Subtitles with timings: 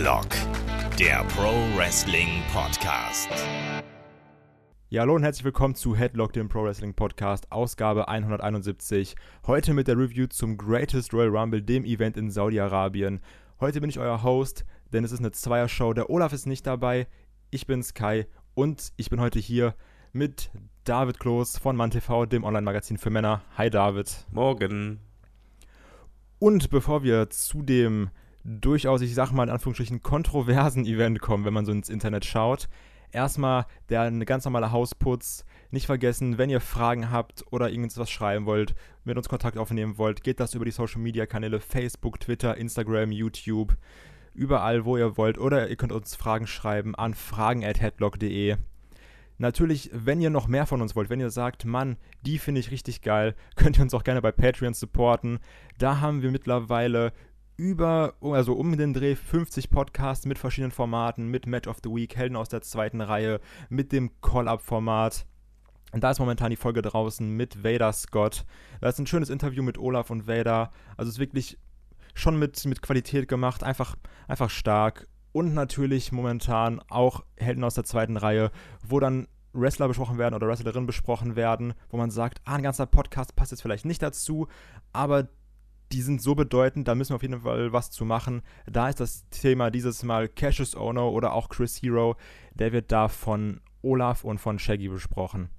[0.00, 0.28] Headlock,
[0.98, 3.28] der Pro Wrestling Podcast.
[4.88, 9.14] Ja, hallo und herzlich willkommen zu Headlock, dem Pro Wrestling Podcast, Ausgabe 171.
[9.46, 13.20] Heute mit der Review zum Greatest Royal Rumble, dem Event in Saudi-Arabien.
[13.60, 15.92] Heute bin ich euer Host, denn es ist eine Zweier-Show.
[15.92, 17.06] Der Olaf ist nicht dabei,
[17.50, 19.74] ich bin Sky und ich bin heute hier
[20.14, 20.50] mit
[20.84, 23.42] David Kloß von MannTV, dem Online-Magazin für Männer.
[23.58, 24.24] Hi David.
[24.32, 25.00] Morgen.
[26.38, 28.08] Und bevor wir zu dem
[28.44, 32.68] durchaus, ich sag mal in Anführungsstrichen, kontroversen Event kommen, wenn man so ins Internet schaut,
[33.12, 35.44] erstmal der eine ganz normale Hausputz.
[35.70, 40.24] Nicht vergessen, wenn ihr Fragen habt oder irgendwas schreiben wollt, mit uns Kontakt aufnehmen wollt,
[40.24, 43.76] geht das über die Social Media Kanäle Facebook, Twitter, Instagram, YouTube,
[44.34, 45.38] überall, wo ihr wollt.
[45.38, 48.56] Oder ihr könnt uns Fragen schreiben an fragen.headlock.de.
[49.38, 51.96] Natürlich, wenn ihr noch mehr von uns wollt, wenn ihr sagt, Mann,
[52.26, 55.38] die finde ich richtig geil, könnt ihr uns auch gerne bei Patreon supporten.
[55.78, 57.12] Da haben wir mittlerweile
[57.60, 62.16] über, also um den Dreh 50 Podcasts mit verschiedenen Formaten, mit Match of the Week,
[62.16, 65.26] Helden aus der zweiten Reihe, mit dem Call-Up-Format.
[65.92, 68.46] Und da ist momentan die Folge draußen mit Vader Scott.
[68.80, 70.70] Da ist ein schönes Interview mit Olaf und Vader.
[70.96, 71.58] Also es ist wirklich
[72.14, 73.94] schon mit, mit Qualität gemacht, einfach,
[74.26, 75.06] einfach stark.
[75.32, 78.50] Und natürlich momentan auch Helden aus der zweiten Reihe,
[78.82, 82.86] wo dann Wrestler besprochen werden oder Wrestlerinnen besprochen werden, wo man sagt, ah, ein ganzer
[82.86, 84.48] Podcast passt jetzt vielleicht nicht dazu,
[84.94, 85.28] aber
[85.92, 88.42] die sind so bedeutend, da müssen wir auf jeden Fall was zu machen.
[88.66, 92.16] Da ist das Thema dieses Mal Cassius Ono oder auch Chris Hero.
[92.54, 95.50] Der wird da von Olaf und von Shaggy besprochen.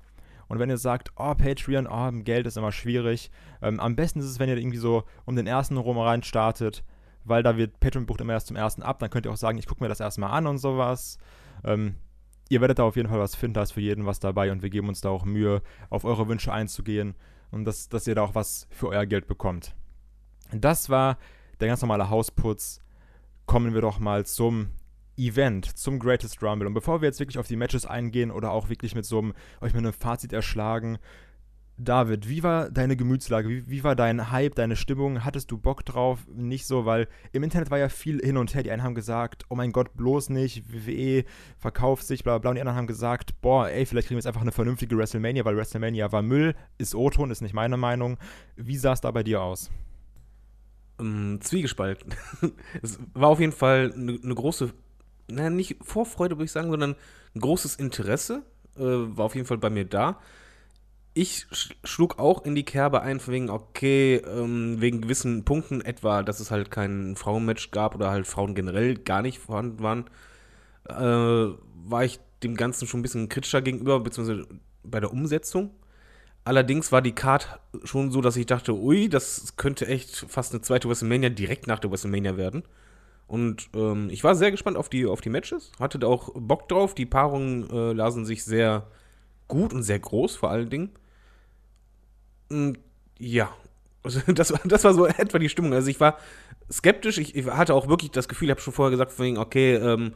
[0.47, 4.25] Und wenn ihr sagt, oh, Patreon, oh, Geld ist immer schwierig, ähm, am besten ist
[4.25, 6.83] es, wenn ihr irgendwie so um den ersten rum rein startet,
[7.23, 9.57] weil da wird Patreon bucht immer erst zum ersten ab, dann könnt ihr auch sagen,
[9.57, 11.17] ich gucke mir das erstmal an und sowas.
[11.63, 11.95] Ähm,
[12.49, 14.61] ihr werdet da auf jeden Fall was finden, da ist für jeden was dabei und
[14.61, 17.15] wir geben uns da auch Mühe, auf eure Wünsche einzugehen
[17.51, 19.73] und dass, dass ihr da auch was für euer Geld bekommt.
[20.53, 21.17] Das war
[21.59, 22.81] der ganz normale Hausputz.
[23.45, 24.71] Kommen wir doch mal zum
[25.17, 26.67] Event, zum Greatest Rumble.
[26.67, 29.33] Und bevor wir jetzt wirklich auf die Matches eingehen oder auch wirklich mit so einem,
[29.61, 30.97] euch mit einem Fazit erschlagen,
[31.77, 33.49] David, wie war deine Gemütslage?
[33.49, 35.23] Wie, wie, war dein Hype, deine Stimmung?
[35.25, 36.19] Hattest du Bock drauf?
[36.31, 38.61] Nicht so, weil im Internet war ja viel hin und her.
[38.61, 41.23] Die einen haben gesagt, oh mein Gott, bloß nicht, WWE
[41.57, 42.51] verkauft sich, bla bla.
[42.51, 45.43] Und die anderen haben gesagt, boah, ey, vielleicht kriegen wir jetzt einfach eine vernünftige WrestleMania,
[45.43, 48.17] weil WrestleMania war Müll, ist O-Ton, ist nicht meine Meinung.
[48.55, 49.71] Wie sah es da bei dir aus?
[51.01, 52.13] Ähm, zwiegespalten.
[52.81, 54.71] es war auf jeden Fall eine ne große,
[55.27, 56.95] naja, nicht Vorfreude, würde ich sagen, sondern
[57.35, 58.43] ein großes Interesse
[58.77, 60.19] äh, war auf jeden Fall bei mir da.
[61.13, 66.23] Ich sch schlug auch in die Kerbe ein, wegen, okay, ähm, wegen gewissen Punkten, etwa,
[66.23, 70.05] dass es halt kein Frauenmatch gab oder halt Frauen generell gar nicht vorhanden waren,
[70.87, 71.53] äh,
[71.83, 74.47] war ich dem Ganzen schon ein bisschen kritischer gegenüber, beziehungsweise
[74.83, 75.71] bei der Umsetzung.
[76.43, 80.61] Allerdings war die Card schon so, dass ich dachte, ui, das könnte echt fast eine
[80.61, 82.63] zweite WrestleMania direkt nach der WrestleMania werden.
[83.27, 86.67] Und ähm, ich war sehr gespannt auf die, auf die Matches, hatte da auch Bock
[86.67, 86.95] drauf.
[86.95, 88.87] Die Paarungen äh, lasen sich sehr
[89.47, 90.89] gut und sehr groß, vor allen Dingen.
[92.49, 92.79] Und
[93.19, 93.53] ja,
[94.03, 95.73] also das, das war so etwa die Stimmung.
[95.73, 96.17] Also ich war
[96.71, 100.13] skeptisch, ich, ich hatte auch wirklich das Gefühl, ich habe schon vorher gesagt, okay, ähm,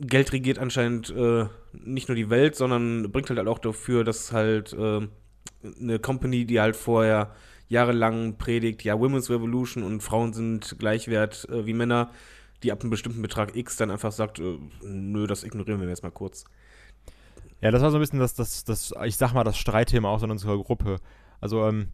[0.00, 4.72] Geld regiert anscheinend äh, nicht nur die Welt, sondern bringt halt auch dafür, dass halt
[4.72, 5.08] äh,
[5.80, 7.34] eine Company, die halt vorher
[7.68, 12.10] jahrelang predigt, ja, Women's Revolution und Frauen sind gleichwert äh, wie Männer,
[12.62, 16.02] die ab einem bestimmten Betrag X dann einfach sagt, äh, nö, das ignorieren wir jetzt
[16.02, 16.44] mal kurz.
[17.60, 20.22] Ja, das war so ein bisschen das, das, das ich sag mal, das Streitthema auch
[20.22, 20.98] in unserer Gruppe.
[21.40, 21.88] Also, ähm,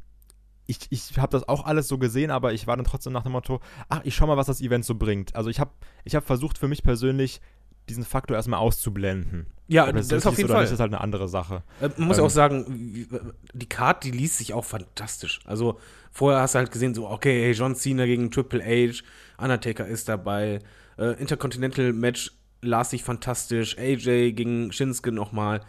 [0.66, 3.32] ich, ich habe das auch alles so gesehen, aber ich war dann trotzdem nach dem
[3.32, 5.34] Motto, ach, ich schau mal, was das Event so bringt.
[5.34, 5.72] Also ich habe
[6.04, 7.40] ich hab versucht, für mich persönlich
[7.88, 9.46] diesen Faktor erstmal auszublenden.
[9.68, 10.62] Ja, das, das ist auf jeden Fall.
[10.62, 11.62] Das ist halt eine andere Sache.
[11.80, 13.08] Äh, man muss ähm, auch sagen,
[13.52, 15.40] die Karte, die liest sich auch fantastisch.
[15.44, 19.02] Also vorher hast du halt gesehen, so, okay, John Cena gegen Triple H,
[19.38, 20.58] Undertaker ist dabei,
[20.98, 25.62] äh, Intercontinental Match las sich fantastisch, AJ gegen Shinsuke nochmal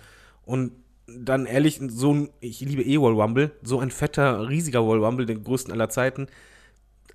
[0.45, 0.73] und
[1.07, 5.25] dann ehrlich, so ein, ich liebe eh Wall Rumble, so ein fetter, riesiger Wall Rumble,
[5.25, 6.27] den größten aller Zeiten.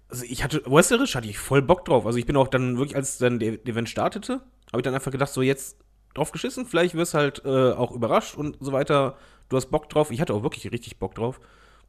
[0.09, 2.07] Also ich hatte, wrestlerisch hatte ich voll Bock drauf.
[2.07, 4.43] Also ich bin auch dann wirklich, als dann der Event startete,
[4.73, 5.79] habe ich dann einfach gedacht, so jetzt
[6.15, 9.17] drauf geschissen, vielleicht wirst halt äh, auch überrascht und so weiter.
[9.49, 10.11] Du hast Bock drauf.
[10.11, 11.41] Ich hatte auch wirklich richtig Bock drauf.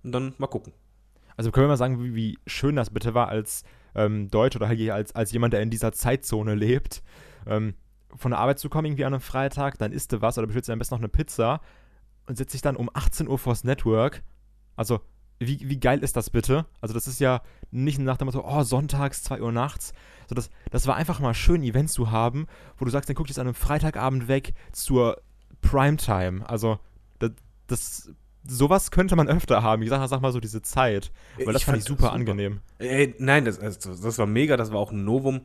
[0.04, 0.74] Und dann mal gucken.
[1.36, 3.64] Also können wir mal sagen, wie, wie schön das bitte war als
[3.96, 7.02] ähm, Deutsch oder halt als, als jemand, der in dieser Zeitzone lebt,
[7.46, 7.76] ähm,
[8.16, 10.70] von der Arbeit zu kommen, irgendwie an einem Freitag, dann isst du was oder bestellst
[10.70, 11.62] du am besten noch eine Pizza
[12.28, 14.24] und setzt dich dann um 18 Uhr vors Network.
[14.76, 15.02] Also
[15.40, 16.66] wie, wie geil ist das bitte?
[16.82, 17.42] Also, das ist ja
[17.72, 19.94] nicht nach dem Motto, oh, sonntags, 2 Uhr nachts.
[20.28, 22.48] So, das, das war einfach mal schön, Events zu haben,
[22.78, 25.22] wo du sagst, dann guck ich jetzt an einem Freitagabend weg zur
[25.62, 26.48] Primetime.
[26.48, 26.80] Also,
[27.20, 27.32] das,
[27.68, 28.12] das
[28.48, 29.82] sowas könnte man öfter haben.
[29.82, 31.12] Ich sag, sag mal so diese Zeit.
[31.38, 32.60] Weil das ich fand ich super, super, angenehm.
[32.78, 35.42] Ey, nein, das, das war mega, das war auch ein Novum.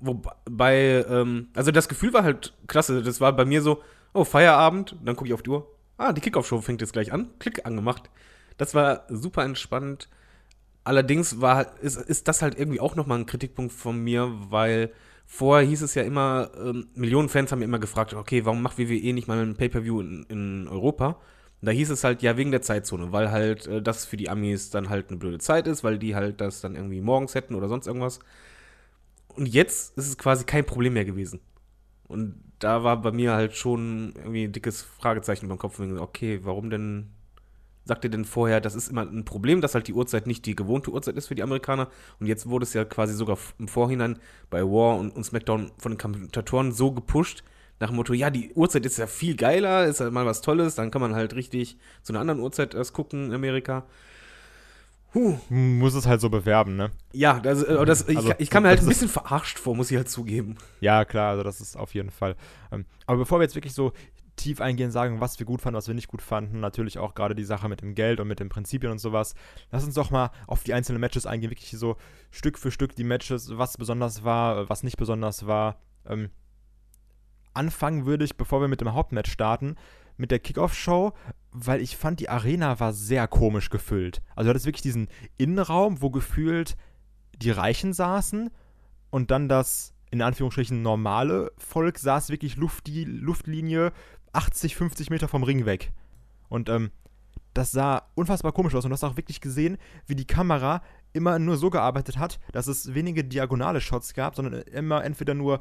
[0.00, 3.02] Wobei, ähm, also das Gefühl war halt klasse.
[3.02, 3.82] Das war bei mir so,
[4.12, 5.66] oh, Feierabend, dann gucke ich auf die Uhr.
[5.96, 7.30] Ah, die Kickoff-Show fängt jetzt gleich an.
[7.38, 8.10] Klick, angemacht.
[8.60, 10.08] Das war super entspannt.
[10.84, 14.92] Allerdings war, ist, ist das halt irgendwie auch nochmal ein Kritikpunkt von mir, weil
[15.26, 19.12] vorher hieß es ja immer, ähm, Millionen Fans haben immer gefragt, okay, warum macht WWE
[19.12, 21.16] nicht mal ein Pay-Per-View in, in Europa?
[21.62, 24.70] da hieß es halt, ja, wegen der Zeitzone, weil halt äh, das für die Amis
[24.70, 27.68] dann halt eine blöde Zeit ist, weil die halt das dann irgendwie morgens hätten oder
[27.68, 28.20] sonst irgendwas.
[29.28, 31.40] Und jetzt ist es quasi kein Problem mehr gewesen.
[32.08, 35.78] Und da war bei mir halt schon irgendwie ein dickes Fragezeichen über dem Kopf.
[35.80, 37.10] Okay, warum denn
[37.90, 40.54] sagt ihr denn vorher, das ist immer ein Problem, dass halt die Uhrzeit nicht die
[40.54, 41.88] gewohnte Uhrzeit ist für die Amerikaner.
[42.20, 45.92] Und jetzt wurde es ja quasi sogar im Vorhinein bei War und, und SmackDown von
[45.92, 47.42] den Kommentatoren so gepusht,
[47.80, 50.76] nach dem Motto, ja, die Uhrzeit ist ja viel geiler, ist halt mal was Tolles,
[50.76, 53.86] dann kann man halt richtig zu einer anderen Uhrzeit erst gucken in Amerika.
[55.12, 55.36] Huh.
[55.48, 56.92] Muss es halt so bewerben, ne?
[57.12, 59.90] Ja, das, äh, das, ich, also, ich kam mir halt ein bisschen verarscht vor, muss
[59.90, 60.56] ich halt zugeben.
[60.80, 62.36] Ja, klar, also das ist auf jeden Fall.
[62.70, 63.92] Ähm, aber bevor wir jetzt wirklich so
[64.36, 67.34] tief eingehen, sagen, was wir gut fanden, was wir nicht gut fanden, natürlich auch gerade
[67.34, 69.34] die Sache mit dem Geld und mit den Prinzipien und sowas.
[69.70, 71.96] Lass uns doch mal auf die einzelnen Matches eingehen, wirklich so
[72.30, 75.76] Stück für Stück die Matches, was besonders war, was nicht besonders war.
[76.06, 76.30] Ähm,
[77.54, 79.76] anfangen würde ich, bevor wir mit dem Hauptmatch starten,
[80.16, 81.12] mit der Kickoff-Show,
[81.50, 84.22] weil ich fand, die Arena war sehr komisch gefüllt.
[84.36, 86.76] Also du hattest wirklich diesen Innenraum, wo gefühlt
[87.36, 88.50] die Reichen saßen
[89.10, 93.92] und dann das in Anführungsstrichen normale Volk saß wirklich Luft, die Luftlinie
[94.32, 95.92] 80, 50 Meter vom Ring weg.
[96.48, 96.90] Und ähm,
[97.54, 100.82] das sah unfassbar komisch aus und du hast auch wirklich gesehen, wie die Kamera
[101.12, 105.60] immer nur so gearbeitet hat, dass es wenige diagonale Shots gab, sondern immer entweder nur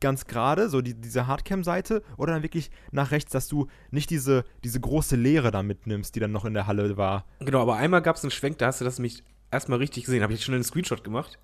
[0.00, 4.44] ganz gerade, so die, diese Hardcam-Seite, oder dann wirklich nach rechts, dass du nicht diese,
[4.64, 7.26] diese große Leere da mitnimmst, die dann noch in der Halle war.
[7.40, 10.22] Genau, aber einmal gab es einen Schwenk, da hast du das mich erstmal richtig gesehen.
[10.22, 11.38] Habe ich jetzt schon einen Screenshot gemacht.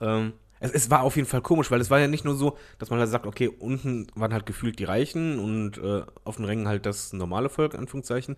[0.00, 2.56] Ähm, es, es, war auf jeden Fall komisch, weil es war ja nicht nur so,
[2.78, 6.44] dass man halt sagt, okay, unten waren halt gefühlt die Reichen und äh, auf den
[6.44, 8.36] Rängen halt das normale Volk, Anführungszeichen,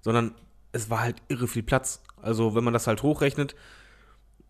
[0.00, 0.34] sondern
[0.72, 2.02] es war halt irre viel Platz.
[2.20, 3.54] Also, wenn man das halt hochrechnet,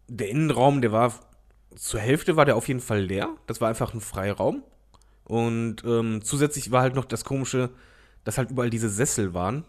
[0.09, 1.13] der Innenraum, der war
[1.77, 3.29] zur Hälfte war der auf jeden Fall leer.
[3.47, 4.63] Das war einfach ein Freiraum.
[5.25, 7.71] Und ähm, zusätzlich war halt noch das Komische,
[8.25, 9.65] dass halt überall diese Sessel waren,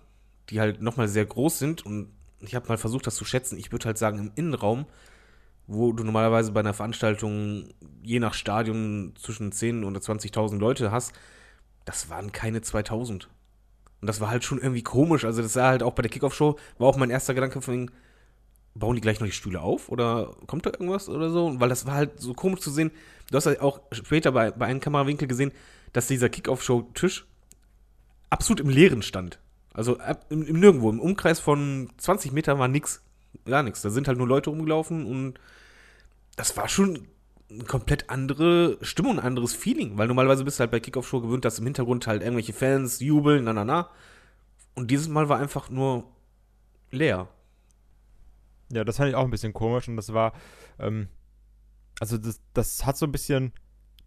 [0.50, 1.86] die halt nochmal sehr groß sind.
[1.86, 2.10] Und
[2.42, 3.58] ich habe mal versucht, das zu schätzen.
[3.58, 4.86] Ich würde halt sagen, im Innenraum,
[5.68, 7.70] wo du normalerweise bei einer Veranstaltung
[8.04, 11.14] je nach Stadion zwischen 10.000 und 20.000 Leute hast,
[11.86, 13.30] das waren keine 2000.
[14.02, 15.24] Und das war halt schon irgendwie komisch.
[15.24, 17.90] Also, das sah halt auch bei der Kickoff-Show, war auch mein erster Gedanke von,
[18.76, 21.60] bauen die gleich noch die Stühle auf oder kommt da irgendwas oder so?
[21.60, 22.92] Weil das war halt so komisch zu sehen.
[23.30, 25.52] Du hast halt auch später bei, bei einem Kamerawinkel gesehen,
[25.94, 27.26] dass dieser Kickoff-Show-Tisch
[28.30, 29.40] absolut im Leeren stand.
[29.74, 29.98] Also
[30.30, 30.90] im, im, Nirgendwo.
[30.90, 33.02] Im Umkreis von 20 Metern war nix.
[33.46, 33.82] Gar nichts.
[33.82, 35.40] Da sind halt nur Leute rumgelaufen und
[36.36, 37.08] das war schon
[37.50, 39.98] eine komplett andere Stimmung, ein anderes Feeling.
[39.98, 43.44] Weil normalerweise bist du halt bei Kickoff-Show gewöhnt, dass im Hintergrund halt irgendwelche Fans jubeln,
[43.44, 43.90] na na na.
[44.76, 46.06] Und dieses Mal war einfach nur
[46.92, 47.28] leer.
[48.72, 50.34] Ja, das fand ich auch ein bisschen komisch und das war,
[50.80, 51.08] ähm,
[52.00, 53.54] also das, das hat so ein bisschen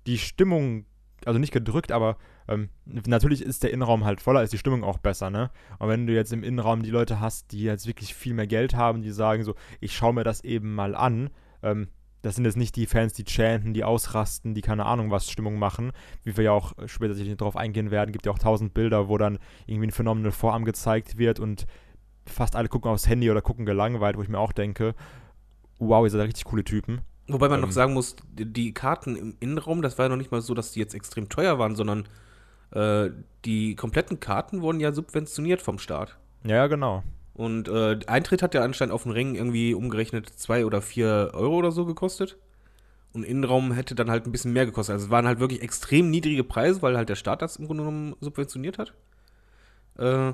[0.06, 0.86] die Stimmung,
[1.24, 2.16] also nicht gedrückt, aber
[2.48, 5.50] ähm, natürlich ist der Innenraum halt voller, ist die Stimmung auch besser, ne?
[5.78, 8.74] Und wenn du jetzt im Innenraum die Leute hast, die jetzt wirklich viel mehr Geld
[8.74, 11.30] haben, die sagen so, ich schaue mir das eben mal an,
[11.62, 11.88] ähm,
[12.22, 15.58] das sind jetzt nicht die Fans, die chanten, die ausrasten, die keine Ahnung was Stimmung
[15.58, 15.92] machen,
[16.24, 19.16] wie wir ja auch später sicherlich darauf eingehen werden, gibt ja auch tausend Bilder, wo
[19.16, 21.66] dann irgendwie ein Phänomenal Vorarm gezeigt wird und
[22.26, 24.94] fast alle gucken aufs Handy oder gucken gelangweilt, wo ich mir auch denke,
[25.78, 27.02] wow, ihr seid richtig coole Typen.
[27.28, 30.30] Wobei man ähm, noch sagen muss, die Karten im Innenraum, das war ja noch nicht
[30.30, 32.06] mal so, dass die jetzt extrem teuer waren, sondern
[32.70, 33.10] äh,
[33.44, 36.16] die kompletten Karten wurden ja subventioniert vom Staat.
[36.44, 37.02] Ja, genau.
[37.34, 41.56] Und äh, Eintritt hat ja anscheinend auf den Ring irgendwie umgerechnet zwei oder vier Euro
[41.56, 42.38] oder so gekostet.
[43.12, 44.94] Und Innenraum hätte dann halt ein bisschen mehr gekostet.
[44.94, 47.82] Also es waren halt wirklich extrem niedrige Preise, weil halt der Staat das im Grunde
[47.82, 48.94] genommen subventioniert hat.
[49.98, 50.32] Äh,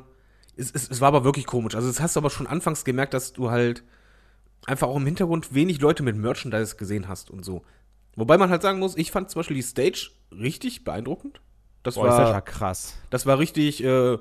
[0.57, 1.75] es, es, es war aber wirklich komisch.
[1.75, 3.85] Also, das hast du aber schon anfangs gemerkt, dass du halt
[4.67, 7.63] einfach auch im Hintergrund wenig Leute mit Merchandise gesehen hast und so.
[8.17, 11.41] Wobei man halt sagen muss, ich fand zum Beispiel die Stage richtig beeindruckend.
[11.83, 12.99] Das Boah, war ist ja krass.
[13.11, 14.19] Das war richtig äh,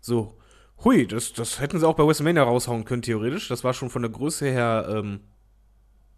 [0.00, 0.36] so,
[0.84, 3.48] hui, das, das hätten sie auch bei WrestleMania raushauen können, theoretisch.
[3.48, 5.20] Das war schon von der Größe her ähm,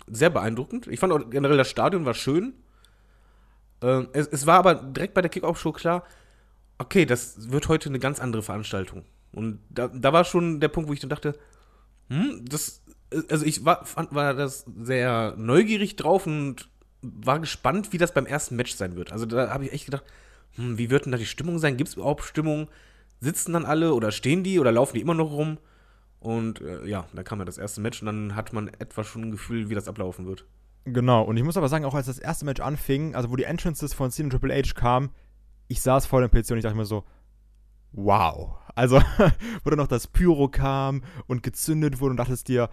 [0.07, 0.87] sehr beeindruckend.
[0.89, 2.55] Ich fand auch generell das Stadion war schön.
[3.83, 6.05] Ähm, es, es war aber direkt bei der Kickoff-Show klar,
[6.79, 9.05] okay, das wird heute eine ganz andere Veranstaltung.
[9.33, 11.39] Und da, da war schon der Punkt, wo ich dann dachte,
[12.09, 12.83] hm, das,
[13.29, 16.69] also ich war, fand, war das sehr neugierig drauf und
[17.03, 19.13] war gespannt, wie das beim ersten Match sein wird.
[19.13, 20.05] Also da habe ich echt gedacht,
[20.57, 21.77] hm, wie wird denn da die Stimmung sein?
[21.77, 22.69] Gibt es überhaupt Stimmung?
[23.21, 25.59] Sitzen dann alle oder stehen die oder laufen die immer noch rum?
[26.21, 29.23] Und äh, ja, da kam ja das erste Match und dann hat man etwa schon
[29.23, 30.47] ein Gefühl, wie das ablaufen wird.
[30.87, 33.45] Genau, und ich muss aber sagen, auch als das erste Match anfing, also wo die
[33.45, 35.11] Entrances von Cena Triple H kamen,
[35.69, 37.05] ich saß vor dem PC und ich dachte mir so,
[37.93, 38.57] wow.
[38.75, 39.01] Also,
[39.65, 42.69] wo dann noch das Pyro kam und gezündet wurde und dachtest dir,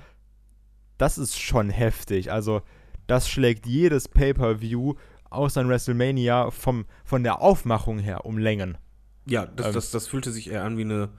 [1.02, 2.32] das ist schon heftig.
[2.32, 2.62] Also,
[3.08, 4.94] das schlägt jedes Pay-Per-View
[5.30, 8.78] außer in WrestleMania vom, von der Aufmachung her um Längen.
[9.26, 9.74] Ja, das, Ähm.
[9.74, 11.10] das, das fühlte sich eher an wie eine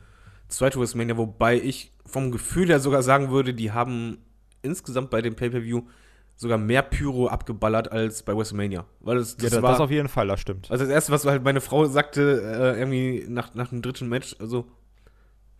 [0.48, 4.18] zweite WrestleMania, wobei ich vom Gefühl her sogar sagen würde, die haben
[4.62, 5.82] insgesamt bei dem Pay-Per-View
[6.36, 8.84] sogar mehr Pyro abgeballert als bei WrestleMania.
[9.00, 10.70] Weil das, Ja, das das, war, das auf jeden Fall, das stimmt.
[10.70, 14.36] also das erste, was halt meine Frau sagte, äh, irgendwie nach, nach dem dritten Match,
[14.40, 14.66] also,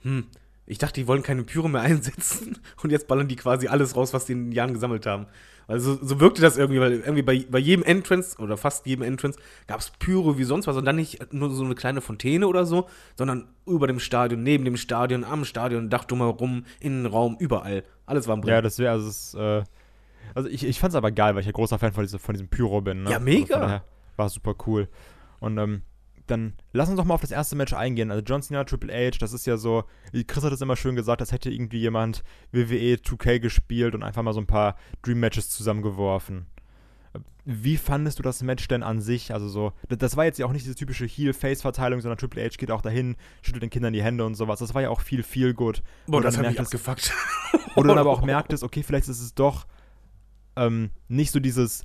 [0.03, 0.27] hm,
[0.73, 4.13] ich dachte, die wollen keine Pyro mehr einsetzen und jetzt ballern die quasi alles raus,
[4.13, 5.27] was die in den Jahren gesammelt haben.
[5.69, 9.39] Also so wirkte das irgendwie, weil irgendwie bei, bei jedem Entrance oder fast jedem Entrance
[9.69, 12.67] gab es Pyro wie sonst was und dann nicht nur so eine kleine Fontäne oder
[12.67, 17.85] so, sondern über dem Stadion, neben dem Stadion, am Stadion, Dach drumherum, Innenraum, überall.
[18.07, 18.65] Alles war am Ja, Brennen.
[18.65, 19.63] das wäre, also, es, äh,
[20.35, 22.49] also ich, ich fand's aber geil, weil ich ja großer Fan von, diese, von diesem
[22.49, 23.05] Pyro bin.
[23.05, 23.11] Ne?
[23.13, 23.57] Ja, mega.
[23.57, 23.81] Also
[24.17, 24.89] war es super cool.
[25.39, 25.83] Und ähm,
[26.33, 28.11] dann lass uns doch mal auf das erste Match eingehen.
[28.11, 30.97] Also John Cena, Triple H, das ist ja so, wie Chris hat es immer schön
[30.97, 35.21] gesagt, als hätte irgendwie jemand WWE 2K gespielt und einfach mal so ein paar Dream
[35.21, 36.47] Matches zusammengeworfen.
[37.45, 39.35] Wie fandest du das Match denn an sich?
[39.35, 42.51] Also so, das- das war jetzt ja auch nicht diese typische Heel-Face-Verteilung, sondern Triple H
[42.57, 44.61] geht auch dahin, schüttelt den Kindern die Hände und sowas.
[44.61, 45.83] Das war ja auch viel, viel gut.
[46.07, 47.13] Boah, das dann hat mich abgefuckt.
[47.77, 49.67] du dann aber auch merktest, okay, vielleicht ist es doch
[50.55, 51.83] ähm, nicht so dieses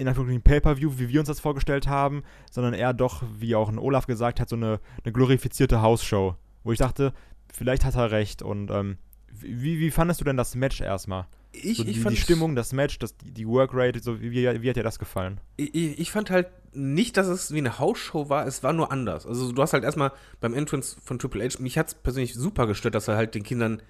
[0.00, 3.78] in Anführungszeichen Pay-Per-View, wie wir uns das vorgestellt haben, sondern eher doch, wie auch ein
[3.78, 6.36] Olaf gesagt hat, so eine, eine glorifizierte Hausshow.
[6.64, 7.12] Wo ich dachte,
[7.52, 8.42] vielleicht hat er recht.
[8.42, 8.96] Und ähm,
[9.30, 11.26] wie, wie fandest du denn das Match erstmal?
[11.52, 14.62] Ich, So die, ich fand, die Stimmung, das Match, das, die, Workrate, so, wie, wie,
[14.62, 15.40] wie hat dir das gefallen?
[15.56, 19.26] Ich, ich fand halt nicht, dass es wie eine Hausshow war, es war nur anders.
[19.26, 22.66] Also du hast halt erstmal beim Entrance von Triple H, mich hat es persönlich super
[22.66, 23.82] gestört, dass er halt den Kindern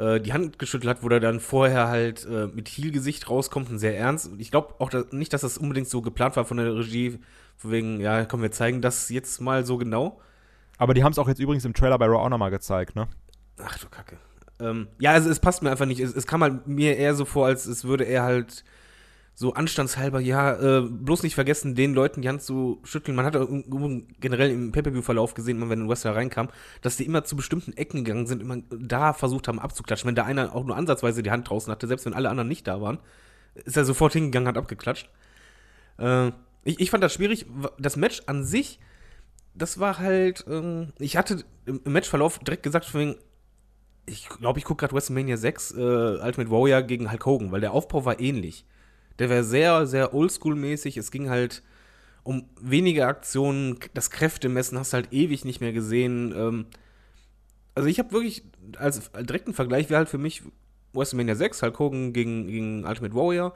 [0.00, 3.78] äh, die Hand geschüttelt hat, wo er dann vorher halt äh, mit Heel-Gesicht rauskommt und
[3.78, 4.30] sehr ernst.
[4.38, 7.18] Ich glaube auch dass, nicht, dass das unbedingt so geplant war von der Regie,
[7.56, 10.18] von wegen, ja, komm, wir zeigen das jetzt mal so genau.
[10.78, 13.08] Aber die haben es auch jetzt übrigens im Trailer bei Raw auch nochmal gezeigt, ne?
[13.62, 14.16] Ach du Kacke.
[14.58, 16.00] Ähm, ja, also es passt mir einfach nicht.
[16.00, 18.64] Es, es kam halt mir eher so vor, als es würde er halt
[19.40, 23.16] so anstandshalber, ja, äh, bloß nicht vergessen, den Leuten die Hand zu schütteln.
[23.16, 23.38] Man hat
[24.20, 26.50] generell im Pay-Per-View-Verlauf gesehen, wenn ein Wrestler reinkam,
[26.82, 30.08] dass die immer zu bestimmten Ecken gegangen sind, immer da versucht haben abzuklatschen.
[30.08, 32.66] Wenn da einer auch nur ansatzweise die Hand draußen hatte, selbst wenn alle anderen nicht
[32.66, 32.98] da waren,
[33.54, 35.08] ist er sofort hingegangen, hat abgeklatscht.
[35.96, 36.32] Äh,
[36.64, 37.46] ich, ich fand das schwierig.
[37.78, 38.78] Das Match an sich,
[39.54, 43.16] das war halt, ähm, ich hatte im, Matchverlauf direkt gesagt, von
[44.04, 47.72] ich glaube, ich gucke gerade WrestleMania 6, äh, Ultimate Warrior gegen Hulk Hogan, weil der
[47.72, 48.66] Aufbau war ähnlich.
[49.18, 50.96] Der war sehr, sehr oldschool-mäßig.
[50.96, 51.62] Es ging halt
[52.22, 53.78] um wenige Aktionen.
[53.94, 56.34] Das Kräftemessen hast du halt ewig nicht mehr gesehen.
[56.36, 56.66] Ähm,
[57.74, 58.44] also ich habe wirklich,
[58.76, 60.42] als direkten Vergleich wäre halt für mich
[60.92, 63.54] WrestleMania 6, Hulk Hogan gegen, gegen Ultimate Warrior.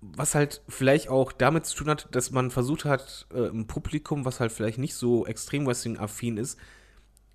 [0.00, 4.24] Was halt vielleicht auch damit zu tun hat, dass man versucht hat, äh, im Publikum,
[4.24, 6.58] was halt vielleicht nicht so extrem Wrestling-affin ist,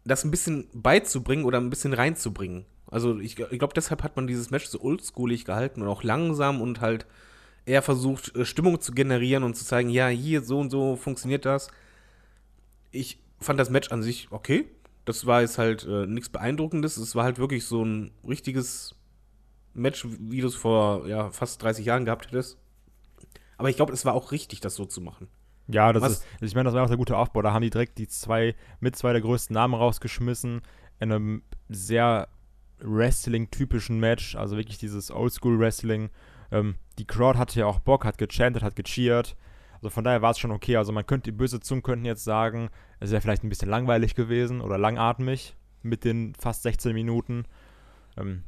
[0.08, 2.66] das ein bisschen beizubringen oder ein bisschen reinzubringen.
[2.90, 6.62] Also ich, ich glaube, deshalb hat man dieses Match so oldschoolig gehalten und auch langsam
[6.62, 7.06] und halt
[7.66, 11.46] eher versucht, äh, Stimmung zu generieren und zu zeigen, ja, hier so und so funktioniert
[11.46, 11.68] das.
[12.92, 14.66] Ich fand das Match an sich okay.
[15.06, 16.98] Das war jetzt halt äh, nichts Beeindruckendes.
[16.98, 18.96] Es war halt wirklich so ein richtiges
[19.74, 22.58] Match, wie du es vor ja, fast 30 Jahren gehabt hättest.
[23.58, 25.28] Aber ich glaube, es war auch richtig, das so zu machen.
[25.68, 27.42] Ja, das Was- ist, ich meine, das war auch der gute Aufbau.
[27.42, 30.62] Da haben die direkt die zwei, mit zwei der größten Namen rausgeschmissen
[31.00, 32.28] in einem sehr
[32.80, 36.10] Wrestling-typischen Match, also wirklich dieses Oldschool-Wrestling.
[36.52, 39.36] Ähm, die Crowd hatte ja auch Bock, hat gechantet, hat gecheert.
[39.76, 40.76] Also von daher war es schon okay.
[40.78, 42.70] Also man könnte, die böse Zungen könnten jetzt sagen,
[43.00, 47.46] es wäre vielleicht ein bisschen langweilig gewesen oder langatmig mit den fast 16 Minuten.
[48.18, 48.44] Ähm,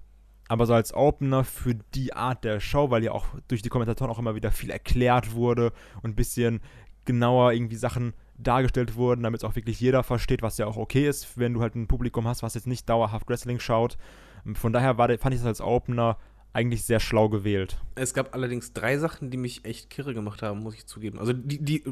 [0.47, 4.09] aber so als Opener für die Art der Show, weil ja auch durch die Kommentatoren
[4.09, 5.71] auch immer wieder viel erklärt wurde
[6.01, 6.61] und ein bisschen
[7.05, 11.07] genauer irgendwie Sachen dargestellt wurden, damit es auch wirklich jeder versteht, was ja auch okay
[11.07, 13.97] ist, wenn du halt ein Publikum hast, was jetzt nicht dauerhaft Wrestling schaut.
[14.45, 16.17] Ähm, Von daher war, fand ich das als Opener
[16.53, 17.77] eigentlich sehr schlau gewählt.
[17.95, 21.19] Es gab allerdings drei Sachen, die mich echt kirre gemacht haben, muss ich zugeben.
[21.19, 21.83] Also die, die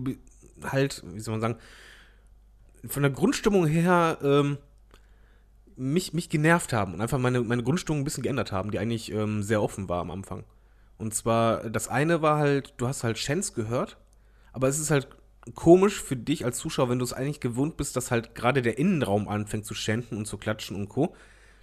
[0.63, 1.57] halt, wie soll man sagen,
[2.85, 4.57] von der Grundstimmung her ähm,
[5.75, 9.11] mich, mich genervt haben und einfach meine, meine Grundstimmung ein bisschen geändert haben, die eigentlich
[9.11, 10.43] ähm, sehr offen war am Anfang.
[10.97, 13.97] Und zwar, das eine war halt, du hast halt Chance gehört,
[14.57, 15.07] aber es ist halt
[15.53, 18.79] komisch für dich als Zuschauer, wenn du es eigentlich gewohnt bist, dass halt gerade der
[18.79, 21.15] Innenraum anfängt zu chanten und zu klatschen und Co.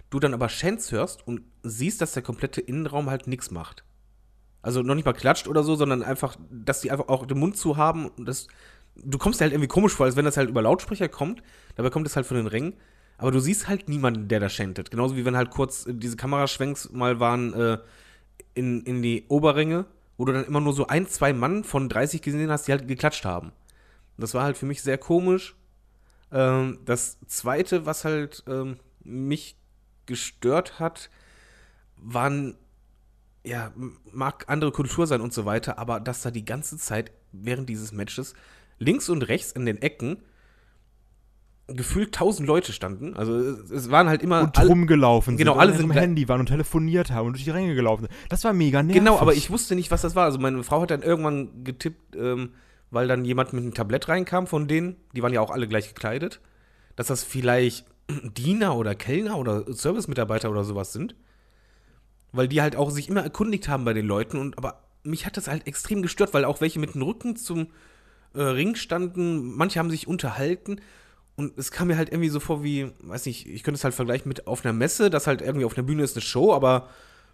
[0.09, 3.83] Du dann aber Chance hörst und siehst, dass der komplette Innenraum halt nichts macht.
[4.61, 7.57] Also noch nicht mal klatscht oder so, sondern einfach, dass die einfach auch den Mund
[7.57, 8.07] zu haben.
[8.07, 8.47] Und das,
[8.95, 11.43] du kommst dir halt irgendwie komisch vor, als wenn das halt über Lautsprecher kommt.
[11.75, 12.75] Dabei kommt es halt von den Rängen.
[13.17, 14.89] Aber du siehst halt niemanden, der da chantet.
[14.89, 17.77] Genauso wie wenn halt kurz diese Kameraschwenks mal waren äh,
[18.53, 19.85] in, in die Oberränge,
[20.17, 22.87] wo du dann immer nur so ein, zwei Mann von 30 gesehen hast, die halt
[22.87, 23.51] geklatscht haben.
[24.17, 25.55] Das war halt für mich sehr komisch.
[26.31, 29.57] Ähm, das zweite, was halt ähm, mich
[30.05, 31.09] gestört hat,
[31.97, 32.57] waren,
[33.43, 33.73] ja,
[34.11, 37.91] mag andere Kultur sein und so weiter, aber dass da die ganze Zeit während dieses
[37.91, 38.33] Matches
[38.79, 40.21] links und rechts in den Ecken
[41.67, 43.15] gefühlt tausend Leute standen.
[43.15, 45.61] Also es, es waren halt immer Und rumgelaufen Genau, sind.
[45.61, 48.11] alle sind da- Handy waren und telefoniert haben und durch die Ränge gelaufen sind.
[48.29, 49.01] Das war mega nervig.
[49.01, 50.25] Genau, aber ich wusste nicht, was das war.
[50.25, 52.51] Also meine Frau hat dann irgendwann getippt, ähm,
[52.91, 55.87] weil dann jemand mit einem Tablett reinkam von denen, die waren ja auch alle gleich
[55.87, 56.39] gekleidet,
[56.95, 57.85] dass das vielleicht
[58.37, 61.15] Diener oder Kellner oder Servicemitarbeiter oder sowas sind.
[62.31, 65.37] Weil die halt auch sich immer erkundigt haben bei den Leuten und aber mich hat
[65.37, 67.67] das halt extrem gestört, weil auch welche mit dem Rücken zum
[68.33, 70.77] äh, Ring standen, manche haben sich unterhalten
[71.35, 73.93] und es kam mir halt irgendwie so vor wie, weiß nicht, ich könnte es halt
[73.93, 76.89] vergleichen mit auf einer Messe, dass halt irgendwie auf einer Bühne ist eine Show, aber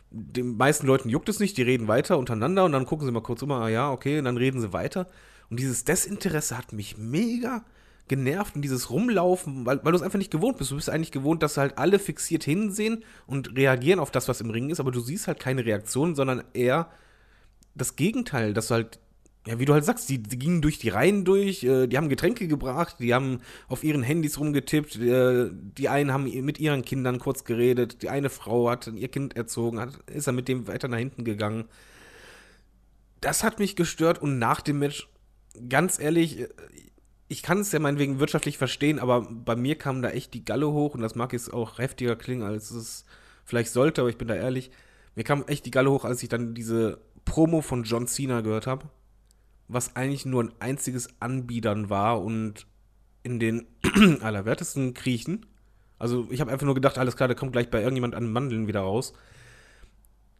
[0.09, 3.21] den meisten Leuten juckt es nicht, die reden weiter untereinander und dann gucken sie mal
[3.21, 5.07] kurz immer, ah ja, okay, und dann reden sie weiter.
[5.49, 7.63] Und dieses Desinteresse hat mich mega
[8.07, 10.71] genervt und dieses Rumlaufen, weil, weil du es einfach nicht gewohnt bist.
[10.71, 14.49] Du bist eigentlich gewohnt, dass halt alle fixiert hinsehen und reagieren auf das, was im
[14.49, 16.89] Ring ist, aber du siehst halt keine Reaktion, sondern eher
[17.73, 18.99] das Gegenteil, dass du halt,
[19.47, 22.09] ja, wie du halt sagst, die, die gingen durch die Reihen durch, äh, die haben
[22.09, 27.17] Getränke gebracht, die haben auf ihren Handys rumgetippt, äh, die einen haben mit ihren Kindern
[27.17, 30.87] kurz geredet, die eine Frau hat ihr Kind erzogen, hat, ist dann mit dem weiter
[30.87, 31.65] nach hinten gegangen.
[33.19, 35.09] Das hat mich gestört und nach dem Match,
[35.69, 36.49] ganz ehrlich, äh,
[37.27, 40.69] ich kann es ja meinetwegen wirtschaftlich verstehen, aber bei mir kam da echt die Galle
[40.69, 43.05] hoch und das mag jetzt auch heftiger klingen, als es
[43.45, 44.69] vielleicht sollte, aber ich bin da ehrlich.
[45.15, 48.67] Mir kam echt die Galle hoch, als ich dann diese Promo von John Cena gehört
[48.67, 48.89] habe,
[49.73, 52.67] was eigentlich nur ein einziges Anbiedern war und
[53.23, 53.67] in den
[54.21, 55.45] allerwertesten Kriechen.
[55.97, 58.67] Also ich habe einfach nur gedacht, alles klar, der kommt gleich bei irgendjemand an Mandeln
[58.67, 59.13] wieder raus.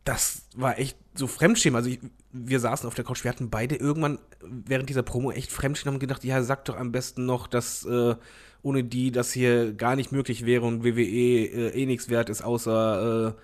[0.03, 1.75] Das war echt so Fremdschämen.
[1.75, 1.99] Also ich,
[2.32, 5.99] wir saßen auf der Couch, wir hatten beide irgendwann während dieser Promo echt Fremdschämen, haben
[5.99, 8.15] gedacht, ja, sag doch am besten noch, dass äh,
[8.63, 12.43] ohne die das hier gar nicht möglich wäre und WWE äh, eh nichts wert ist,
[12.43, 13.41] außer äh,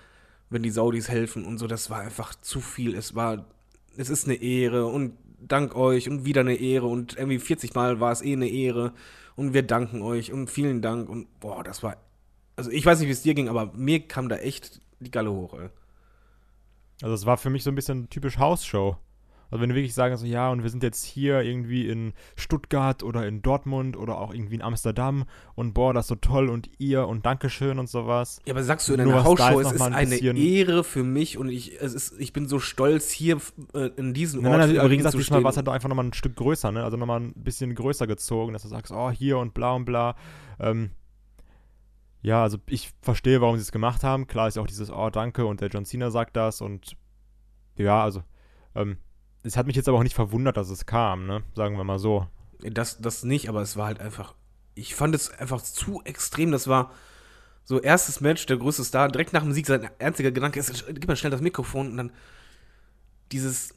[0.50, 1.68] wenn die Saudis helfen und so.
[1.68, 2.96] Das war einfach zu viel.
[2.96, 3.46] Es war,
[3.96, 8.00] es ist eine Ehre und dank euch und wieder eine Ehre und irgendwie 40 Mal
[8.00, 8.94] war es eh eine Ehre
[9.36, 11.98] und wir danken euch und vielen Dank und boah, das war,
[12.56, 15.32] also ich weiß nicht, wie es dir ging, aber mir kam da echt die Galle
[15.32, 15.70] hoch, ey.
[17.02, 18.98] Also es war für mich so ein bisschen typisch Hausshow.
[19.50, 23.04] Also wenn du wirklich sagen so, ja, und wir sind jetzt hier irgendwie in Stuttgart
[23.04, 26.70] oder in Dortmund oder auch irgendwie in Amsterdam und boah, das ist so toll und
[26.80, 28.42] ihr und Dankeschön und sowas.
[28.46, 31.04] Ja, aber sagst du in einer Hausshow, ist es ist mal ein eine Ehre für
[31.04, 33.38] mich und ich, es ist, ich bin so stolz, hier
[33.74, 35.44] äh, in diesem Nein, nein, im nein, aber wie gesagt, diesmal stehen.
[35.44, 36.84] war es halt einfach nochmal ein Stück größer, ne?
[36.84, 40.16] Also nochmal ein bisschen größer gezogen, dass du sagst, oh, hier und bla und bla.
[40.60, 40.92] Ähm,
[42.22, 44.28] ja, also ich verstehe, warum sie es gemacht haben.
[44.28, 46.98] Klar ist ja auch dieses, oh, danke und der John Cena sagt das und
[47.78, 48.24] ja, also
[48.76, 48.98] ähm,
[49.48, 51.44] es hat mich jetzt aber auch nicht verwundert, dass es kam, ne?
[51.56, 52.28] Sagen wir mal so.
[52.60, 54.36] Das, das nicht, aber es war halt einfach.
[54.76, 56.52] Ich fand es einfach zu extrem.
[56.52, 56.92] Das war
[57.64, 59.10] so erstes Match, der größte Star.
[59.10, 62.12] Direkt nach dem Sieg, sein einziger Gedanke ist: gib mal schnell das Mikrofon und dann
[63.32, 63.74] dieses.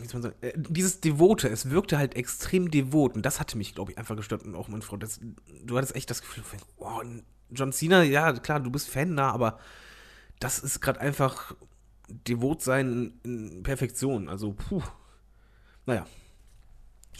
[0.00, 3.58] Wie soll man sagen, äh, dieses Devote, es wirkte halt extrem devot und das hatte
[3.58, 5.02] mich, glaube ich, einfach gestört und auch mein Freund.
[5.02, 5.18] Das,
[5.64, 6.44] du hattest echt das Gefühl,
[6.76, 7.02] oh,
[7.50, 9.58] John Cena, ja, klar, du bist Fan da, aber
[10.38, 11.56] das ist gerade einfach
[12.08, 14.28] devot sein in, in Perfektion.
[14.28, 14.82] Also, puh.
[15.86, 16.06] Naja.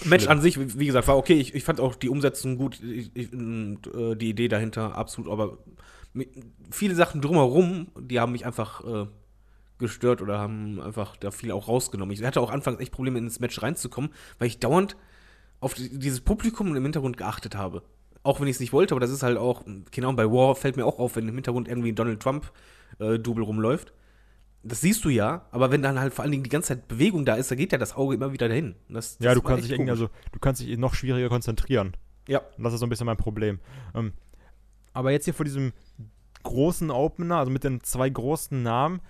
[0.05, 1.35] Match an sich, wie gesagt, war okay.
[1.35, 5.59] Ich, ich fand auch die Umsetzung gut ich, ich, äh, die Idee dahinter absolut, aber
[6.71, 9.07] viele Sachen drumherum, die haben mich einfach äh,
[9.79, 12.13] gestört oder haben einfach da viel auch rausgenommen.
[12.13, 14.97] Ich hatte auch anfangs echt Probleme, ins Match reinzukommen, weil ich dauernd
[15.61, 17.83] auf die, dieses Publikum im Hintergrund geachtet habe.
[18.23, 20.77] Auch wenn ich es nicht wollte, aber das ist halt auch, genau, bei War fällt
[20.77, 23.93] mir auch auf, wenn im Hintergrund irgendwie ein Donald Trump-Double rumläuft.
[24.67, 27.27] Das siehst du ja, aber wenn dann halt vor allen Dingen die ganze Zeit Bewegung
[27.27, 28.75] da ist, da geht ja das Auge immer wieder dahin.
[28.89, 31.95] Das, Ja, das du war kannst dich irgendwie, also du kannst dich noch schwieriger konzentrieren.
[32.29, 32.41] Ja.
[32.57, 33.61] Und das ist so ein bisschen mein Problem.
[33.95, 34.15] Ähm,
[34.95, 35.73] aber jetzt hier vor diesem
[36.45, 39.01] großen Opener, also mit den zwei großen Namen,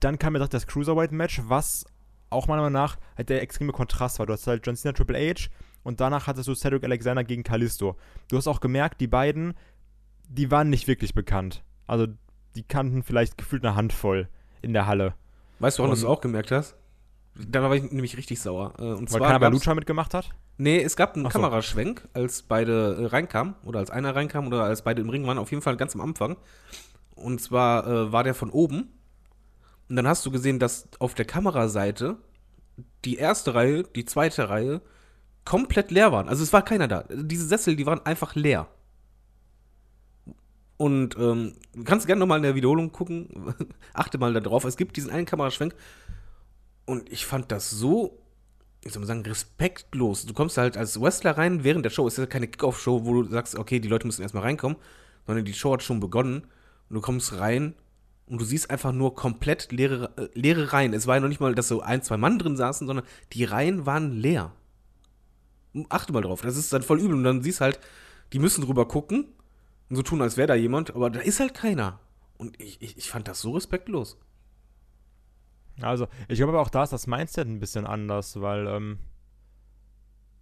[0.00, 1.86] dann kam mir direkt das Cruiserweight-Match, was
[2.28, 4.26] auch meiner Meinung nach halt der extreme Kontrast war.
[4.26, 5.48] Du hast halt John Cena Triple H
[5.82, 7.96] und danach hattest du Cedric Alexander gegen Kalisto.
[8.28, 9.54] Du hast auch gemerkt, die beiden,
[10.28, 11.62] die waren nicht wirklich bekannt.
[11.86, 12.06] Also
[12.54, 14.28] die kannten vielleicht gefühlt eine Handvoll
[14.62, 15.14] in der Halle.
[15.58, 16.74] Weißt du, warum du es auch gemerkt hast?
[17.34, 18.74] Da war ich nämlich richtig sauer.
[18.78, 20.30] Äh, Und Weil zwar keiner bei Lucha mitgemacht hat?
[20.58, 21.38] Nee, es gab einen Ach so.
[21.38, 25.38] Kameraschwenk, als beide äh, reinkamen, oder als einer reinkam, oder als beide im Ring waren,
[25.38, 26.36] auf jeden Fall ganz am Anfang.
[27.14, 28.88] Und zwar äh, war der von oben.
[29.88, 32.16] Und dann hast du gesehen, dass auf der Kameraseite
[33.04, 34.80] die erste Reihe, die zweite Reihe
[35.44, 36.28] komplett leer waren.
[36.28, 37.04] Also es war keiner da.
[37.10, 38.68] Diese Sessel, die waren einfach leer.
[40.82, 43.54] Und ähm, du kannst gerne nochmal in der Wiederholung gucken.
[43.94, 44.64] Achte mal darauf.
[44.64, 45.76] Es gibt diesen einen Kameraschwenk.
[46.86, 48.18] Und ich fand das so,
[48.82, 50.26] wie soll man sagen, respektlos.
[50.26, 52.04] Du kommst halt als Wrestler rein während der Show.
[52.08, 54.76] Es ist ja keine Kickoff-Show, wo du sagst, okay, die Leute müssen erstmal reinkommen.
[55.24, 56.48] Sondern die Show hat schon begonnen.
[56.88, 57.76] Und du kommst rein
[58.26, 60.94] und du siehst einfach nur komplett leere, äh, leere Reihen.
[60.94, 63.44] Es war ja noch nicht mal, dass so ein, zwei Mann drin saßen, sondern die
[63.44, 64.50] Reihen waren leer.
[65.90, 66.40] Achte mal drauf.
[66.40, 67.14] Das ist dann voll übel.
[67.14, 67.78] Und dann siehst halt,
[68.32, 69.26] die müssen drüber gucken
[69.92, 72.00] und so tun, als wäre da jemand, aber da ist halt keiner.
[72.38, 74.18] Und ich, ich, ich fand das so respektlos.
[75.82, 79.00] Also, ich glaube aber auch da ist das Mindset ein bisschen anders, weil, ähm,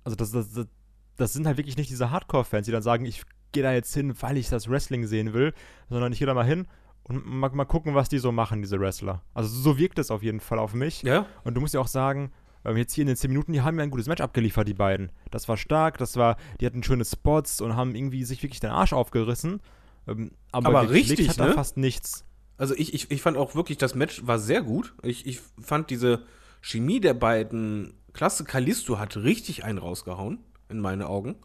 [0.05, 0.69] also das, das, das,
[1.17, 4.15] das sind halt wirklich nicht diese Hardcore-Fans, die dann sagen, ich gehe da jetzt hin,
[4.23, 5.53] weil ich das Wrestling sehen will,
[5.89, 6.69] sondern ich gehe da mal hin
[7.03, 9.25] und mal, mal gucken, was die so machen, diese Wrestler.
[9.35, 11.03] Also so wirkt es auf jeden Fall auf mich.
[11.03, 11.27] Ja.
[11.43, 12.31] Und du musst ja auch sagen,
[12.65, 14.75] ähm, jetzt hier in den 10 Minuten, die haben ja ein gutes Match abgeliefert, die
[14.75, 15.11] beiden.
[15.31, 18.71] Das war stark, das war, die hatten schöne Spots und haben irgendwie sich wirklich den
[18.71, 19.61] Arsch aufgerissen.
[20.07, 21.55] Ähm, aber Aber richtig, hat da ne?
[21.55, 22.25] fast nichts.
[22.57, 24.95] Also ich, ich, ich fand auch wirklich, das Match war sehr gut.
[25.03, 26.25] Ich, ich fand diese
[26.61, 28.45] Chemie der beiden klasse.
[28.45, 31.37] Kalisto hat richtig einen rausgehauen, in meinen Augen.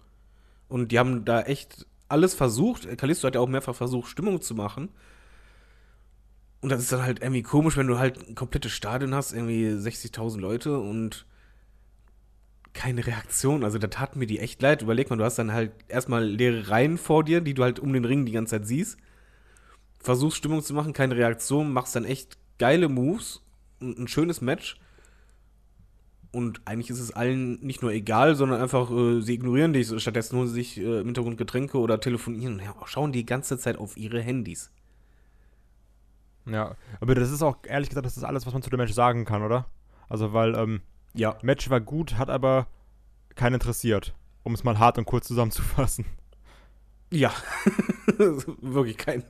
[0.67, 2.97] Und die haben da echt alles versucht.
[2.97, 4.89] Kalisto hat ja auch mehrfach versucht, Stimmung zu machen.
[6.61, 9.67] Und das ist dann halt irgendwie komisch, wenn du halt ein komplettes Stadion hast, irgendwie
[9.67, 11.25] 60.000 Leute und
[12.73, 13.63] keine Reaktion.
[13.63, 14.81] Also da tat mir die echt leid.
[14.81, 17.93] Überleg mal, du hast dann halt erstmal leere Reihen vor dir, die du halt um
[17.93, 18.97] den Ring die ganze Zeit siehst.
[19.99, 23.41] Versuchst Stimmung zu machen, keine Reaktion, machst dann echt geile Moves,
[23.81, 24.77] ein, ein schönes Match.
[26.31, 29.89] Und eigentlich ist es allen nicht nur egal, sondern einfach, äh, sie ignorieren dich.
[30.01, 32.61] Stattdessen holen sie sich äh, im Hintergrund Getränke oder telefonieren.
[32.63, 34.69] Ja, schauen die ganze Zeit auf ihre Handys.
[36.45, 38.93] Ja, aber das ist auch, ehrlich gesagt, das ist alles, was man zu dem Match
[38.93, 39.65] sagen kann, oder?
[40.09, 40.81] Also, weil, ähm,
[41.13, 41.37] Ja.
[41.41, 42.67] Match war gut, hat aber
[43.35, 44.13] keinen interessiert.
[44.43, 46.05] Um es mal hart und kurz zusammenzufassen.
[47.11, 47.31] Ja.
[48.61, 49.23] Wirklich kein.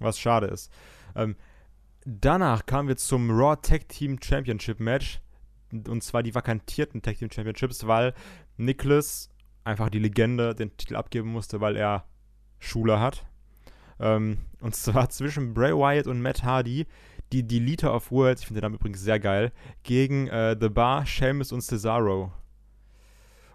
[0.00, 0.72] Was schade ist.
[1.14, 1.36] Ähm,
[2.04, 5.20] danach kamen wir zum Raw Tag Team Championship Match.
[5.72, 8.14] Und zwar die vakantierten Tag Team Championships, weil
[8.56, 9.30] Nicholas
[9.64, 12.04] einfach die Legende den Titel abgeben musste, weil er
[12.58, 13.24] Schule hat.
[14.04, 16.86] Ähm, und zwar zwischen Bray Wyatt und Matt Hardy,
[17.32, 19.50] die Deleter of Worlds, ich finde den Namen übrigens sehr geil,
[19.82, 22.30] gegen äh, The Bar, Sheamus und Cesaro.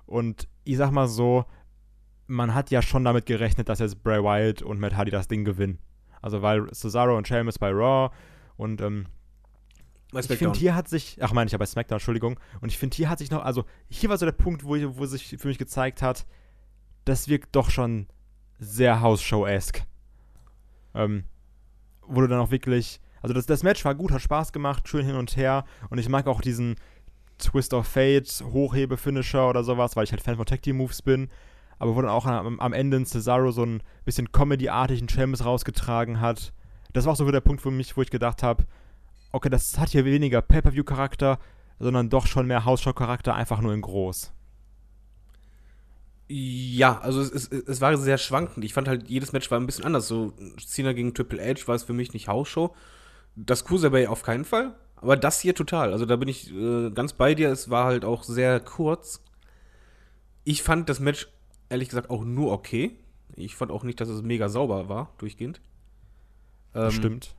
[0.08, 1.46] Und ich sag mal so,
[2.26, 5.46] man hat ja schon damit gerechnet, dass jetzt Bray Wyatt und Matt Hardy das Ding
[5.46, 5.78] gewinnen.
[6.22, 8.10] Also weil Cesaro und Sheamus bei Raw
[8.58, 9.06] und ähm,
[10.12, 12.96] ich finde, hier hat sich, ach meine ich ja bei SmackDown, Entschuldigung, und ich finde,
[12.96, 15.60] hier hat sich noch, also hier war so der Punkt, wo, wo sich für mich
[15.60, 16.26] gezeigt hat,
[17.06, 18.08] das wirkt doch schon
[18.58, 19.84] sehr House-Show-esque.
[20.94, 21.24] Ähm,
[22.22, 25.16] du dann auch wirklich, also das, das Match war gut, hat Spaß gemacht, schön hin
[25.16, 26.76] und her, und ich mag auch diesen
[27.38, 31.30] Twist of Fate, Hochhebe-Finisher oder sowas, weil ich halt Fan von Tag Team Moves bin,
[31.78, 36.54] aber wo dann auch am, am Ende Cesaro so ein bisschen Comedy-artigen Sheamus rausgetragen hat.
[36.92, 38.66] Das war auch so der Punkt für mich, wo ich gedacht habe,
[39.32, 41.40] okay, das hat hier weniger Pay-Per-View-Charakter,
[41.80, 44.34] sondern doch schon mehr House-Show-Charakter, einfach nur in groß.
[46.32, 48.64] Ja, also es, es, es war sehr schwankend.
[48.64, 50.08] Ich fand halt, jedes Match war ein bisschen anders.
[50.08, 52.76] So Cena gegen Triple H war es für mich nicht Hausshow.
[53.36, 54.76] Das Cruiserweight auf keinen Fall.
[54.98, 55.92] Aber das hier total.
[55.92, 57.50] Also da bin ich äh, ganz bei dir.
[57.50, 59.24] Es war halt auch sehr kurz.
[60.44, 61.28] Ich fand das Match,
[61.68, 62.96] ehrlich gesagt, auch nur okay.
[63.36, 65.62] Ich fand auch nicht, dass es mega sauber war, durchgehend.
[66.76, 67.34] Ähm, Stimmt.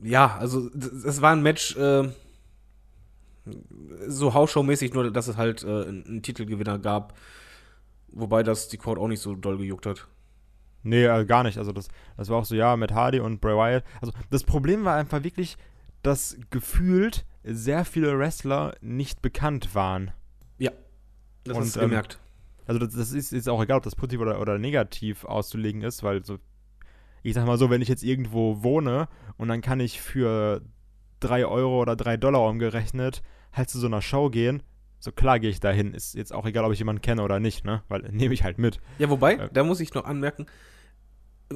[0.00, 2.08] Ja, also es es war ein Match, äh,
[4.06, 7.18] so Hausshow-mäßig, nur dass es halt äh, einen, Titelgewinner gab.
[8.08, 10.06] Wobei das die Crowd auch nicht so doll gejuckt hat.
[10.82, 11.58] Nee, äh, gar nicht.
[11.58, 13.84] Also das, das war auch so, ja, mit Hardy und Bray Wyatt.
[14.00, 15.56] Also das Problem war einfach wirklich,
[16.02, 20.12] dass gefühlt sehr viele Wrestler nicht bekannt waren.
[21.44, 22.18] Das Und, hast du ähm, gemerkt.
[22.66, 26.02] Also das, das ist jetzt auch egal, ob das positiv oder, oder negativ auszulegen ist,
[26.02, 26.38] weil so,
[27.22, 30.62] ich sag mal so, wenn ich jetzt irgendwo wohne und dann kann ich für
[31.20, 33.22] 3 Euro oder 3 Dollar umgerechnet
[33.52, 34.62] halt zu so einer Show gehen,
[34.98, 35.94] so klar gehe ich dahin.
[35.94, 37.82] Ist jetzt auch egal, ob ich jemanden kenne oder nicht, ne?
[37.88, 38.80] Weil nehme ich halt mit.
[38.98, 40.46] Ja, wobei, äh, da muss ich noch anmerken,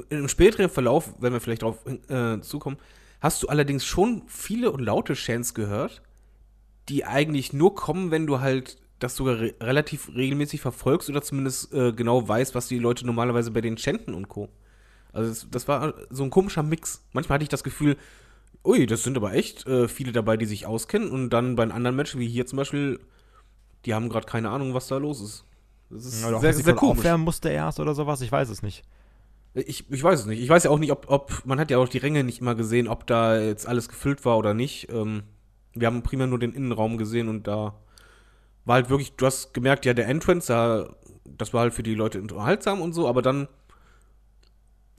[0.09, 2.77] im späteren Verlauf, wenn wir vielleicht drauf äh, zukommen,
[3.21, 6.01] hast du allerdings schon viele und laute Chants gehört,
[6.87, 11.73] die eigentlich nur kommen, wenn du halt das sogar re relativ regelmäßig verfolgst oder zumindest
[11.73, 14.49] äh, genau weißt, was die Leute normalerweise bei den chanten und Co.
[15.11, 17.03] Also das, das war so ein komischer Mix.
[17.13, 17.97] Manchmal hatte ich das Gefühl,
[18.63, 21.95] ui, das sind aber echt äh, viele dabei, die sich auskennen und dann bei anderen
[21.95, 22.99] Match, wie hier zum Beispiel,
[23.85, 25.45] die haben gerade keine Ahnung, was da los ist.
[25.89, 26.99] Das ist Oder auch, sehr, sehr komisch.
[26.99, 28.83] aufwärmen musste erst oder sowas, ich weiß es nicht.
[29.55, 30.41] Ich, ich weiß es nicht.
[30.41, 32.53] Ich weiß ja auch nicht, ob, ob, man hat ja auch die Ränge nicht immer
[32.53, 34.91] gesehen, ob da jetzt alles gefüllt war oder nicht.
[34.91, 35.23] Ähm,
[35.73, 37.73] wir haben primär nur den Innenraum gesehen und da
[38.65, 40.95] war halt wirklich, du hast gemerkt, ja, der Entrance, da,
[41.25, 43.47] das war halt für die Leute unterhaltsam und so, aber dann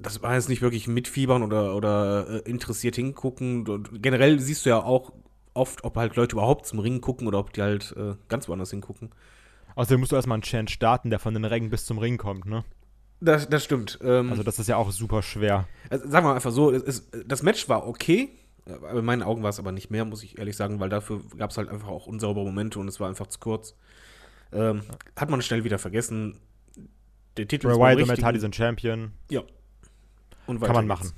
[0.03, 3.67] das war jetzt nicht wirklich mitfiebern oder, oder äh, interessiert hingucken.
[3.69, 5.13] Und generell siehst du ja auch
[5.55, 8.71] oft, ob halt Leute überhaupt zum Ring gucken oder ob die halt äh, ganz woanders
[8.71, 9.11] hingucken.
[9.75, 12.47] Außerdem musst du erstmal einen Chant starten, der von den Rängen bis zum Ring kommt,
[12.47, 12.65] ne?
[13.21, 13.99] Das, das stimmt.
[14.03, 15.69] Ähm, Also das ist ja auch super schwer.
[15.91, 18.31] also sagen wir einfach so, ist, das Match war okay.
[18.67, 21.21] Aber in meinen Augen war es aber nicht mehr, muss ich ehrlich sagen, weil dafür
[21.37, 23.75] gab es halt einfach auch unsaubere Momente und es war einfach zu kurz.
[24.53, 24.83] Ähm,
[25.17, 26.39] hat man schnell wieder vergessen.
[27.37, 29.13] Der Titel beim Wyatt und Hardy sind Champion.
[29.31, 29.43] Ja.
[30.47, 31.13] Und Kann man machen.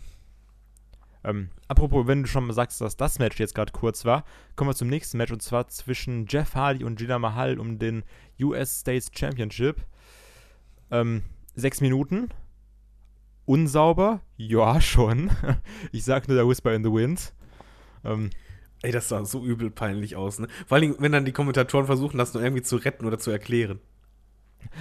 [1.25, 4.25] Ähm, apropos, wenn du schon mal sagst, dass das Match jetzt gerade kurz war,
[4.57, 8.03] kommen wir zum nächsten Match und zwar zwischen Jeff Hardy und Jinder Mahal um den
[8.41, 9.85] US States Championship.
[10.91, 11.23] Ähm,
[11.55, 12.31] sechs Minuten.
[13.45, 14.21] Unsauber?
[14.37, 15.31] Ja, schon.
[15.93, 17.33] ich sag nur der Whisper in the Wind.
[18.05, 18.31] Ähm,
[18.83, 20.49] Ey, das sah so übel peinlich aus, ne?
[20.67, 23.79] Vor allem, wenn dann die Kommentatoren versuchen, das nur irgendwie zu retten oder zu erklären.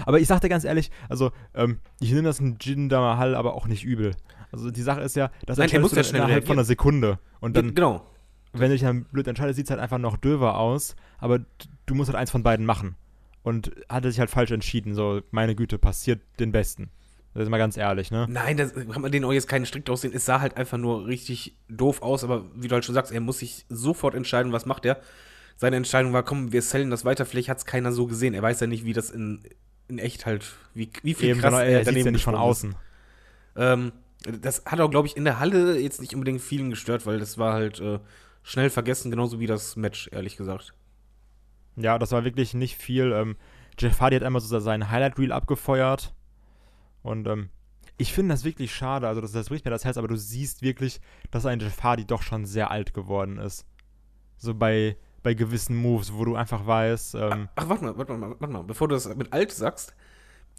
[0.06, 3.54] Aber ich sag dir ganz ehrlich, also, ähm, ich nehme das ein Jinder Mahal aber
[3.54, 4.16] auch nicht übel.
[4.52, 7.20] Also die Sache ist ja, das Nein, er muss ja schnell innerhalb von einer Sekunde.
[7.40, 8.06] Und dann, genau.
[8.54, 11.40] wenn du dich dann blöd entscheidest, sieht es halt einfach noch döver aus, aber
[11.86, 12.96] du musst halt eins von beiden machen.
[13.44, 16.92] Und hat er sich halt falsch entschieden, so, meine Güte, passiert den Besten.
[17.34, 18.28] Das ist mal ganz ehrlich, ne?
[18.30, 20.12] Nein, das kann man denen auch jetzt keinen Strick draus sehen.
[20.14, 23.22] Es sah halt einfach nur richtig doof aus, aber wie du halt schon sagst, er
[23.22, 25.00] muss sich sofort entscheiden, was macht er.
[25.56, 28.34] Seine Entscheidung war, komm, wir sellen das weiter, vielleicht hat es keiner so gesehen.
[28.34, 29.44] Er weiß ja nicht, wie das in,
[29.92, 32.76] in echt halt, wie, wie viel Eben, sondern er sieht ja nicht von außen.
[33.56, 33.92] Ähm,
[34.24, 37.38] das hat auch, glaube ich, in der Halle jetzt nicht unbedingt vielen gestört, weil das
[37.38, 38.00] war halt äh,
[38.44, 40.74] schnell vergessen, genauso wie das Match, ehrlich gesagt.
[41.76, 43.12] Ja, das war wirklich nicht viel.
[43.12, 43.36] Ähm,
[43.78, 46.14] Jeff Hardy hat einmal so seinen Highlight-Reel abgefeuert.
[47.02, 47.50] Und ähm,
[47.98, 49.08] ich finde das wirklich schade.
[49.08, 51.02] Also, das, das bricht mir das Herz, aber du siehst wirklich,
[51.32, 53.66] dass ein Jeff Hardy doch schon sehr alt geworden ist.
[54.38, 58.36] So bei, bei gewissen Moves, wo du einfach weißt, ähm, Ach, warte mal, warte mal,
[58.40, 59.94] warte mal, bevor du das mit alt sagst,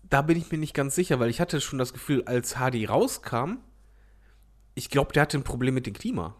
[0.08, 2.84] da bin ich mir nicht ganz sicher, weil ich hatte schon das Gefühl, als Hardy
[2.84, 3.58] rauskam,
[4.74, 6.36] ich glaube, der hatte ein Problem mit dem Klima.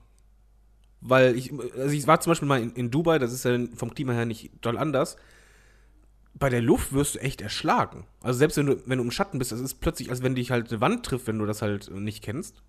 [1.00, 3.92] Weil ich, also ich war zum Beispiel mal in, in Dubai, das ist ja vom
[3.92, 5.16] Klima her nicht doll anders.
[6.34, 8.06] Bei der Luft wirst du echt erschlagen.
[8.22, 10.50] Also selbst wenn du, wenn du im Schatten bist, das ist plötzlich, als wenn dich
[10.50, 12.62] halt eine Wand trifft, wenn du das halt nicht kennst.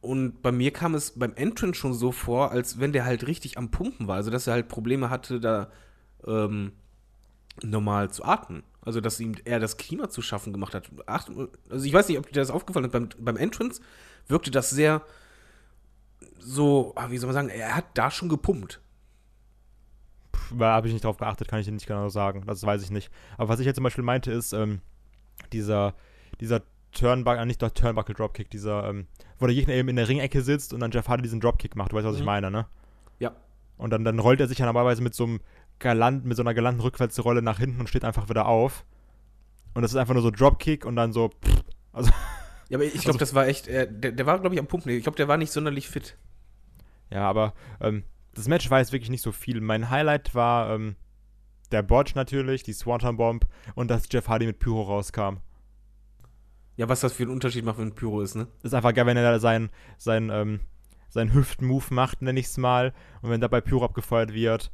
[0.00, 3.58] Und bei mir kam es beim Entrance schon so vor, als wenn der halt richtig
[3.58, 4.16] am Pumpen war.
[4.16, 5.70] Also dass er halt Probleme hatte, da
[6.26, 6.72] ähm,
[7.62, 8.62] normal zu atmen.
[8.82, 10.90] Also, dass ihm eher das Klima zu schaffen gemacht hat.
[11.06, 11.28] Ach,
[11.68, 12.92] also, ich weiß nicht, ob dir das aufgefallen ist.
[12.92, 13.82] Beim, beim Entrance
[14.28, 15.02] wirkte das sehr
[16.38, 18.80] so, ah, wie soll man sagen, er hat da schon gepumpt.
[20.58, 22.44] habe ich nicht drauf geachtet, kann ich dir nicht genau sagen.
[22.46, 23.10] Das weiß ich nicht.
[23.36, 24.80] Aber was ich jetzt zum Beispiel meinte, ist ähm,
[25.52, 25.94] dieser,
[26.40, 29.06] dieser Turnbuckle, äh, nicht der Turnbuckle Dropkick, dieser, ähm,
[29.38, 31.92] wo der Gegner eben in der Ringecke sitzt und dann Jeff Hardy diesen Dropkick macht.
[31.92, 32.26] Du weißt, was ich Mhm.
[32.26, 32.66] meine, ne?
[33.18, 33.32] Ja.
[33.76, 35.40] Und dann, dann rollt er sich ja normalerweise mit so einem
[35.78, 38.84] galant, mit so einer galanten Rückwärtsrolle nach hinten und steht einfach wieder auf.
[39.74, 42.10] Und das ist einfach nur so Dropkick und dann so, pff, also,
[42.68, 44.66] Ja, aber ich glaube, Also- das war echt, äh, der, der war, glaube ich, am
[44.66, 44.90] Pumpen.
[44.92, 46.16] Ich glaube, der war nicht sonderlich fit.
[47.10, 48.02] ja, aber ähm,
[48.34, 49.60] das Match war jetzt wirklich nicht so viel.
[49.60, 50.96] Mein Highlight war ähm,
[51.72, 55.38] der Botch natürlich, die Swanton Bomb und dass Jeff Hardy mit Pyro rauskam.
[56.78, 58.46] Ja, was das für einen Unterschied macht, wenn Pyro ist, ne?
[58.62, 60.60] ist einfach geil, wenn er da seinen sein, ähm,
[61.08, 62.94] sein Hüftmove macht, nenne ich es mal.
[63.20, 64.70] Und wenn dabei Pyro abgefeuert wird.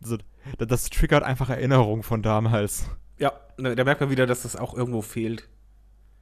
[0.00, 0.18] So,
[0.58, 2.84] das, das triggert einfach Erinnerungen von damals.
[3.16, 5.48] Ja, da merkt man wieder, dass das auch irgendwo fehlt.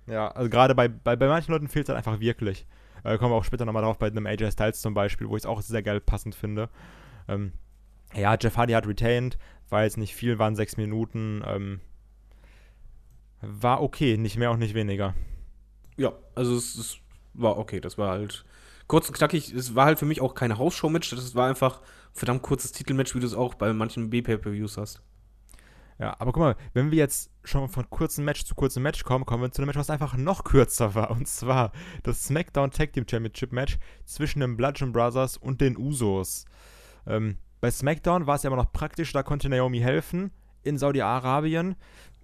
[0.06, 2.64] Ja, also gerade bei, bei, bei manchen Leuten fehlt es halt einfach wirklich.
[3.02, 5.42] Äh, kommen wir auch später nochmal drauf, bei einem AJ Styles zum Beispiel, wo ich
[5.42, 6.68] es auch sehr geil passend finde.
[7.26, 7.52] Ähm,
[8.14, 9.38] ja, Jeff Hardy hat retained,
[9.70, 11.42] war jetzt nicht viel, waren sechs Minuten.
[11.44, 11.80] Ähm,
[13.40, 15.14] war okay, nicht mehr und nicht weniger.
[15.96, 16.98] Ja, also es, es
[17.34, 18.44] war okay, das war halt
[18.86, 19.52] kurz und knackig.
[19.52, 23.14] Es war halt für mich auch keine Hausshow-Match, das war einfach ein verdammt kurzes Titelmatch,
[23.14, 25.02] wie du es auch bei manchen B-Pay-Per-Views hast.
[26.00, 29.26] Ja, aber guck mal, wenn wir jetzt schon von kurzem Match zu kurzem Match kommen,
[29.26, 31.10] kommen wir zu einem Match, was einfach noch kürzer war.
[31.10, 31.72] Und zwar
[32.02, 36.46] das SmackDown Tag Team Championship Match zwischen den Bludgeon Brothers und den Usos.
[37.06, 40.30] Ähm, bei SmackDown war es ja immer noch praktisch, da konnte Naomi helfen.
[40.62, 41.76] In Saudi-Arabien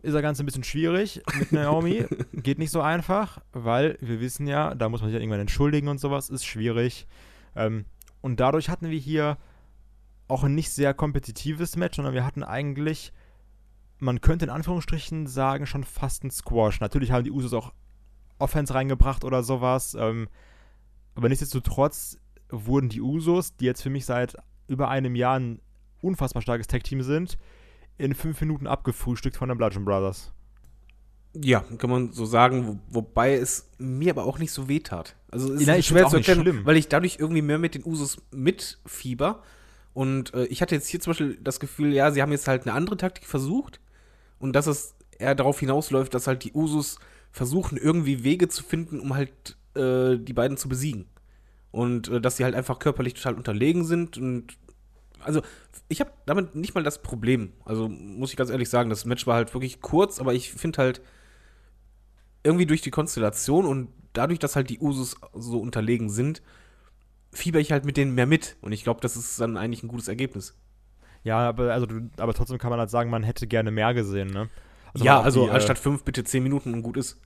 [0.02, 2.04] ist das Ganze ein bisschen schwierig mit Naomi.
[2.32, 5.88] Geht nicht so einfach, weil wir wissen ja, da muss man sich ja irgendwann entschuldigen
[5.88, 7.06] und sowas, ist schwierig.
[7.54, 7.86] Ähm,
[8.20, 9.38] und dadurch hatten wir hier
[10.28, 13.12] auch ein nicht sehr kompetitives Match, sondern wir hatten eigentlich
[13.98, 16.80] man könnte in Anführungsstrichen sagen, schon fast ein Squash.
[16.80, 17.72] Natürlich haben die Usos auch
[18.38, 19.96] Offense reingebracht oder sowas.
[19.98, 20.28] Ähm,
[21.14, 22.18] aber nichtsdestotrotz
[22.50, 24.36] wurden die Usos, die jetzt für mich seit
[24.68, 25.60] über einem Jahr ein
[26.02, 27.38] unfassbar starkes Tag-Team sind,
[27.98, 30.32] in fünf Minuten abgefrühstückt von den Bludgeon Brothers.
[31.34, 35.16] Ja, kann man so sagen, wo, wobei es mir aber auch nicht so weh tat.
[35.30, 36.64] Also es Ja, ist schwer zu erklären, schlimm.
[36.64, 39.42] weil ich dadurch irgendwie mehr mit den Usos mitfieber.
[39.92, 42.62] Und äh, ich hatte jetzt hier zum Beispiel das Gefühl, ja, sie haben jetzt halt
[42.62, 43.80] eine andere Taktik versucht
[44.38, 46.98] und dass es eher darauf hinausläuft, dass halt die Usos
[47.32, 51.06] versuchen irgendwie Wege zu finden, um halt äh, die beiden zu besiegen.
[51.70, 54.56] Und äh, dass sie halt einfach körperlich total unterlegen sind und
[55.20, 55.42] also
[55.88, 57.52] ich habe damit nicht mal das Problem.
[57.64, 60.78] Also muss ich ganz ehrlich sagen, das Match war halt wirklich kurz, aber ich finde
[60.78, 61.00] halt
[62.42, 66.42] irgendwie durch die Konstellation und dadurch, dass halt die Usus so unterlegen sind,
[67.32, 68.56] fieber ich halt mit denen mehr mit.
[68.60, 70.56] Und ich glaube, das ist dann eigentlich ein gutes Ergebnis.
[71.22, 71.86] Ja, aber, also,
[72.18, 74.48] aber trotzdem kann man halt sagen, man hätte gerne mehr gesehen, ne?
[74.94, 77.20] Also ja, also die, äh, anstatt fünf bitte zehn Minuten und gut ist.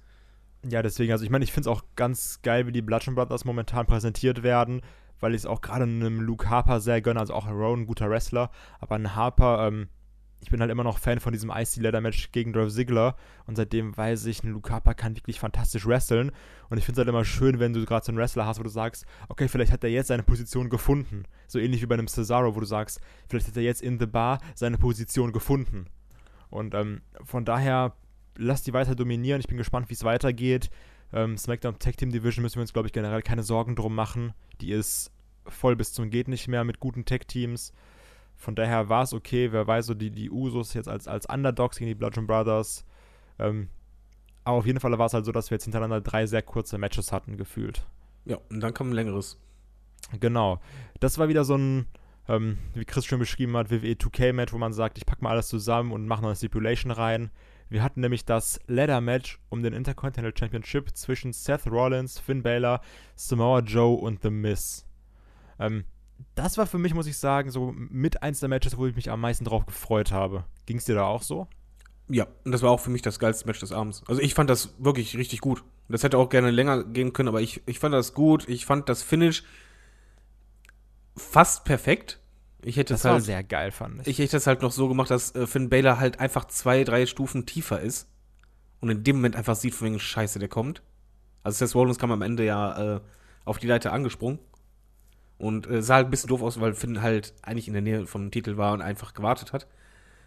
[0.69, 3.45] Ja, deswegen, also ich meine, ich finde es auch ganz geil, wie die Bludgeon Brothers
[3.45, 4.83] momentan präsentiert werden,
[5.21, 8.11] weil ich es auch gerade einem Luke Harper sehr gönne, also auch Rowan, ein guter
[8.11, 9.89] Wrestler, aber ein Harper, ähm,
[10.43, 13.15] ich bin halt immer noch Fan von diesem IC Leather Match gegen Dolph Ziggler.
[13.47, 16.33] Und seitdem weiß ich, ein Luke Harper kann wirklich fantastisch wresteln
[16.71, 18.63] und ich finde es halt immer schön, wenn du gerade so einen Wrestler hast, wo
[18.63, 22.09] du sagst, okay, vielleicht hat er jetzt seine Position gefunden, so ähnlich wie bei einem
[22.09, 25.87] Cesaro, wo du sagst, vielleicht hat er jetzt in the Bar seine Position gefunden.
[26.49, 27.95] Und ähm, von daher
[28.37, 30.71] lass die weiter dominieren, ich bin gespannt, wie es weitergeht.
[31.13, 34.33] Ähm, SmackDown Tag Team Division müssen wir uns, glaube ich, generell keine Sorgen drum machen.
[34.61, 35.11] Die ist
[35.47, 37.73] voll bis zum geht nicht mehr mit guten Tag Teams.
[38.37, 39.53] Von daher war es okay.
[39.53, 42.85] Wer weiß, so die, die Usos jetzt als, als Underdogs gegen die Bludgeon Brothers.
[43.39, 43.69] Ähm,
[44.45, 46.79] aber auf jeden Fall war es halt so, dass wir jetzt hintereinander drei sehr kurze
[46.79, 47.87] Matches hatten, gefühlt.
[48.25, 49.39] Ja, und dann kam ein längeres.
[50.19, 50.61] Genau.
[50.99, 51.87] Das war wieder so ein,
[52.29, 55.49] ähm, wie Chris schon beschrieben hat, WWE 2K-Match, wo man sagt, ich packe mal alles
[55.49, 57.31] zusammen und mache noch eine Stipulation rein.
[57.71, 62.81] Wir hatten nämlich das Ladder-Match um den Intercontinental Championship zwischen Seth Rollins, Finn Balor,
[63.15, 64.85] Samoa Joe und The Miz.
[65.59, 65.85] Ähm,
[66.35, 69.11] das war für mich, muss ich sagen, so mit eins der Matches, wo ich mich
[69.11, 70.45] am meisten drauf gefreut habe.
[70.67, 71.47] Ging es dir da auch so?
[72.09, 74.03] Ja, und das war auch für mich das geilste Match des Abends.
[74.09, 75.63] Also ich fand das wirklich richtig gut.
[75.89, 78.49] Das hätte auch gerne länger gehen können, aber ich, ich fand das gut.
[78.49, 79.45] Ich fand das Finish
[81.17, 82.20] fast perfekt.
[82.65, 84.09] Ich hätte Das es war halt, sehr geil, fand ich.
[84.09, 87.07] ich hätte es halt noch so gemacht, dass äh, Finn Balor halt einfach zwei, drei
[87.07, 88.09] Stufen tiefer ist
[88.81, 90.83] und in dem Moment einfach sieht, von wegen Scheiße, der kommt.
[91.43, 93.01] Also Seth Rollins kam am Ende ja äh,
[93.45, 94.39] auf die Leiter angesprungen
[95.39, 98.07] und äh, sah halt ein bisschen doof aus, weil Finn halt eigentlich in der Nähe
[98.07, 99.67] vom Titel war und einfach gewartet hat.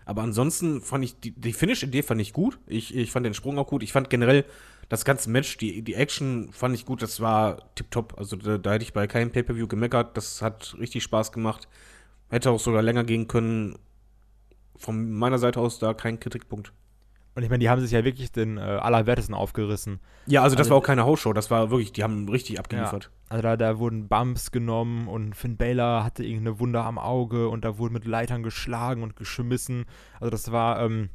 [0.06, 2.60] Aber ansonsten fand ich die, die Finish-Idee fand ich gut.
[2.68, 3.84] Ich, ich fand den Sprung auch gut.
[3.84, 4.44] Ich fand generell
[4.90, 7.02] das ganze Match, die, die Action fand ich gut.
[7.02, 8.16] Das war tipptopp.
[8.18, 10.18] Also da, da hätte ich bei keinem Pay-Per-View gemeckert.
[10.18, 11.70] Das hat richtig Spaß gemacht.
[12.34, 13.78] Hätte auch sogar länger gehen können.
[14.76, 16.74] Von meiner Seite aus da kein Kritikpunkt.
[17.36, 20.00] Und ich meine, die haben sich ja wirklich den äh, Allerwertesten aufgerissen.
[20.28, 21.34] Ja, also das Also- war auch keine Hausshow.
[21.34, 23.12] Das war wirklich, die haben richtig abgeliefert.
[23.30, 27.66] Also da, da wurden Bumps genommen und Finn Balor hatte irgendeine Wunde am Auge und
[27.66, 29.86] da wurde mit Leitern geschlagen und geschmissen.
[30.20, 31.10] Also das war ähm,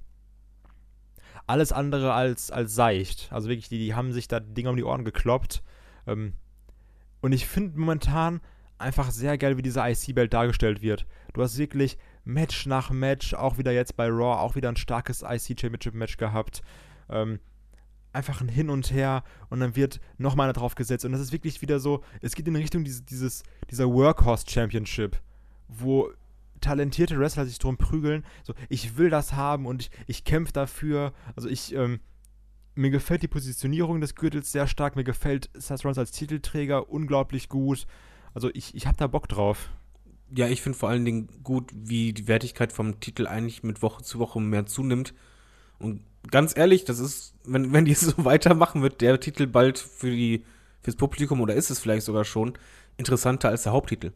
[1.46, 3.28] alles andere als, als seicht.
[3.32, 5.62] Also wirklich, die, die haben sich da Dinge um die Ohren gekloppt.
[6.06, 6.34] Ähm,
[7.20, 8.40] und ich finde momentan
[8.78, 11.06] einfach sehr geil, wie dieser IC-Belt dargestellt wird.
[11.32, 15.22] Du hast wirklich Match nach Match, auch wieder jetzt bei Raw, auch wieder ein starkes
[15.22, 16.62] IC-Championship-Match gehabt.
[17.08, 17.40] Ähm,
[18.12, 21.04] einfach ein Hin und Her und dann wird nochmal einer drauf gesetzt.
[21.04, 25.20] Und das ist wirklich wieder so, es geht in Richtung dieses, dieses, dieser Workhorse Championship,
[25.68, 26.10] wo
[26.60, 28.24] talentierte Wrestler sich drum prügeln.
[28.42, 31.12] So, ich will das haben und ich, ich kämpfe dafür.
[31.36, 32.00] Also ich, ähm,
[32.74, 34.96] mir gefällt die Positionierung des Gürtels sehr stark.
[34.96, 37.86] Mir gefällt Seth Rollins als Titelträger unglaublich gut.
[38.38, 39.68] Also ich, ich habe da Bock drauf.
[40.32, 44.04] Ja, ich finde vor allen Dingen gut, wie die Wertigkeit vom Titel eigentlich mit Woche
[44.04, 45.12] zu Woche mehr zunimmt.
[45.80, 50.12] Und ganz ehrlich, das ist, wenn, wenn die so weitermachen, wird der Titel bald für
[50.12, 50.44] die,
[50.82, 52.52] fürs Publikum oder ist es vielleicht sogar schon
[52.96, 54.12] interessanter als der Haupttitel.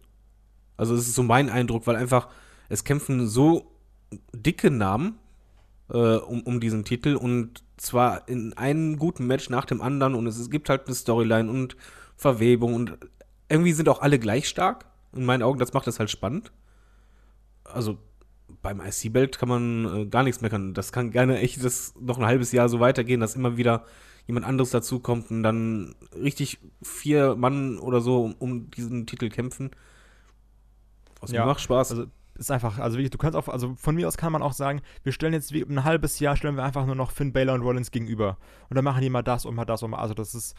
[0.77, 2.29] Also es ist so mein Eindruck, weil einfach
[2.69, 3.73] es kämpfen so
[4.33, 5.19] dicke Namen
[5.91, 10.29] äh, um, um diesen Titel und zwar in einem guten Match nach dem anderen und
[10.29, 11.77] es, es gibt halt eine Storyline und
[12.23, 12.97] Verwebung und
[13.53, 14.87] irgendwie sind auch alle gleich stark.
[15.15, 16.53] In meinen Augen, das macht es halt spannend.
[17.65, 17.99] Also
[18.63, 20.75] beim IC-Belt kann man äh, gar nichts meckern.
[20.75, 23.85] Das kann gerne echt das noch ein halbes Jahr so weitergehen, dass immer wieder
[24.27, 29.71] jemand anderes dazukommt und dann richtig vier Mann oder so um, um diesen Titel kämpfen.
[31.21, 31.91] Also Ja, macht Spaß.
[31.91, 34.53] Also ist einfach, also wirklich, du kannst auch, also von mir aus kann man auch
[34.53, 37.55] sagen, wir stellen jetzt wie ein halbes Jahr, stellen wir einfach nur noch Finn Balor
[37.55, 38.39] und Rollins gegenüber.
[38.71, 40.57] Und dann machen die mal das und mal das und mal, also das ist,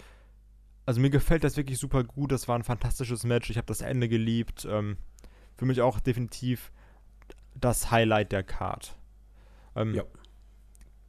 [0.85, 3.81] also mir gefällt das wirklich super gut, das war ein fantastisches Match, ich habe das
[3.81, 4.97] Ende geliebt, ähm,
[5.55, 6.71] für mich auch definitiv
[7.55, 8.95] das Highlight der Card.
[9.75, 10.03] Ähm, Ja.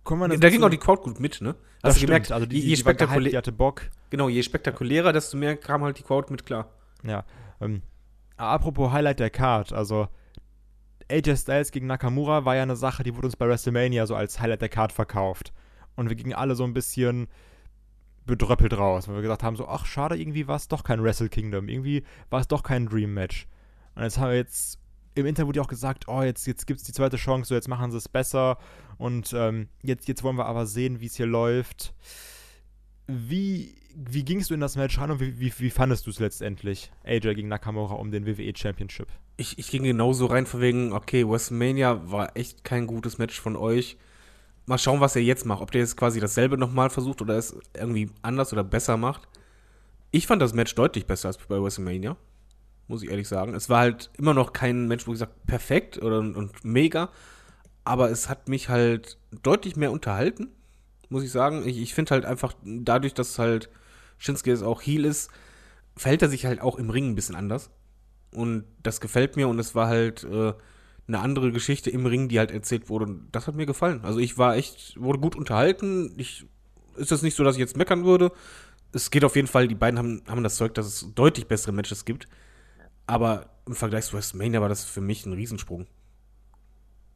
[0.04, 1.54] Kommen wir da ging auch die Crowd gut mit, ne?
[1.80, 3.52] das Hast du stimmt, gemerkt, also die, je, je, die war gehypt, spektakulä die hatte
[3.52, 3.88] Bock.
[4.10, 6.68] genau, je spektakulärer, desto mehr kam halt die Crowd mit klar.
[7.02, 7.24] Ja,
[7.60, 7.80] ähm,
[8.36, 10.08] apropos Highlight der Card, also
[11.10, 14.40] AJ Styles gegen Nakamura war ja eine Sache, die wurde uns bei WrestleMania so als
[14.40, 15.52] Highlight der Card verkauft.
[15.96, 17.28] Und wir gingen alle so ein bisschen
[18.26, 21.28] bedröppelt raus, weil wir gesagt haben, so, ach, schade, irgendwie war es doch kein Wrestle
[21.28, 23.46] Kingdom, irgendwie war es doch kein Dream Match.
[23.94, 24.78] Und jetzt haben wir jetzt,
[25.14, 27.68] im Interview wurde auch gesagt, oh, jetzt, jetzt gibt es die zweite Chance, so jetzt
[27.68, 28.58] machen sie es besser
[28.98, 31.94] und ähm, jetzt, jetzt wollen wir aber sehen, wie es hier läuft.
[33.06, 36.18] wie, wie gingst du in das Match rein und wie, wie, wie fandest du es
[36.18, 36.90] letztendlich?
[37.04, 39.08] AJ gegen Nakamura um den WWE Championship.
[39.36, 43.56] Ich, ich ging genauso rein, von wegen, okay, WrestleMania war echt kein gutes Match von
[43.56, 43.96] euch.
[44.66, 45.60] Mal schauen, was er jetzt macht.
[45.60, 49.28] Ob der jetzt quasi dasselbe nochmal versucht oder es irgendwie anders oder besser macht.
[50.10, 52.16] Ich fand das Match deutlich besser als bei WrestleMania.
[52.88, 53.54] Muss ich ehrlich sagen.
[53.54, 57.10] Es war halt immer noch kein Match, wo ich sage, perfekt oder, und mega.
[57.84, 60.50] Aber es hat mich halt deutlich mehr unterhalten
[61.14, 61.66] muss ich sagen.
[61.66, 63.70] Ich, ich finde halt einfach, dadurch, dass halt
[64.18, 65.30] Shinsuke jetzt auch Heal ist,
[65.96, 67.70] verhält er sich halt auch im Ring ein bisschen anders.
[68.32, 70.52] Und das gefällt mir und es war halt äh,
[71.06, 73.04] eine andere Geschichte im Ring, die halt erzählt wurde.
[73.06, 74.00] Und das hat mir gefallen.
[74.04, 76.14] Also ich war echt, wurde gut unterhalten.
[76.16, 76.46] Ich,
[76.96, 78.32] ist das nicht so, dass ich jetzt meckern würde.
[78.92, 81.72] Es geht auf jeden Fall, die beiden haben, haben das Zeug, dass es deutlich bessere
[81.72, 82.28] Matches gibt.
[83.06, 85.86] Aber im Vergleich zu WrestleMania war das für mich ein Riesensprung.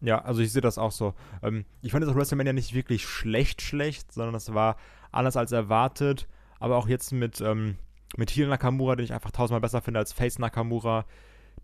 [0.00, 1.14] Ja, also ich sehe das auch so.
[1.42, 4.76] Ähm, ich fand das WrestleMania nicht wirklich schlecht, schlecht, sondern es war
[5.12, 6.28] anders als erwartet.
[6.60, 7.76] Aber auch jetzt mit, ähm,
[8.16, 11.06] mit Heel Nakamura, den ich einfach tausendmal besser finde als Face Nakamura.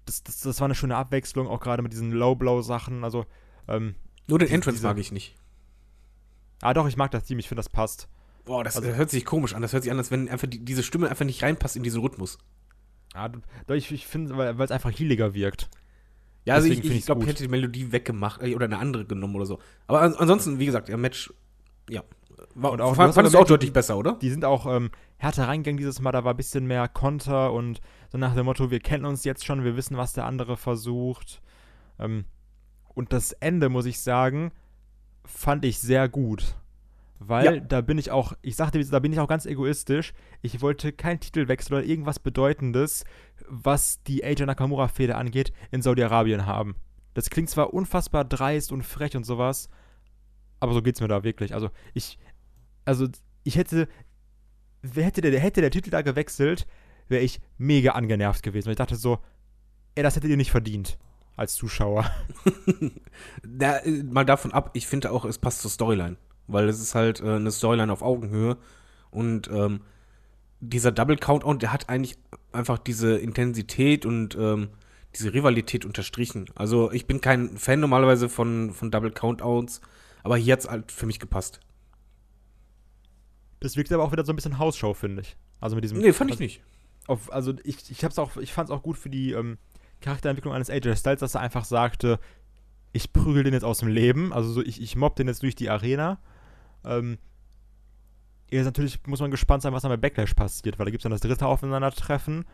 [0.06, 3.04] Das, das, das war eine schöne Abwechslung, auch gerade mit diesen Low-Blow-Sachen.
[3.04, 3.26] Also,
[3.68, 3.94] ähm,
[4.26, 5.36] Nur den Entrance diese, mag ich nicht.
[6.60, 8.08] Ah, doch, ich mag das Team, ich finde, das passt.
[8.44, 9.62] Boah, das also, hört sich komisch an.
[9.62, 12.00] Das hört sich an, als wenn einfach die, diese Stimme einfach nicht reinpasst in diesen
[12.00, 12.38] Rhythmus.
[13.14, 15.70] Ja, doch, ich, ich finde, weil es einfach healiger wirkt.
[16.44, 19.36] Ja, also ich, ich glaube, ich hätte die Melodie weggemacht äh, oder eine andere genommen
[19.36, 19.60] oder so.
[19.86, 21.32] Aber ansonsten, wie gesagt, ja, Match,
[21.88, 22.02] ja.
[22.54, 24.16] War, und auch, fand, fandest du auch deutlich besser, oder?
[24.20, 27.80] Die sind auch ähm, härter reingegangen dieses Mal, da war ein bisschen mehr Konter und
[28.10, 31.42] so nach dem Motto, wir kennen uns jetzt schon, wir wissen, was der andere versucht.
[31.98, 32.24] Ähm,
[32.94, 34.52] und das Ende, muss ich sagen,
[35.24, 36.56] fand ich sehr gut.
[37.18, 37.60] Weil ja.
[37.60, 40.12] da bin ich auch, ich sagte, da bin ich auch ganz egoistisch.
[40.42, 43.04] Ich wollte keinen Titelwechsel oder irgendwas Bedeutendes,
[43.48, 46.76] was die AJ Nakamura-Fehde angeht, in Saudi-Arabien haben.
[47.14, 49.68] Das klingt zwar unfassbar dreist und frech und sowas,
[50.60, 51.54] aber so geht's mir da wirklich.
[51.54, 52.18] Also ich,
[52.84, 53.08] also
[53.44, 53.88] ich hätte,
[54.94, 56.66] hätte der, hätte der Titel da gewechselt,
[57.08, 58.68] wäre ich mega angenervt gewesen.
[58.68, 59.18] Und ich dachte so,
[59.94, 60.98] ey, das hättet ihr nicht verdient
[61.36, 62.10] als Zuschauer.
[63.42, 66.16] da, mal davon ab, ich finde auch, es passt zur Storyline
[66.46, 68.56] weil es ist halt äh, eine Storyline auf Augenhöhe
[69.10, 69.80] und ähm,
[70.60, 72.16] dieser Double Countdown, der hat eigentlich
[72.52, 74.68] einfach diese Intensität und ähm,
[75.14, 76.46] diese Rivalität unterstrichen.
[76.54, 79.80] Also ich bin kein Fan normalerweise von, von Double Countdowns,
[80.22, 81.60] aber hier hat es halt für mich gepasst.
[83.64, 85.36] Das wirkt aber auch wieder so ein bisschen Hausshow, finde ich.
[85.60, 85.98] Also mit diesem.
[85.98, 86.62] Nee, fand ich nicht.
[87.06, 89.58] Auf, also ich, ich hab's auch, ich fand es auch gut für die ähm,
[90.00, 92.18] Charakterentwicklung eines AJ Styles, dass er einfach sagte,
[92.92, 95.54] ich prügel den jetzt aus dem Leben, also so, ich, ich mobb den jetzt durch
[95.54, 96.18] die Arena
[96.84, 97.18] ähm,
[98.50, 101.04] jetzt natürlich muss man gespannt sein, was dann bei Backlash passiert, weil da gibt es
[101.04, 102.44] dann das dritte Aufeinandertreffen.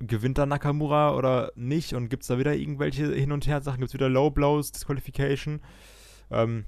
[0.00, 1.94] Gewinnt dann Nakamura oder nicht?
[1.94, 3.78] Und gibt es da wieder irgendwelche Hin- und Her-Sachen?
[3.78, 5.60] Gibt es wieder Low Blows, Disqualification?
[6.30, 6.64] Ähm,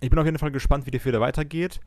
[0.00, 1.80] ich bin auf jeden Fall gespannt, wie die Fehde weitergeht.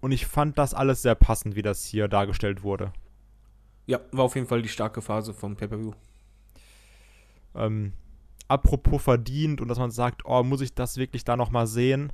[0.00, 2.92] Und ich fand das alles sehr passend, wie das hier dargestellt wurde.
[3.86, 5.92] Ja, war auf jeden Fall die starke Phase vom Pay-Per-View.
[7.54, 7.92] Ähm,
[8.48, 12.12] apropos verdient und dass man sagt, oh, muss ich das wirklich da nochmal sehen?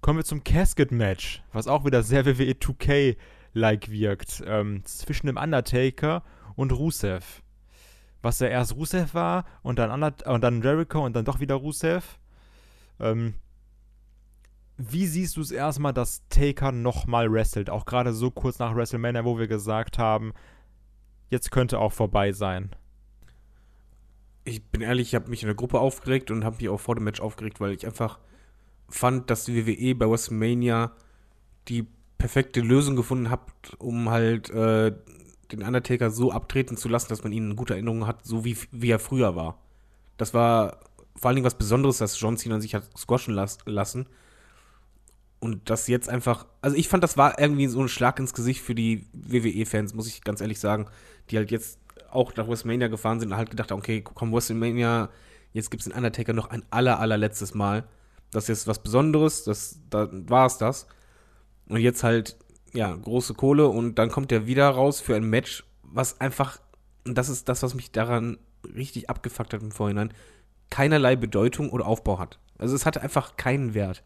[0.00, 6.22] Kommen wir zum Casket-Match, was auch wieder sehr WWE 2K-like wirkt, ähm, zwischen dem Undertaker
[6.54, 7.42] und Rusev.
[8.22, 11.56] Was ja erst Rusev war und dann, Under und dann Jericho und dann doch wieder
[11.56, 12.18] Rusev.
[13.00, 13.34] Ähm,
[14.78, 17.70] wie siehst du es erstmal, dass Taker nochmal wrestelt?
[17.70, 20.32] Auch gerade so kurz nach WrestleMania, wo wir gesagt haben,
[21.30, 22.70] jetzt könnte auch vorbei sein.
[24.44, 26.94] Ich bin ehrlich, ich habe mich in der Gruppe aufgeregt und habe mich auch vor
[26.94, 28.18] dem Match aufgeregt, weil ich einfach
[28.88, 30.92] fand, dass die WWE bei WrestleMania
[31.68, 31.86] die
[32.18, 33.40] perfekte Lösung gefunden hat,
[33.78, 34.92] um halt äh,
[35.52, 38.56] den Undertaker so abtreten zu lassen, dass man ihn in guter Erinnerung hat, so wie,
[38.70, 39.58] wie er früher war.
[40.16, 40.80] Das war
[41.16, 44.06] vor allen Dingen was Besonderes, dass John Cena sich hat squashen las lassen.
[45.38, 48.62] Und das jetzt einfach, also ich fand, das war irgendwie so ein Schlag ins Gesicht
[48.62, 50.86] für die WWE-Fans, muss ich ganz ehrlich sagen,
[51.30, 51.78] die halt jetzt
[52.10, 55.10] auch nach WrestleMania gefahren sind und halt gedacht haben, okay, komm, WrestleMania,
[55.52, 57.86] jetzt gibt es den Undertaker noch ein aller, allerletztes Mal
[58.30, 60.86] das ist was Besonderes, das, da war es das.
[61.68, 62.36] Und jetzt halt,
[62.72, 66.58] ja, große Kohle und dann kommt er wieder raus für ein Match, was einfach,
[67.06, 68.38] und das ist das, was mich daran
[68.74, 70.12] richtig abgefuckt hat im Vorhinein,
[70.70, 72.38] keinerlei Bedeutung oder Aufbau hat.
[72.58, 74.02] Also es hatte einfach keinen Wert.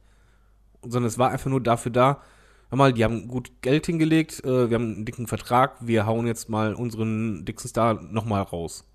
[0.82, 2.22] Sondern es war einfach nur dafür da,
[2.70, 6.26] hör mal, die haben gut Geld hingelegt, äh, wir haben einen dicken Vertrag, wir hauen
[6.26, 8.88] jetzt mal unseren dicksten Star nochmal raus.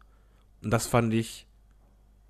[0.63, 1.45] Und das fand ich,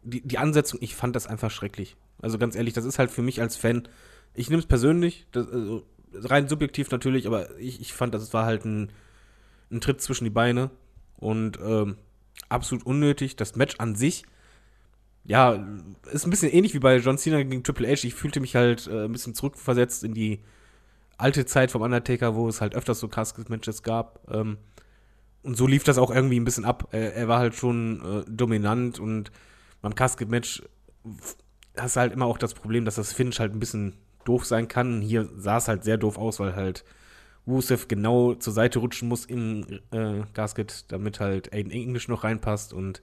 [0.01, 1.95] die, die Ansetzung, ich fand das einfach schrecklich.
[2.21, 3.87] Also ganz ehrlich, das ist halt für mich als Fan,
[4.33, 8.45] ich nehme es persönlich, das, also rein subjektiv natürlich, aber ich, ich fand, das war
[8.45, 8.91] halt ein,
[9.71, 10.71] ein Tritt zwischen die Beine
[11.17, 11.97] und ähm,
[12.49, 13.35] absolut unnötig.
[13.35, 14.23] Das Match an sich,
[15.27, 15.65] ja,
[16.11, 18.05] ist ein bisschen ähnlich wie bei John Cena gegen Triple H.
[18.05, 20.39] Ich fühlte mich halt äh, ein bisschen zurückversetzt in die
[21.17, 24.19] alte Zeit vom Undertaker, wo es halt öfters so Casket-Matches gab.
[24.31, 24.57] Ähm,
[25.43, 26.89] und so lief das auch irgendwie ein bisschen ab.
[26.91, 29.31] Er, er war halt schon äh, dominant und
[29.81, 30.63] beim Casket-Match
[31.77, 33.93] hast du halt immer auch das Problem, dass das Finish halt ein bisschen
[34.25, 35.01] doof sein kann.
[35.01, 36.83] Hier sah es halt sehr doof aus, weil halt
[37.47, 42.73] Rusev genau zur Seite rutschen muss im äh, Gasket, damit halt Aiden English noch reinpasst
[42.73, 43.01] und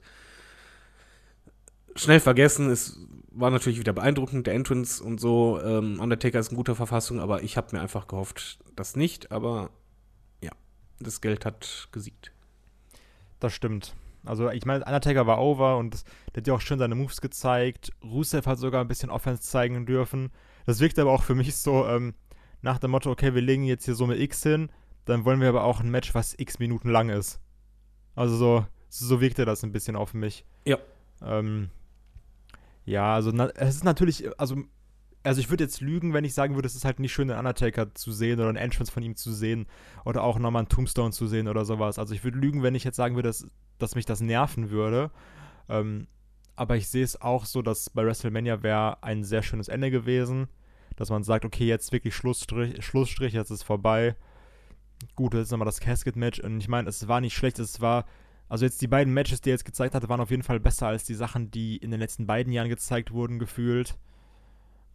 [1.95, 2.69] schnell vergessen.
[2.69, 2.99] Es
[3.31, 5.59] war natürlich wieder beeindruckend, der Entrance und so.
[5.63, 9.31] Ähm, Undertaker ist in guter Verfassung, aber ich habe mir einfach gehofft, das nicht.
[9.31, 9.69] Aber
[10.41, 10.51] ja,
[10.99, 12.31] das Geld hat gesiegt.
[13.39, 13.95] Das stimmt.
[14.25, 17.91] Also ich meine, Undertaker war over und der hat ja auch schön seine Moves gezeigt.
[18.03, 20.31] Rusev hat sogar ein bisschen Offense zeigen dürfen.
[20.65, 22.13] Das wirkt aber auch für mich so ähm,
[22.61, 24.69] nach dem Motto, okay, wir legen jetzt hier Summe X hin,
[25.05, 27.41] dann wollen wir aber auch ein Match, was X Minuten lang ist.
[28.15, 30.45] Also so, so wirkte das ein bisschen auf mich.
[30.65, 30.77] Ja.
[31.21, 31.69] Ähm,
[32.85, 34.57] ja, also na, es ist natürlich, also,
[35.23, 37.37] also ich würde jetzt lügen, wenn ich sagen würde, es ist halt nicht schön, den
[37.37, 39.67] Undertaker zu sehen oder ein Entrance von ihm zu sehen
[40.05, 41.99] oder auch nochmal einen Tombstone zu sehen oder sowas.
[41.99, 43.47] Also ich würde lügen, wenn ich jetzt sagen würde, dass,
[43.79, 45.11] dass mich das nerven würde.
[45.69, 46.07] Ähm,
[46.55, 50.47] aber ich sehe es auch so, dass bei WrestleMania wäre ein sehr schönes Ende gewesen
[50.95, 54.15] dass man sagt, okay, jetzt wirklich Schlussstrich, Schlussstrich, jetzt ist vorbei.
[55.15, 58.05] Gut, jetzt ist nochmal das Casket-Match und ich meine, es war nicht schlecht, es war,
[58.49, 60.87] also jetzt die beiden Matches, die er jetzt gezeigt hatte, waren auf jeden Fall besser
[60.87, 63.95] als die Sachen, die in den letzten beiden Jahren gezeigt wurden, gefühlt.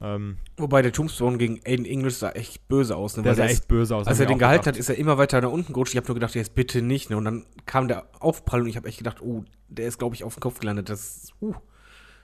[0.00, 3.16] Ähm, Wobei der Tombstone gegen Aiden English sah echt böse aus.
[3.16, 3.24] Ne?
[3.24, 4.06] Der sah echt böse aus.
[4.06, 5.94] Als er den gehalten hat, ist er immer weiter nach unten gerutscht.
[5.94, 7.10] Ich habe nur gedacht, jetzt bitte nicht.
[7.10, 7.16] Ne?
[7.16, 10.22] Und dann kam der Aufprall und ich habe echt gedacht, oh, der ist, glaube ich,
[10.22, 10.88] auf den Kopf gelandet.
[10.88, 11.54] Das uh,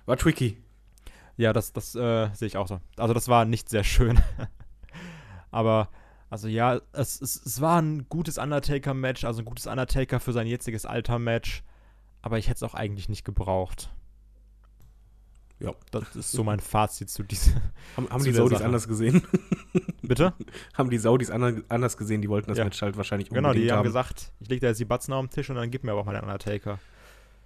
[0.07, 0.59] war tricky.
[1.37, 2.81] Ja, das, das äh, sehe ich auch so.
[2.97, 4.21] Also das war nicht sehr schön.
[5.51, 5.89] Aber,
[6.35, 10.49] also ja, es, es, es war ein gutes Undertaker-Match, also ein gutes Undertaker für sein
[10.49, 11.63] jetziges Alter-Match.
[12.23, 13.95] Aber ich hätte es auch eigentlich nicht gebraucht.
[15.61, 17.55] Ja, das ist so mein Fazit zu diesem.
[17.97, 18.67] Haben, haben die Saudis Sache.
[18.67, 19.23] anders gesehen?
[20.03, 20.33] Bitte?
[20.75, 22.65] haben die Saudis anders gesehen, die wollten das ja.
[22.65, 25.25] Match halt wahrscheinlich Genau, die haben, haben gesagt, ich lege da jetzt die Batzen auf
[25.25, 26.81] den Tisch und dann gib mir aber auch mal den Undertaker.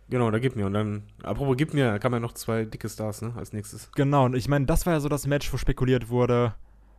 [0.08, 0.64] Genau, da gib mir.
[0.64, 3.92] Und dann, apropos gib mir, da kamen ja noch zwei dicke Stars, ne, als nächstes.
[3.92, 6.54] Genau, und ich meine, das war ja so das Match, wo spekuliert wurde.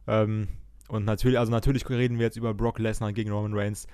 [0.05, 0.49] Ähm,
[0.89, 3.87] und natürlich, also natürlich reden wir jetzt über Brock Lesnar gegen Roman Reigns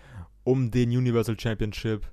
[0.43, 2.08] um den Universal Championship.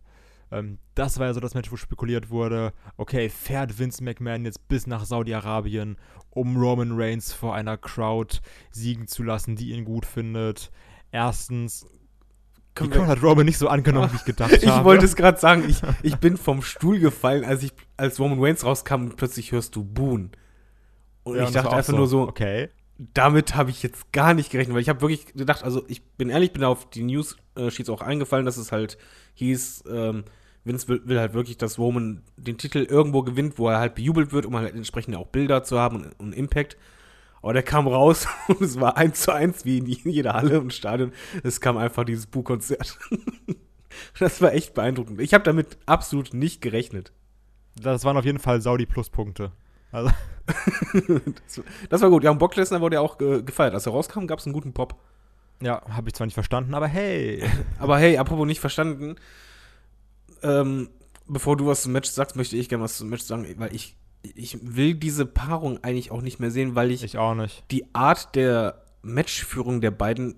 [0.50, 4.68] Ähm, das war ja so das Match, wo spekuliert wurde, okay, fährt Vince McMahon jetzt
[4.68, 5.96] bis nach Saudi-Arabien,
[6.30, 8.38] um Roman Reigns vor einer Crowd
[8.72, 10.72] siegen zu lassen, die ihn gut findet.
[11.12, 11.86] Erstens,
[12.80, 14.80] die Crowd hat Roman nicht so angenommen, wie ich gedacht ich habe.
[14.80, 18.42] Ich wollte es gerade sagen, ich, ich bin vom Stuhl gefallen, als ich als Roman
[18.42, 20.32] Reigns rauskam und plötzlich hörst du Boon.
[21.22, 22.68] Und ja, ich und dachte einfach so, nur so, okay.
[23.14, 26.30] Damit habe ich jetzt gar nicht gerechnet, weil ich habe wirklich gedacht, also ich bin
[26.30, 28.98] ehrlich, bin auf die News-Sheets auch eingefallen, dass es halt
[29.34, 30.24] hieß, ähm,
[30.64, 34.32] Vince will, will, halt wirklich, dass Roman den Titel irgendwo gewinnt, wo er halt bejubelt
[34.32, 36.76] wird, um halt entsprechend auch Bilder zu haben und, und Impact.
[37.40, 40.72] Aber der kam raus und es war eins zu eins wie in jeder Halle und
[40.72, 41.12] Stadion.
[41.42, 42.98] Es kam einfach dieses Bu-Konzert.
[44.18, 45.20] das war echt beeindruckend.
[45.20, 47.12] Ich habe damit absolut nicht gerechnet.
[47.74, 49.52] Das waren auf jeden Fall Saudi-Pluspunkte.
[49.92, 50.10] Also.
[51.06, 52.24] das, das, war gut.
[52.24, 53.74] Ja, und Brock Lesnar wurde ja auch ge gefeiert.
[53.74, 54.96] Als er rauskam, gab es einen guten Pop.
[55.62, 57.44] Ja, habe ich zwar nicht verstanden, aber hey.
[57.78, 59.16] aber hey, apropos nicht verstanden.
[60.42, 60.88] Ähm,
[61.28, 63.96] bevor du was zum Match sagst, möchte ich gerne was zum Match sagen, weil ich
[64.34, 67.64] ich will diese Paarung eigentlich auch nicht mehr sehen, weil ich, ich auch nicht.
[67.70, 70.36] die Art der Matchführung der beiden,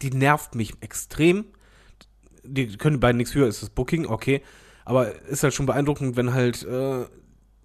[0.00, 1.44] die nervt mich extrem.
[2.42, 4.42] Die können die beiden nichts für, ist das Booking, okay.
[4.84, 7.04] Aber ist halt schon beeindruckend, wenn halt äh,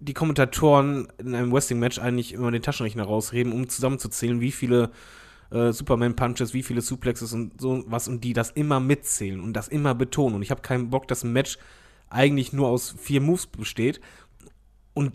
[0.00, 4.90] die Kommentatoren in einem Wrestling-Match eigentlich immer den Taschenrechner rausreden, um zusammenzuzählen, wie viele
[5.50, 9.68] äh, Superman-Punches, wie viele Suplexes und so was und die das immer mitzählen und das
[9.68, 10.36] immer betonen.
[10.36, 11.58] Und ich habe keinen Bock, dass ein Match
[12.10, 14.00] eigentlich nur aus vier Moves besteht
[14.94, 15.12] und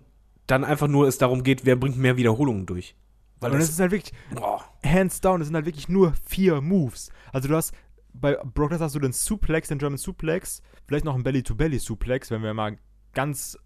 [0.47, 2.95] dann einfach nur es darum geht, wer bringt mehr Wiederholungen durch.
[3.39, 4.63] Weil und es ist halt wirklich, boah.
[4.85, 7.09] hands down, es sind halt wirklich nur vier Moves.
[7.31, 7.73] Also du hast,
[8.13, 12.53] bei Brock hast du den Suplex, den German Suplex, vielleicht noch einen Belly-to-Belly-Suplex, wenn wir
[12.53, 12.77] mal
[13.13, 13.57] ganz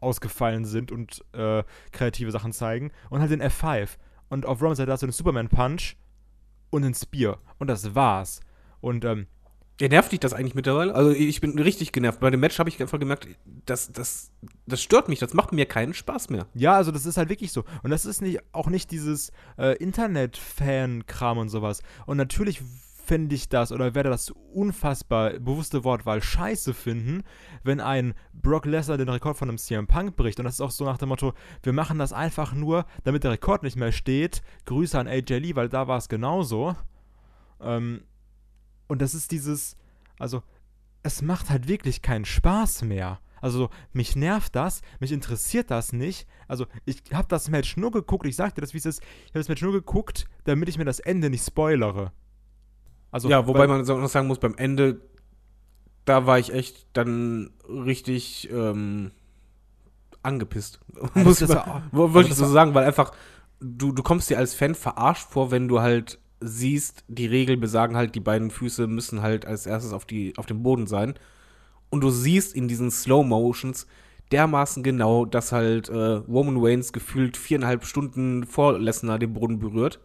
[0.00, 2.90] ausgefallen sind und äh, kreative Sachen zeigen.
[3.10, 3.90] Und halt den F5.
[4.28, 5.96] Und auf Romans Seite hast du den Superman-Punch
[6.70, 7.38] und den Spear.
[7.58, 8.40] Und das war's.
[8.80, 9.26] Und ähm,
[9.80, 10.94] ja, nervt dich das eigentlich mittlerweile?
[10.94, 12.20] Also ich bin richtig genervt.
[12.20, 13.28] Bei dem Match habe ich einfach gemerkt,
[13.64, 14.30] das, das,
[14.66, 16.46] das stört mich, das macht mir keinen Spaß mehr.
[16.54, 17.64] Ja, also das ist halt wirklich so.
[17.82, 21.82] Und das ist nicht, auch nicht dieses äh, Internet-Fan-Kram und sowas.
[22.04, 22.60] Und natürlich
[23.10, 27.24] fände ich das oder werde das unfassbar bewusste Wortwahl scheiße finden,
[27.64, 30.38] wenn ein Brock Lesnar den Rekord von einem CM Punk bricht.
[30.38, 31.34] Und das ist auch so nach dem Motto,
[31.64, 34.42] wir machen das einfach nur, damit der Rekord nicht mehr steht.
[34.66, 36.76] Grüße an AJ Lee, weil da war es genauso.
[37.60, 38.04] Ähm,
[38.86, 39.76] und das ist dieses,
[40.20, 40.44] also,
[41.02, 43.18] es macht halt wirklich keinen Spaß mehr.
[43.40, 46.28] Also mich nervt das, mich interessiert das nicht.
[46.46, 49.40] Also ich habe das Match nur geguckt, ich sagte das, wie es ist, ich habe
[49.40, 52.12] das Match nur geguckt, damit ich mir das Ende nicht spoilere.
[53.10, 55.00] Also, ja, wobei man noch sagen muss, beim Ende,
[56.04, 59.10] da war ich echt dann richtig ähm,
[60.22, 60.80] angepisst.
[61.14, 63.12] Muss ich mal, wollte ich so sagen, weil einfach,
[63.60, 67.96] du, du kommst dir als Fan verarscht vor, wenn du halt siehst, die Regeln besagen
[67.96, 71.14] halt, die beiden Füße müssen halt als erstes auf, die, auf dem Boden sein.
[71.90, 73.86] Und du siehst in diesen Slow Motions
[74.32, 80.00] dermaßen genau, dass halt äh, Roman Waynes gefühlt viereinhalb Stunden vor Lesnar den Boden berührt.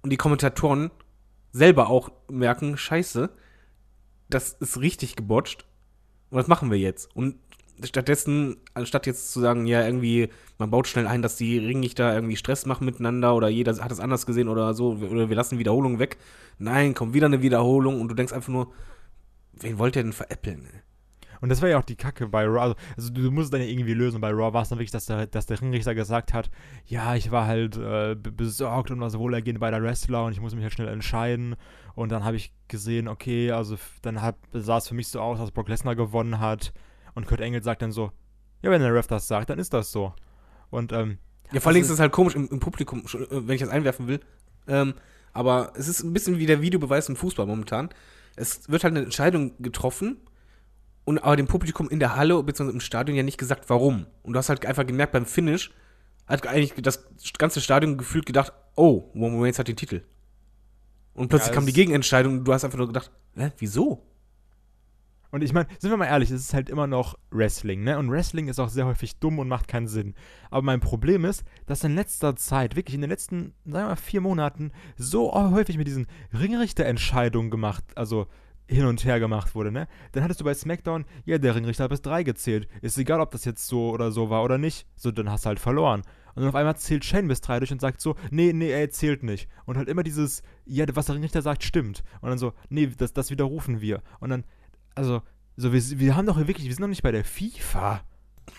[0.00, 0.90] Und die Kommentatoren
[1.52, 3.30] selber auch merken, scheiße,
[4.28, 5.66] das ist richtig gebotcht.
[6.30, 7.14] Und was machen wir jetzt?
[7.14, 7.36] Und
[7.84, 10.28] stattdessen, anstatt jetzt zu sagen, ja, irgendwie,
[10.58, 14.00] man baut schnell ein, dass die Ringrichter irgendwie Stress machen miteinander oder jeder hat es
[14.00, 16.18] anders gesehen oder so, oder wir lassen Wiederholungen weg.
[16.58, 18.72] Nein, kommt wieder eine Wiederholung und du denkst einfach nur,
[19.52, 20.68] wen wollt ihr denn veräppeln?
[21.40, 22.60] Und das war ja auch die Kacke bei Raw.
[22.60, 24.20] Also, also du, musst es dann ja irgendwie lösen.
[24.20, 26.50] Bei Raw war es dann wirklich, dass der, dass der Ringrichter gesagt hat,
[26.86, 30.54] ja, ich war halt äh, besorgt um das Wohlergehen bei der Wrestler und ich muss
[30.54, 31.56] mich halt schnell entscheiden.
[31.94, 35.38] Und dann habe ich gesehen, okay, also dann hat, sah es für mich so aus,
[35.38, 36.72] dass Brock Lesnar gewonnen hat.
[37.14, 38.12] Und Kurt Engel sagt dann so,
[38.62, 40.12] ja, wenn der Ref das sagt, dann ist das so.
[40.70, 41.18] Und, ähm,
[41.52, 44.06] Ja, vor allem ist es halt komisch im, im, Publikum, äh, wenn ich das einwerfen
[44.08, 44.20] will.
[44.66, 44.94] Ähm,
[45.32, 47.90] aber es ist ein bisschen wie der Videobeweis im Fußball momentan.
[48.36, 50.18] Es wird halt eine Entscheidung getroffen
[51.08, 52.70] und aber dem Publikum in der Halle bzw.
[52.70, 54.04] im Stadion ja nicht gesagt, warum.
[54.22, 55.70] Und du hast halt einfach gemerkt, beim Finish
[56.26, 60.02] hat eigentlich das ganze Stadion gefühlt gedacht, oh, Roman Reigns hat den Titel.
[61.14, 64.06] Und plötzlich ja, kam die Gegenentscheidung und du hast einfach nur gedacht, hä, wieso?
[65.30, 67.98] Und ich meine, sind wir mal ehrlich, es ist halt immer noch Wrestling, ne?
[67.98, 70.14] Und Wrestling ist auch sehr häufig dumm und macht keinen Sinn.
[70.50, 73.96] Aber mein Problem ist, dass in letzter Zeit, wirklich in den letzten, sagen wir mal,
[73.96, 76.06] vier Monaten, so häufig mit diesen
[76.38, 78.26] Ringrichterentscheidungen gemacht, also
[78.68, 79.88] hin und her gemacht wurde, ne?
[80.12, 82.68] Dann hattest du bei SmackDown, ja, der Ringrichter hat bis drei gezählt.
[82.82, 84.86] Ist egal, ob das jetzt so oder so war oder nicht.
[84.94, 86.02] So, dann hast du halt verloren.
[86.34, 88.90] Und dann auf einmal zählt Shane bis drei durch und sagt so, nee, nee, er
[88.90, 89.48] zählt nicht.
[89.64, 92.04] Und halt immer dieses, ja, was der Ringrichter sagt, stimmt.
[92.20, 94.02] Und dann so, nee, das, das widerrufen wir.
[94.20, 94.44] Und dann
[94.98, 95.22] also,
[95.56, 98.02] so, wir, wir haben doch wirklich, wir sind noch nicht bei der FIFA.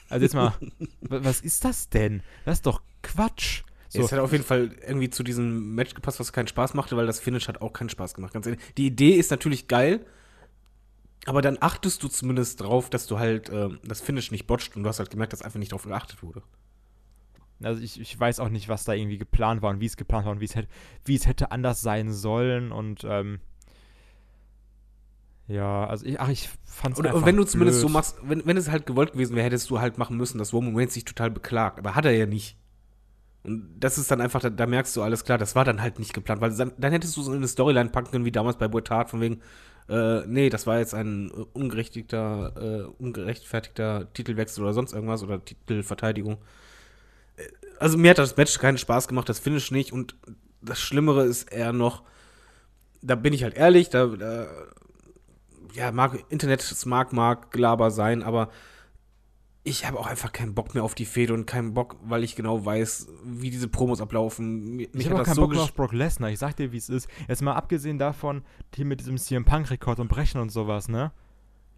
[0.08, 0.54] Also jetzt mal,
[1.02, 2.24] was ist das denn?
[2.46, 3.64] Das ist doch Quatsch.
[3.90, 4.04] So.
[4.04, 7.08] Es hat auf jeden Fall irgendwie zu diesem Match gepasst, was keinen Spaß machte, weil
[7.08, 8.34] das Finish hat auch keinen Spaß gemacht.
[8.34, 8.62] Ganz ehrlich.
[8.78, 10.06] Die Idee ist natürlich geil,
[11.26, 14.84] aber dann achtest du zumindest drauf, dass du halt äh, das Finish nicht botcht und
[14.84, 16.44] du hast halt gemerkt, dass einfach nicht darauf geachtet wurde.
[17.64, 20.26] Also ich, ich weiß auch nicht, was da irgendwie geplant war und wie es geplant
[20.26, 20.70] war und wie es hätte,
[21.04, 23.40] wie es hätte anders sein sollen und ähm,
[25.50, 28.70] ja, also ich, ach, ich fand's Oder wenn du zumindest so machst, wenn, wenn es
[28.70, 31.80] halt gewollt gewesen wäre, hättest du halt machen müssen, dass Roman Reigns sich total beklagt.
[31.80, 32.56] Aber hat er ja nicht.
[33.50, 35.98] Und das ist dann einfach, da, da, merkst du alles klar, das war dann halt
[35.98, 38.68] nicht geplant, weil dann, dann hättest du so eine Storyline packen können, wie damals bei
[38.68, 39.42] Boetard, von wegen,
[39.90, 45.44] äh, nee, das war jetzt ein äh, ungerechtigter, äh, ungerechtfertigter Titelwechsel oder sonst irgendwas oder
[45.44, 46.38] Titelverteidigung.
[47.38, 47.48] Äh,
[47.80, 50.16] also mir hat das Match keinen Spaß gemacht, das Finish nicht und
[50.62, 52.04] das Schlimmere ist eher noch,
[53.02, 54.46] da bin ich halt ehrlich, da, da
[55.74, 58.50] ja, mag Internet, mag, mag Gelaber sein, aber
[59.70, 62.36] ich habe auch einfach keinen Bock mehr auf die Fehde und keinen Bock, weil ich
[62.36, 64.76] genau weiß, wie diese Promos ablaufen.
[64.76, 66.32] Mich ich habe auch keinen so Bock mehr auf Brock Lesnar.
[66.32, 67.08] Ich sag dir, wie es ist.
[67.28, 68.42] Jetzt mal abgesehen davon,
[68.76, 71.12] hier mit diesem CM Punk-Rekord und Brechen und sowas, ne?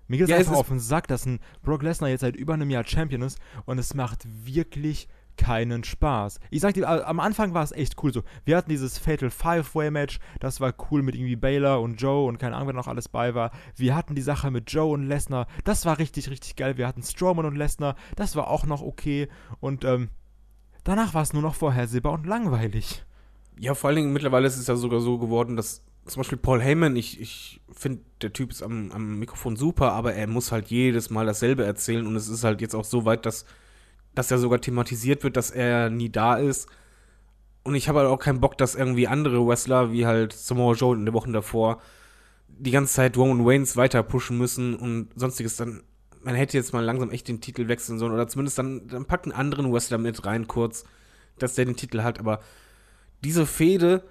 [0.07, 2.53] Mir geht es ja, einfach auf den Sack, dass ein Brock Lesnar jetzt seit über
[2.53, 5.07] einem Jahr Champion ist und es macht wirklich
[5.41, 6.39] keinen Spaß.
[6.51, 8.21] Ich sag dir, am Anfang war es echt cool so.
[8.45, 12.55] Wir hatten dieses Fatal Five-Way-Match, das war cool mit irgendwie Baylor und Joe und keine
[12.55, 13.49] Ahnung, wer noch alles bei war.
[13.75, 16.77] Wir hatten die Sache mit Joe und Lesnar, das war richtig, richtig geil.
[16.77, 19.29] Wir hatten Strowman und Lesnar, das war auch noch okay.
[19.59, 20.09] Und ähm,
[20.83, 23.03] danach war es nur noch vorhersehbar und langweilig.
[23.57, 26.61] Ja, vor allen Dingen mittlerweile ist es ja sogar so geworden, dass zum Beispiel Paul
[26.61, 30.67] Heyman, ich, ich finde, der Typ ist am, am Mikrofon super, aber er muss halt
[30.67, 33.45] jedes Mal dasselbe erzählen und es ist halt jetzt auch so weit, dass
[34.15, 36.67] dass ja sogar thematisiert wird, dass er nie da ist.
[37.63, 40.95] Und ich habe halt auch keinen Bock, dass irgendwie andere Wrestler, wie halt Samoa Joe
[40.95, 41.81] in den Wochen davor,
[42.47, 45.57] die ganze Zeit Roman Waynes weiter pushen müssen und sonstiges.
[45.57, 45.83] Dann,
[46.23, 49.25] man hätte jetzt mal langsam echt den Titel wechseln sollen oder zumindest dann, dann packt
[49.25, 50.83] einen anderen Wrestler mit rein kurz,
[51.37, 52.19] dass der den Titel hat.
[52.19, 52.41] Aber
[53.23, 54.03] diese Fehde,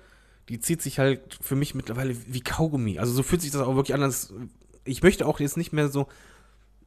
[0.48, 2.98] die zieht sich halt für mich mittlerweile wie Kaugummi.
[2.98, 4.32] Also so fühlt sich das auch wirklich an, als
[4.84, 6.08] ich möchte auch jetzt nicht mehr so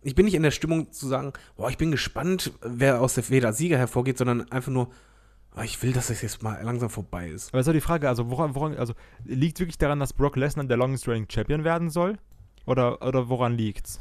[0.04, 3.24] ich bin nicht in der Stimmung zu sagen, boah, ich bin gespannt, wer aus der
[3.24, 4.90] Feder Sieger hervorgeht, sondern einfach nur,
[5.56, 7.54] oh, ich will, dass es jetzt mal langsam vorbei ist.
[7.54, 8.94] Aber ist die Frage, also woran, woran, also
[9.24, 12.18] liegt wirklich daran, dass Brock Lesnar der Longest Reigning Champion werden soll?
[12.66, 14.00] Oder, oder woran liegt's?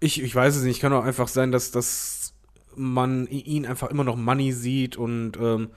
[0.00, 0.80] Ich, ich weiß es nicht.
[0.80, 2.34] Kann auch einfach sein, dass, dass
[2.74, 5.70] man ihn einfach immer noch Money sieht und ähm,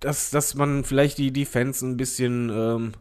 [0.00, 2.92] dass, dass man vielleicht die, die Fans ein bisschen ähm,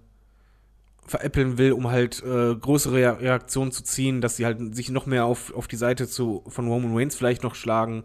[1.06, 5.06] veräppeln will, um halt äh, größere Rea- Reaktionen zu ziehen, dass sie halt sich noch
[5.06, 8.04] mehr auf, auf die Seite zu, von Roman Reigns vielleicht noch schlagen,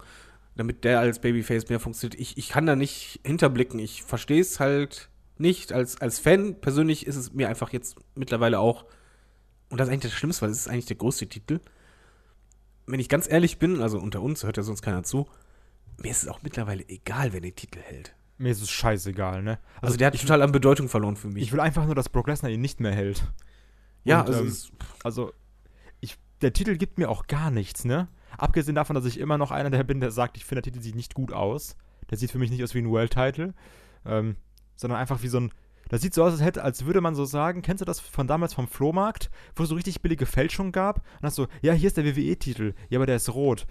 [0.57, 2.21] damit der als Babyface mehr funktioniert.
[2.21, 3.79] Ich, ich kann da nicht hinterblicken.
[3.79, 5.73] Ich verstehe es halt nicht.
[5.73, 8.85] Als, als Fan persönlich ist es mir einfach jetzt mittlerweile auch,
[9.71, 11.61] und das ist eigentlich das Schlimmste, weil es ist eigentlich der größte Titel.
[12.87, 15.29] Wenn ich ganz ehrlich bin, also unter uns hört ja sonst keiner zu,
[16.03, 18.15] mir ist es auch mittlerweile egal, wer den Titel hält.
[18.39, 19.59] Mir ist es scheißegal, ne?
[19.81, 21.43] Also, der hat ich, total an Bedeutung verloren für mich.
[21.43, 23.25] ich will einfach nur, dass Brock Lesnar ihn nicht mehr hält.
[24.05, 25.33] ja, und, also ähm, Also,
[26.01, 28.09] ich, der Titel gibt mir auch gar nichts, ne?
[28.37, 30.83] Abgesehen davon, dass ich immer noch einer der bin, der sagt, ich finde, der Titel
[30.83, 31.77] sieht nicht gut aus.
[32.11, 33.55] Der sieht für mich nicht aus wie ein World-Title,
[34.07, 34.37] ähm,
[34.77, 35.53] sondern einfach wie so ein.
[35.89, 38.27] Das sieht so aus, als, hätte, als würde man so sagen, kennst du das von
[38.27, 40.99] damals vom Flohmarkt, wo es so richtig billige Fälschung gab?
[40.99, 43.67] Und hast so, ja, hier ist der WWE-Titel, ja, aber der ist rot.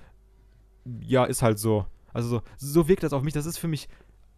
[1.02, 1.86] Ja, ist halt so.
[2.12, 3.34] Also so, so wirkt das auf mich.
[3.34, 3.88] Das ist für mich,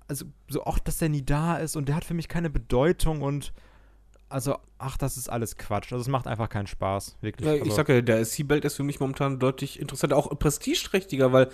[0.09, 3.21] also so auch, dass der nie da ist und der hat für mich keine Bedeutung
[3.21, 3.53] und
[4.27, 5.91] also, ach, das ist alles Quatsch.
[5.91, 7.47] Also es macht einfach keinen Spaß, wirklich.
[7.47, 11.33] Ja, also, ich sag ja, der SC-Belt ist für mich momentan deutlich interessanter, auch prestigeträchtiger,
[11.33, 11.45] weil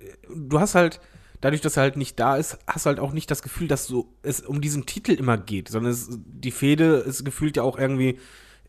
[0.00, 1.00] äh, du hast halt,
[1.40, 3.86] dadurch, dass er halt nicht da ist, hast du halt auch nicht das Gefühl, dass
[3.86, 7.78] so es um diesen Titel immer geht, sondern es, die Fehde ist gefühlt ja auch
[7.78, 8.18] irgendwie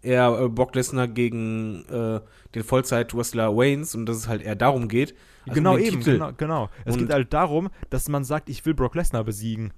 [0.02, 2.22] eher äh, Brock Lesnar gegen äh,
[2.56, 5.16] den Vollzeit-Wrestler Waynes und dass es halt eher darum geht.
[5.46, 6.14] als genau um eben, Titel.
[6.14, 6.70] genau, genau.
[6.86, 9.74] Es Und- geht halt darum, dass man sagt, ich will Brock Lesnar besiegen.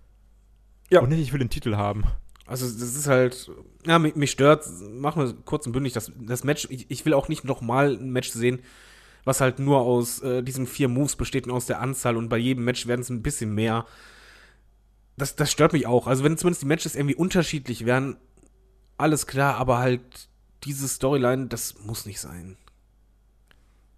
[0.90, 1.00] Ja.
[1.02, 2.04] Und nicht, ich will den Titel haben.
[2.46, 3.50] Also das ist halt,
[3.86, 7.14] ja, mich, mich stört, machen wir kurz und bündig, das, das Match, ich, ich will
[7.14, 8.60] auch nicht nochmal ein Match sehen,
[9.24, 12.38] was halt nur aus äh, diesen vier Moves besteht und aus der Anzahl und bei
[12.38, 13.86] jedem Match werden es ein bisschen mehr.
[15.18, 16.08] Das, das stört mich auch.
[16.08, 18.18] Also wenn zumindest die Matches irgendwie unterschiedlich wären,
[19.02, 20.30] alles klar, aber halt
[20.64, 22.58] diese Storyline, das muss nicht sein.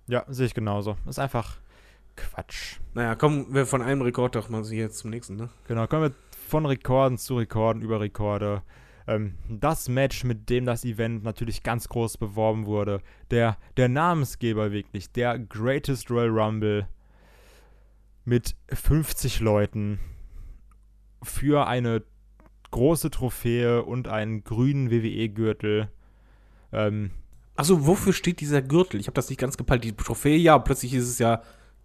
[0.07, 0.97] Ja, sehe ich genauso.
[1.07, 1.57] Ist einfach
[2.15, 2.77] Quatsch.
[2.93, 5.49] Naja, kommen wir von einem Rekord doch mal hier zum nächsten, ne?
[5.67, 6.13] Genau, kommen wir
[6.47, 8.63] von Rekorden zu Rekorden über Rekorde.
[9.07, 13.01] Ähm, das Match, mit dem das Event natürlich ganz groß beworben wurde.
[13.31, 16.87] Der, der Namensgeber wirklich, der Greatest Royal Rumble
[18.25, 19.99] mit 50 Leuten
[21.21, 22.03] für eine
[22.73, 25.89] große Trophäe und einen grünen WWE-Gürtel.
[26.73, 27.11] Ähm,
[27.55, 28.99] Achso, wofür steht dieser Gürtel?
[28.99, 29.83] Ich habe das nicht ganz gepeilt.
[29.83, 31.41] Die Trophäe, ja, plötzlich ist es ja,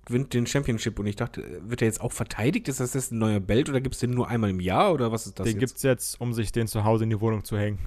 [0.07, 2.69] gewinnt den Championship und ich dachte, wird der jetzt auch verteidigt?
[2.69, 5.13] Ist das jetzt ein neuer Belt oder gibt es den nur einmal im Jahr oder
[5.13, 5.61] was ist das den jetzt?
[5.61, 7.79] gibt es jetzt, um sich den zu Hause in die Wohnung zu hängen.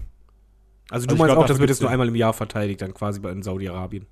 [0.89, 2.93] also du also meinst glaub, auch, das wird jetzt nur einmal im Jahr verteidigt, dann
[2.93, 4.06] quasi bei in Saudi-Arabien.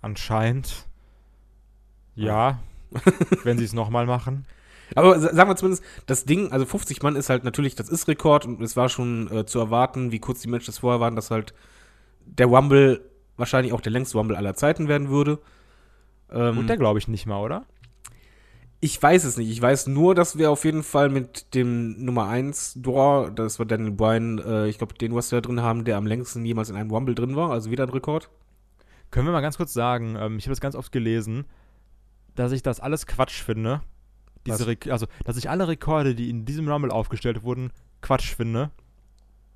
[0.00, 0.88] Anscheinend.
[2.16, 2.58] Ja,
[3.44, 4.44] wenn sie es nochmal machen.
[4.96, 8.08] Aber sa- sagen wir zumindest, das Ding, also 50 Mann ist halt natürlich, das ist
[8.08, 11.30] Rekord und es war schon äh, zu erwarten, wie kurz die Matches vorher waren, dass
[11.30, 11.54] halt
[12.26, 13.00] der Rumble
[13.36, 15.38] wahrscheinlich auch der längste Rumble aller Zeiten werden würde.
[16.30, 17.64] Ähm, Und der glaube ich nicht mal, oder?
[18.84, 19.48] Ich weiß es nicht.
[19.50, 23.66] Ich weiß nur, dass wir auf jeden Fall mit dem Nummer 1 Draw, das war
[23.66, 26.68] Daniel Bryan, äh, ich glaube, den was wir da drin haben, der am längsten jemals
[26.68, 28.28] in einem Rumble drin war, also wieder ein Rekord.
[29.12, 31.44] Können wir mal ganz kurz sagen, ähm, ich habe das ganz oft gelesen,
[32.34, 33.82] dass ich das alles Quatsch finde.
[34.46, 34.66] Diese?
[34.66, 37.70] Rek also, dass ich alle Rekorde, die in diesem Rumble aufgestellt wurden,
[38.00, 38.70] Quatsch finde.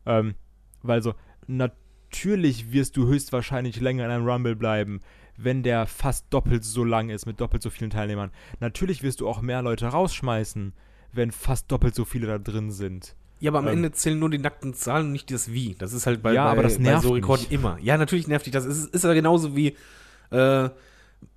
[0.04, 0.34] Ähm,
[0.82, 1.14] weil so,
[1.46, 5.00] natürlich wirst du höchstwahrscheinlich länger in einem Rumble bleiben,
[5.36, 8.30] wenn der fast doppelt so lang ist, mit doppelt so vielen Teilnehmern.
[8.60, 10.72] Natürlich wirst du auch mehr Leute rausschmeißen,
[11.12, 13.16] wenn fast doppelt so viele da drin sind.
[13.38, 13.74] Ja, aber am Ähm.
[13.74, 15.74] Ende zählen nur die nackten Zahlen und nicht das Wie.
[15.74, 17.52] Das ist halt bei, Ja, bei, aber das bei nervt so Rekorden mich.
[17.52, 17.78] immer.
[17.82, 18.64] Ja, natürlich nervt dich das.
[18.64, 19.76] Es ist, ist aber genauso wie
[20.30, 20.70] äh,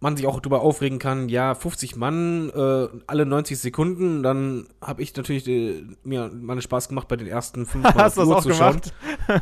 [0.01, 5.01] man sich auch darüber aufregen kann, ja, 50 Mann, äh, alle 90 Sekunden, dann habe
[5.01, 8.29] ich natürlich äh, mir mal Spaß gemacht, bei den ersten fünf Mal Hast du das
[8.29, 8.81] auch zu schauen.
[8.81, 8.93] gemacht?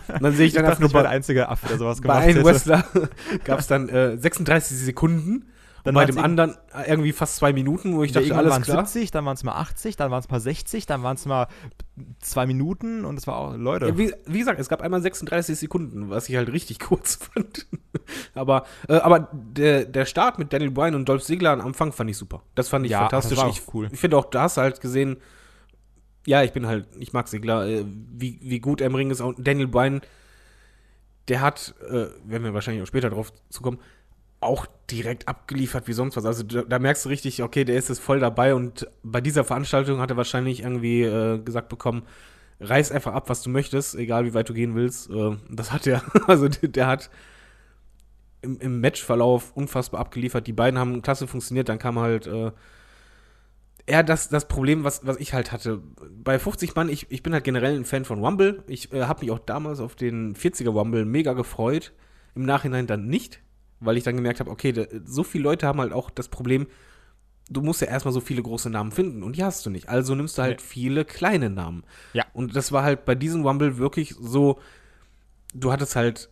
[0.07, 1.67] Und dann sehe ich Ich dann dachte, einfach nur ich war der bei, einzige Affe,
[1.67, 2.45] der sowas bei gemacht einem hätte.
[2.45, 2.85] Wrestler
[3.43, 5.45] gab es dann äh, 36 Sekunden
[5.88, 8.85] Dann bei dem anderen äh, irgendwie fast zwei Minuten, wo ich dachte, alles waren klar.
[8.85, 11.47] 70, dann waren es mal 80, dann waren es mal 60, dann waren es mal
[12.19, 13.88] zwei Minuten und es war auch, Leute.
[13.88, 17.67] Ja, wie, wie gesagt, es gab einmal 36 Sekunden, was ich halt richtig kurz fand.
[18.35, 22.09] aber äh, aber der, der Start mit Daniel Bryan und Dolph Ziggler am Anfang fand
[22.09, 22.43] ich super.
[22.53, 23.39] Das fand ich Ja, fantastisch.
[23.49, 23.88] ich cool.
[23.91, 25.17] ich finde auch, da hast du halt gesehen,
[26.25, 29.21] ja, ich bin halt, ich mag Ziggler, äh, wie, wie gut er im Ring ist.
[29.21, 30.01] Und Daniel Bryan,
[31.29, 33.79] der hat, äh, werden wir wahrscheinlich auch später drauf zukommen,
[34.39, 36.25] auch direkt abgeliefert wie sonst was.
[36.25, 39.43] Also da, da merkst du richtig, okay, der ist jetzt voll dabei und bei dieser
[39.43, 42.03] Veranstaltung hat er wahrscheinlich irgendwie äh, gesagt bekommen,
[42.59, 45.09] reiß einfach ab, was du möchtest, egal wie weit du gehen willst.
[45.09, 46.01] Äh, das hat er.
[46.27, 47.09] Also der, der hat
[48.41, 50.47] im, im Matchverlauf unfassbar abgeliefert.
[50.47, 51.69] Die beiden haben klasse funktioniert.
[51.69, 52.51] Dann kam halt äh,
[53.85, 55.81] eher das, das Problem, was, was ich halt hatte.
[56.11, 58.63] Bei 50 Mann, ich, ich bin halt generell ein Fan von Rumble.
[58.67, 61.93] Ich äh, habe mich auch damals auf den 40er Rumble mega gefreut.
[62.35, 63.41] Im Nachhinein dann nicht,
[63.80, 66.67] weil ich dann gemerkt habe, okay, da, so viele Leute haben halt auch das Problem,
[67.49, 69.89] du musst ja erstmal so viele große Namen finden und die hast du nicht.
[69.89, 71.84] Also nimmst du halt viele kleine Namen.
[72.13, 72.25] Ja.
[72.34, 74.59] Und das war halt bei diesem Rumble wirklich so,
[75.53, 76.30] du hattest halt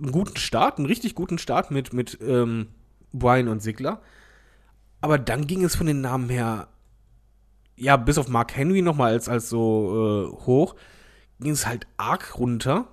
[0.00, 2.68] einen guten Start, einen richtig guten Start mit, mit ähm,
[3.12, 4.00] Brian und Sigler.
[5.00, 6.68] Aber dann ging es von den Namen her,
[7.76, 10.76] ja, bis auf Mark Henry nochmal als, als so äh, hoch,
[11.40, 12.88] ging es halt arg runter.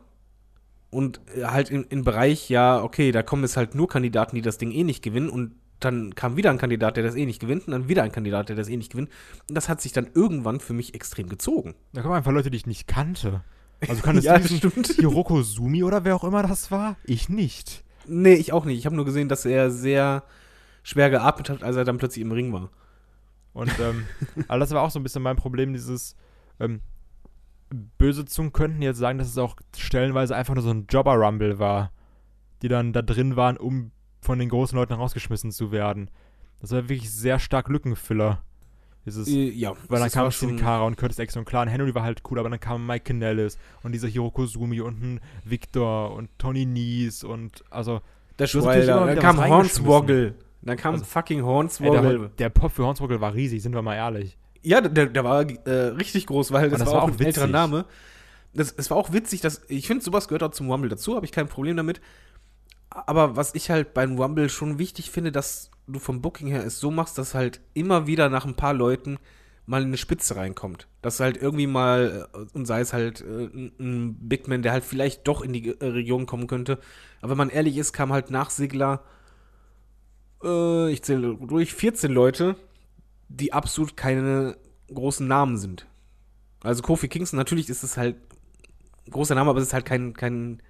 [0.91, 4.41] Und äh, halt im, im Bereich, ja, okay, da kommen jetzt halt nur Kandidaten, die
[4.41, 5.29] das Ding eh nicht gewinnen.
[5.29, 7.67] Und dann kam wieder ein Kandidat, der das eh nicht gewinnt.
[7.67, 9.09] Und dann wieder ein Kandidat, der das eh nicht gewinnt.
[9.47, 11.75] Und das hat sich dann irgendwann für mich extrem gezogen.
[11.93, 13.43] Da kommen einfach Leute, die ich nicht kannte.
[13.87, 14.87] Also kann es Ja, diesen stimmt.
[14.99, 16.97] Hiroko Sumi oder wer auch immer das war?
[17.05, 17.83] Ich nicht.
[18.07, 18.79] Nee, ich auch nicht.
[18.79, 20.23] Ich habe nur gesehen, dass er sehr
[20.83, 22.71] schwer geatmet hat, als er dann plötzlich im Ring war.
[23.53, 24.05] Und ähm,
[24.47, 26.15] aber das war auch so ein bisschen mein Problem, dieses
[26.59, 26.81] ähm,
[27.97, 31.91] böse Zungen könnten jetzt sagen, dass es auch stellenweise einfach nur so ein Jobber-Rumble war,
[32.61, 33.91] die dann da drin waren, um
[34.22, 36.09] von den großen Leuten rausgeschmissen zu werden.
[36.59, 38.43] Das war wirklich sehr stark Lückenfiller.
[39.05, 41.95] Dieses, Äh, ja, weil dann kam Sin Cara und Curtis Axel und klar, und Henry
[41.95, 46.13] war halt cool, aber dann kam Mike Kanellis und dieser Hiroko Sumi und ein Victor
[46.13, 48.01] und Tony Nies und also
[48.39, 49.05] Der Schweiler.
[49.05, 49.38] Dann kam.
[49.47, 50.36] Hornswoggle.
[50.61, 52.20] Dann kam Also- fucking ey, Hornswoggle.
[52.20, 54.38] der, der Pop für Hornswoggle war riesig, sind wir mal ehrlich.
[54.62, 57.47] Ja, der, der war äh, richtig groß, weil das, das war auch auch ein älterer.
[57.47, 57.86] Name.
[58.53, 61.26] Das, es war auch witzig, dass ich finde, sowas gehört auch zum Rumble dazu, habe
[61.26, 62.01] ich kein Problem damit.
[62.89, 66.80] Aber was ich halt beim Rumble schon wichtig finde, dass du vom Booking her es
[66.80, 69.18] so machst, dass halt immer wieder nach ein paar Leuten
[69.68, 70.88] mal eine Spitze reinkommt.
[71.03, 74.72] Dass halt irgendwie mal, äh, und sei es halt äh, ein- ein Big Man, der
[74.72, 76.80] halt vielleicht doch in die äh, Region kommen könnte.
[77.22, 79.03] Aber wenn man ehrlich ist, kam halt nach Sigler,
[80.43, 82.55] äh, ich zähle durch, 14 Leute,
[83.30, 84.57] die absolut keine
[84.93, 85.88] großen Namen sind.
[86.61, 88.17] Also Kofi Kingston, natürlich ist es halt
[89.07, 90.61] ein großer Name, aber es ist halt kein, kein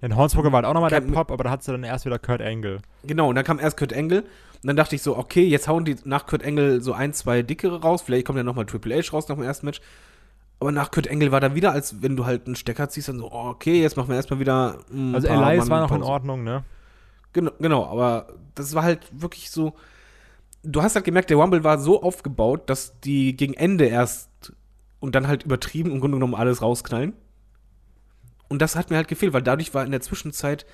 [0.00, 2.18] In Hornswoggle war halt auch nochmal der Pop, aber da hat sie dann erst wieder
[2.18, 2.78] Kurt Angle.
[3.02, 4.20] Genau, und dann kam erst Kurt Angle.
[4.20, 7.42] Und dann dachte ich so, okay, jetzt hauen die nach Kurt Angle so ein, zwei
[7.42, 8.02] dickere raus.
[8.02, 9.80] Vielleicht kommt ja nochmal Triple H raus nach dem ersten Match.
[10.60, 13.18] Aber nach Kurt Angle war da wieder, als wenn du halt einen Stecker ziehst, dann
[13.18, 14.78] so, oh, okay, jetzt machen wir erstmal wieder.
[15.12, 16.02] Also Elias war noch in.
[16.02, 16.64] Ordnung, ne?
[17.32, 19.74] Genau, genau, aber das war halt wirklich so.
[20.62, 24.52] Du hast halt gemerkt, der Rumble war so aufgebaut, dass die gegen Ende erst
[25.00, 27.14] und dann halt übertrieben im Grunde genommen alles rausknallen.
[28.48, 30.66] Und das hat mir halt gefehlt, weil dadurch war in der Zwischenzeit.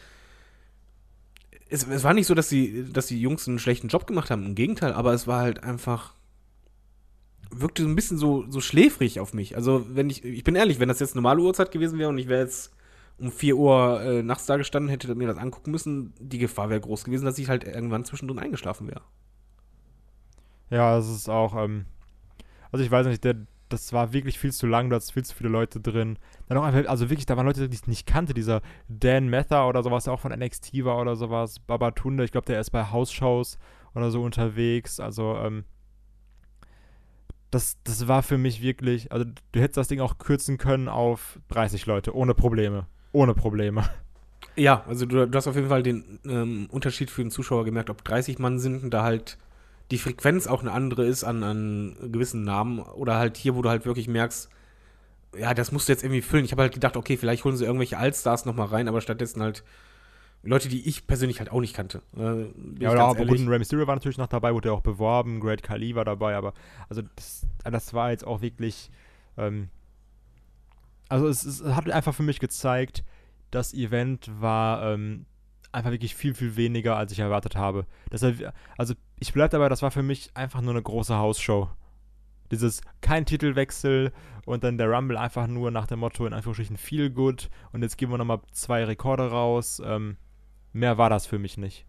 [1.68, 4.46] Es, es war nicht so, dass die, dass die Jungs einen schlechten Job gemacht haben,
[4.46, 6.14] im Gegenteil, aber es war halt einfach.
[7.50, 9.56] wirkte so ein bisschen so, so schläfrig auf mich.
[9.56, 12.28] Also, wenn ich, ich bin ehrlich, wenn das jetzt normale Uhrzeit gewesen wäre und ich
[12.28, 12.72] wäre jetzt
[13.18, 16.80] um 4 Uhr äh, nachts da gestanden, hätte mir das angucken müssen, die Gefahr wäre
[16.80, 19.02] groß gewesen, dass ich halt irgendwann zwischendrin eingeschlafen wäre.
[20.70, 21.86] Ja, es ist auch, ähm,
[22.72, 23.36] also ich weiß nicht, der,
[23.68, 26.18] das war wirklich viel zu lang, da hattest viel zu viele Leute drin.
[26.48, 29.68] Dann auch einfach, also wirklich, da waren Leute, die ich nicht kannte, dieser Dan Mather
[29.68, 32.90] oder sowas, der auch von NXT war oder sowas, Babatunde, ich glaube, der ist bei
[32.90, 33.58] House-Shows
[33.94, 35.64] oder so unterwegs, also, ähm,
[37.54, 41.38] das, das war für mich wirklich, also du hättest das Ding auch kürzen können auf
[41.48, 42.88] 30 Leute, ohne Probleme.
[43.12, 43.84] Ohne Probleme.
[44.56, 47.90] Ja, also du, du hast auf jeden Fall den ähm, Unterschied für den Zuschauer gemerkt,
[47.90, 49.38] ob 30 Mann sind und da halt
[49.90, 53.68] die Frequenz auch eine andere ist an, an gewissen Namen oder halt hier, wo du
[53.68, 54.48] halt wirklich merkst,
[55.36, 56.44] ja, das musst du jetzt irgendwie füllen.
[56.44, 59.42] Ich habe halt gedacht, okay, vielleicht holen sie irgendwelche Allstars noch mal rein, aber stattdessen
[59.42, 59.64] halt
[60.42, 62.02] Leute, die ich persönlich halt auch nicht kannte.
[62.16, 62.46] Äh,
[62.82, 63.40] Ja, oder auch ehrlich.
[63.40, 66.36] gut, Rey Mysterio war natürlich noch dabei, wurde ja auch beworben, Great Khali war dabei,
[66.36, 66.52] aber
[66.88, 68.90] also das, das war jetzt auch wirklich,
[69.36, 69.68] ähm,
[71.08, 73.04] also es, es hat einfach für mich gezeigt,
[73.50, 75.26] das Event war ähm,
[75.72, 77.86] einfach wirklich viel, viel weniger, als ich erwartet habe.
[78.12, 81.68] Deshalb, also ich bleibe dabei, das war für mich einfach nur eine große Hausshow.
[82.50, 84.12] Dieses kein Titelwechsel
[84.44, 87.96] und dann der Rumble einfach nur nach dem Motto in Anführungsstrichen feel good und jetzt
[87.96, 89.80] geben wir nochmal zwei Rekorde raus.
[89.84, 90.16] Ähm,
[90.72, 91.86] mehr war das für mich nicht.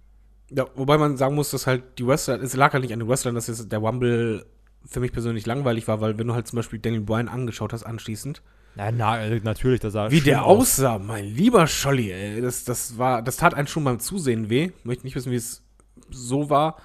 [0.51, 3.09] Ja, wobei man sagen muss, dass halt die Wrestler, es lag halt nicht an den
[3.09, 4.45] Wrestlern, dass jetzt der Rumble
[4.85, 7.83] für mich persönlich langweilig war, weil wenn du halt zum Beispiel Daniel Bryan angeschaut hast
[7.83, 8.43] anschließend,
[8.75, 10.77] Ja, na, äh, natürlich, das sah wie der aus.
[10.77, 14.71] aussah, mein lieber Scholli, ey, das, das war, das tat einen schon beim Zusehen weh.
[14.83, 15.63] Möchte nicht wissen, wie es
[16.11, 16.77] so war.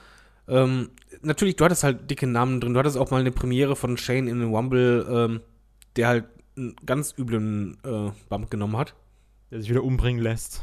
[0.51, 0.91] Ähm,
[1.23, 2.75] natürlich, du hattest halt dicke Namen drin.
[2.75, 5.41] Du hattest auch mal eine Premiere von Shane in den Rumble, ähm,
[5.97, 6.25] der halt
[6.57, 8.95] einen ganz üblen äh, Bump genommen hat.
[9.51, 10.63] Der sich wieder umbringen lässt.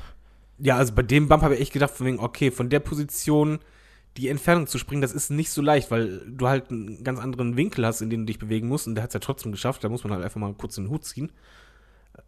[0.59, 3.59] Ja, also bei dem Bump habe ich echt gedacht, von wegen, okay, von der Position
[4.17, 7.55] die Entfernung zu springen, das ist nicht so leicht, weil du halt einen ganz anderen
[7.55, 8.87] Winkel hast, in dem du dich bewegen musst.
[8.87, 9.83] Und der hat es ja trotzdem geschafft.
[9.83, 11.31] Da muss man halt einfach mal kurz den Hut ziehen.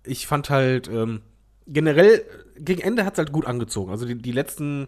[0.03, 1.21] Ich fand halt, ähm,
[1.65, 2.23] generell,
[2.57, 3.91] gegen Ende hat es halt gut angezogen.
[3.91, 4.87] Also die, die letzten,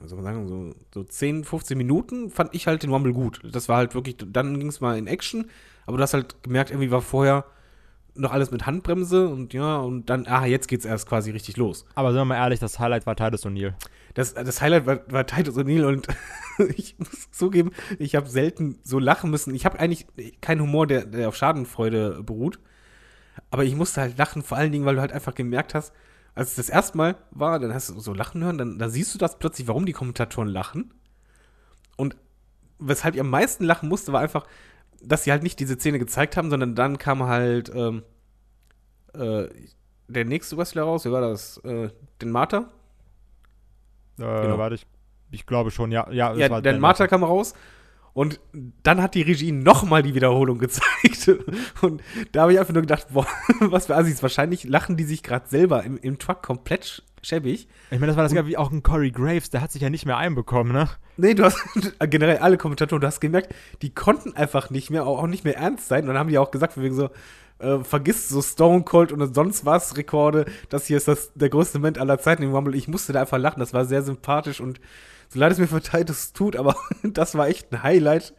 [0.00, 3.40] man sagen, so, so 10, 15 Minuten fand ich halt den Rumble gut.
[3.50, 5.50] Das war halt wirklich, dann ging es mal in Action,
[5.86, 7.44] aber du hast halt gemerkt, irgendwie war vorher
[8.16, 11.84] noch alles mit Handbremse und ja, und dann, ah, jetzt geht's erst quasi richtig los.
[11.94, 13.74] Aber sind wir mal ehrlich, das Highlight war Titus O'Neill.
[14.14, 16.06] Das, das Highlight war, war Titus O'Neill und
[16.76, 19.54] ich muss zugeben, ich habe selten so lachen müssen.
[19.54, 20.06] Ich habe eigentlich
[20.40, 22.60] keinen Humor, der, der auf Schadenfreude beruht.
[23.50, 25.92] Aber ich musste halt lachen, vor allen Dingen, weil du halt einfach gemerkt hast,
[26.34, 29.14] als es das erste Mal war, dann hast du so Lachen hören, dann, dann siehst
[29.14, 30.92] du das plötzlich, warum die Kommentatoren lachen.
[31.96, 32.16] Und
[32.78, 34.46] weshalb ich am meisten lachen musste, war einfach,
[35.02, 38.02] dass sie halt nicht diese Szene gezeigt haben, sondern dann kam halt ähm,
[39.12, 39.46] äh,
[40.08, 41.58] der nächste Wrestler raus, wie war das?
[41.58, 42.70] Äh, den Martha?
[44.18, 44.58] Äh, Genau.
[44.58, 44.86] Warte, ich,
[45.30, 46.10] ich glaube schon, ja.
[46.10, 47.54] Ja, Ja, Dan Martha kam raus
[48.14, 48.40] und
[48.84, 51.28] dann hat die Regie nochmal die Wiederholung gezeigt.
[51.82, 52.00] Und
[52.30, 53.26] da habe ich einfach nur gedacht, boah,
[53.60, 54.22] was für Assis.
[54.22, 57.66] Wahrscheinlich lachen die sich gerade selber im, im Truck komplett sch- schäbig.
[57.90, 59.90] Ich meine, das war das ja wie auch ein Corey Graves, der hat sich ja
[59.90, 60.88] nicht mehr einbekommen, ne?
[61.16, 61.58] Nee, du hast
[62.08, 63.52] generell alle Kommentatoren, du hast gemerkt,
[63.82, 66.02] die konnten einfach nicht mehr, auch, auch nicht mehr ernst sein.
[66.02, 67.10] Und dann haben die auch gesagt, von wegen so,
[67.58, 70.44] äh, vergiss so Stone Cold und sonst was Rekorde.
[70.68, 72.76] Das hier ist das, der größte Moment aller Zeiten im Rumble.
[72.76, 73.58] Ich musste da einfach lachen.
[73.58, 74.80] Das war sehr sympathisch und
[75.28, 78.34] so leid es mir für Titus tut, aber das war echt ein Highlight.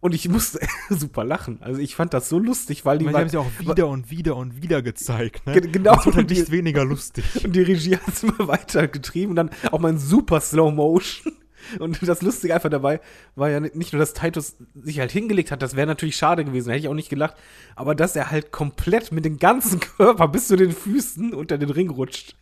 [0.00, 0.58] Und ich musste
[0.90, 1.58] super lachen.
[1.60, 4.10] Also ich fand das so lustig, weil die meine, die haben sie auch wieder und
[4.10, 5.60] wieder und wieder gezeigt, ne?
[5.60, 7.24] Ge- genau, Das wird halt nicht weniger lustig.
[7.44, 10.72] Und die Regie hat es immer weiter getrieben und dann auch mal in super Slow
[10.72, 11.32] Motion.
[11.78, 13.00] Und das Lustige einfach dabei
[13.36, 16.70] war ja nicht nur, dass Titus sich halt hingelegt hat, das wäre natürlich schade gewesen,
[16.70, 17.36] hätte ich auch nicht gelacht,
[17.76, 21.70] aber dass er halt komplett mit dem ganzen Körper bis zu den Füßen unter den
[21.70, 22.34] Ring rutscht.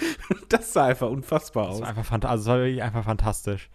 [0.48, 1.80] Das sah einfach unfassbar Das aus.
[1.82, 3.70] war einfach fantastisch, also das war wirklich einfach fantastisch.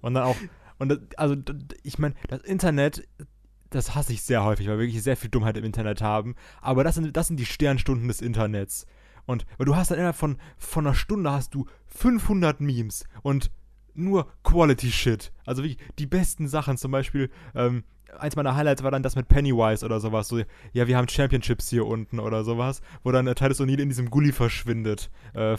[0.00, 0.36] Und dann auch,
[0.78, 1.36] und das, also
[1.82, 3.08] ich meine, das Internet,
[3.70, 6.34] das hasse ich sehr häufig, weil wir wirklich sehr viel Dummheit im Internet haben.
[6.60, 8.86] Aber das sind, das sind die Sternstunden des Internets.
[9.26, 13.50] Und weil du hast dann innerhalb von, von einer Stunde hast du 500 Memes und
[13.94, 15.32] nur Quality Shit.
[15.44, 17.82] Also wirklich die besten Sachen, zum Beispiel, ähm,
[18.18, 20.28] eins meiner Highlights war dann das mit Pennywise oder sowas.
[20.28, 20.40] So,
[20.72, 24.10] ja, wir haben Championships hier unten oder sowas, wo dann äh, Titus O'Neill in diesem
[24.10, 25.56] Gully verschwindet, äh, äh,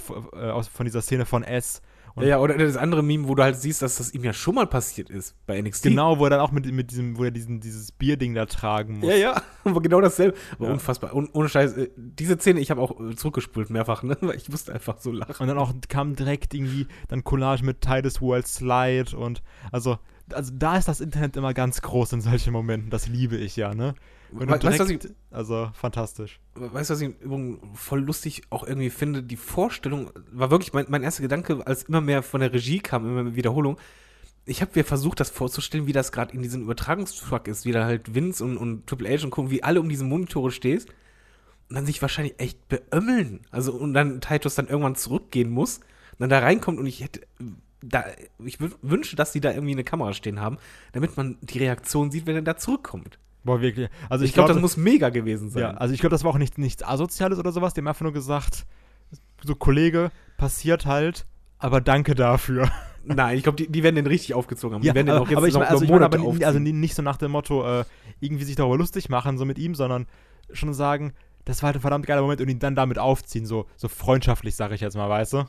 [0.50, 1.82] aus, von dieser Szene von S.
[2.16, 4.56] Und Ja, oder das andere Meme, wo du halt siehst, dass das ihm ja schon
[4.56, 5.84] mal passiert ist bei NXT.
[5.84, 9.00] Genau, wo er dann auch mit, mit diesem, wo er diesen, dieses Bierding da tragen
[9.00, 9.10] muss.
[9.10, 10.36] Ja, ja, aber genau dasselbe.
[10.56, 10.74] Aber Ja.
[10.74, 11.14] unfassbar.
[11.14, 14.18] Und, ohne Scheiß, äh, diese Szene, ich habe auch äh, zurückgespult mehrfach, ne?
[14.22, 15.36] Weil ich musste einfach so lachen.
[15.40, 20.00] Und dann auch kam direkt irgendwie dann Collage mit Titus World Slide und also,
[20.34, 22.90] also da ist das Internet immer ganz groß in solchen Momenten.
[22.90, 23.96] Das liebe ich ja, ne?
[24.32, 26.40] Wenn weißt du, was direkt, also fantastisch.
[26.56, 29.24] Weißt du, was ich übrigens voll lustig auch irgendwie finde?
[29.24, 33.06] Die Vorstellung war wirklich mein, mein erster Gedanke, als immer mehr von der Regie kam,
[33.06, 33.78] immer mehr Wiederholung.
[34.46, 37.86] Ich habe mir versucht, das vorzustellen, wie das gerade in diesem Übertragungstruck ist, wie da
[37.86, 40.90] halt Vince und, und Triple H und gucken, wie alle um diese Monitore stehst
[41.70, 43.42] und dann sich wahrscheinlich echt beömmeln.
[43.52, 45.80] Also und dann Titus dann irgendwann zurückgehen muss,
[46.20, 47.22] dann da reinkommt und ich hätte
[47.82, 48.06] da,
[48.44, 50.58] ich wü- wünsche, dass die da irgendwie eine Kamera stehen haben,
[50.94, 53.20] damit man die Reaktion sieht, wenn er da zurückkommt.
[53.44, 53.90] Boah, wirklich.
[54.10, 55.62] Also Ich, ich, glaube, glaube, das muss mega gewesen sein.
[55.62, 57.74] Ja, also ich glaube, das war auch nicht, nichts Asoziales oder sowas.
[57.74, 58.66] Die haben einfach nur gesagt,
[59.44, 61.26] so Kollege, passiert halt,
[61.60, 62.70] aber danke dafür.
[63.04, 64.84] Nein, ich glaube, die, die werden den richtig aufgezogen haben.
[64.84, 66.44] Ja, die werden den auch jetzt aber ich noch meine, also ich mein, aber aufziehen.
[66.46, 67.86] also nicht so nach dem Motto, äh,
[68.20, 70.08] irgendwie sich darüber lustig machen, so mit ihm, sondern
[70.52, 71.14] schon sagen,
[71.46, 74.56] das war halt ein verdammt geiler Moment und ihn dann damit aufziehen, so, so freundschaftlich,
[74.56, 75.46] sage ich jetzt mal, weißt du?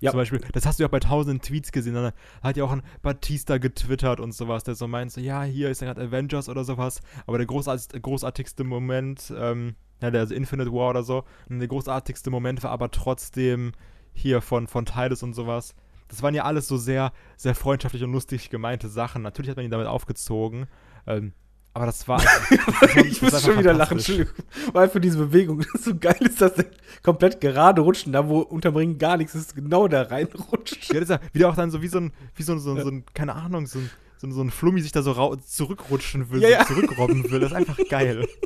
[0.00, 0.10] Ja.
[0.12, 2.70] Zum Beispiel, das hast du ja auch bei tausenden Tweets gesehen, dann hat ja auch
[2.70, 6.48] ein Batista getwittert und sowas, der so meint, so, ja, hier ist ja gerade Avengers
[6.48, 11.24] oder sowas, aber der großartigste, großartigste Moment, ähm, ja, der also Infinite War oder so,
[11.48, 13.72] der großartigste Moment war aber trotzdem
[14.12, 15.74] hier von, von Titus und sowas.
[16.08, 19.22] Das waren ja alles so sehr, sehr freundschaftlich und lustig gemeinte Sachen.
[19.22, 20.66] Natürlich hat man ihn damit aufgezogen,
[21.06, 21.32] ähm,
[21.78, 22.20] aber das war.
[22.50, 23.98] das war- ich muss schon wieder lachen.
[23.98, 24.32] Entschuldigung.
[24.72, 26.66] Weil für diese Bewegung, das so geil ist, dass der
[27.02, 30.92] komplett gerade rutschen, da wo unterm Ring gar nichts ist, genau da reinrutscht.
[30.92, 32.74] Ja, das ist ja wieder auch dann so wie so ein, wie so ein, so
[32.74, 35.36] ein, so ein keine Ahnung, so ein, so ein, so ein Flummi sich da so
[35.36, 36.64] zurückrutschen will, Ja, so ja.
[36.66, 37.40] zurückrobben will.
[37.40, 38.26] Das ist einfach geil.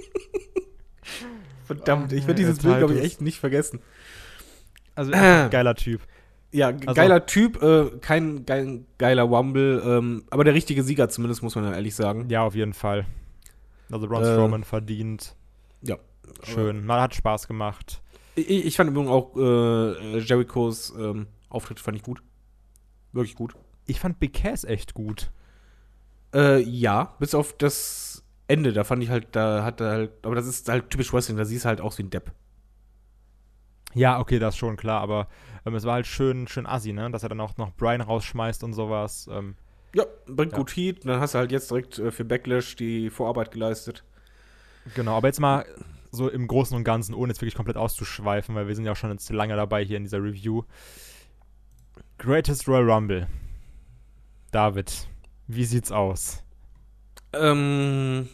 [1.64, 3.80] Verdammt, ich werde dieses jetzt Bild, halt glaube ich, echt nicht vergessen.
[4.94, 5.48] Also Äh.
[5.50, 6.00] geiler Typ.
[6.50, 11.42] Ja, Also- geiler Typ, äh, kein geil, geiler Wumble, ähm, aber der richtige Sieger zumindest,
[11.42, 12.28] muss man ja ehrlich sagen.
[12.28, 13.06] Ja, auf jeden Fall.
[13.92, 15.36] Also Braun Äh, Strowman verdient.
[15.82, 15.98] Ja.
[16.42, 16.84] Schön.
[16.84, 18.02] Man hat Spaß gemacht.
[18.34, 22.22] Ich, ich fand übrigens auch äh, Jerichos ähm, Auftritt fand ich gut.
[23.12, 23.54] Wirklich gut.
[23.86, 25.30] Ich fand Big Cass echt gut.
[26.34, 30.34] Äh, ja, bis auf das Ende, da fand ich halt, da hat er halt, aber
[30.34, 32.32] das ist halt typisch Wrestling, da siehst du halt aus wie ein Depp.
[33.94, 35.28] Ja, okay, das ist schon klar, aber
[35.66, 37.10] ähm, es war halt schön, schön assi, ne?
[37.10, 39.28] Dass er dann auch noch Brian rausschmeißt und sowas.
[39.30, 39.56] Ähm,
[39.94, 40.58] Ja, bringt Ja.
[40.58, 44.04] gut Heat, dann hast du halt jetzt direkt äh, für Backlash die Vorarbeit geleistet.
[44.94, 45.66] genau, aber jetzt mal
[46.10, 48.96] so im Großen und Ganzen, ohne jetzt wirklich komplett auszuschweifen, weil wir sind ja auch
[48.96, 50.62] schon jetzt lange dabei hier in dieser Review.
[52.18, 53.26] Greatest Royal Rumble.
[54.50, 55.08] David,
[55.46, 56.42] wie sieht's aus?
[57.32, 58.28] Ähm,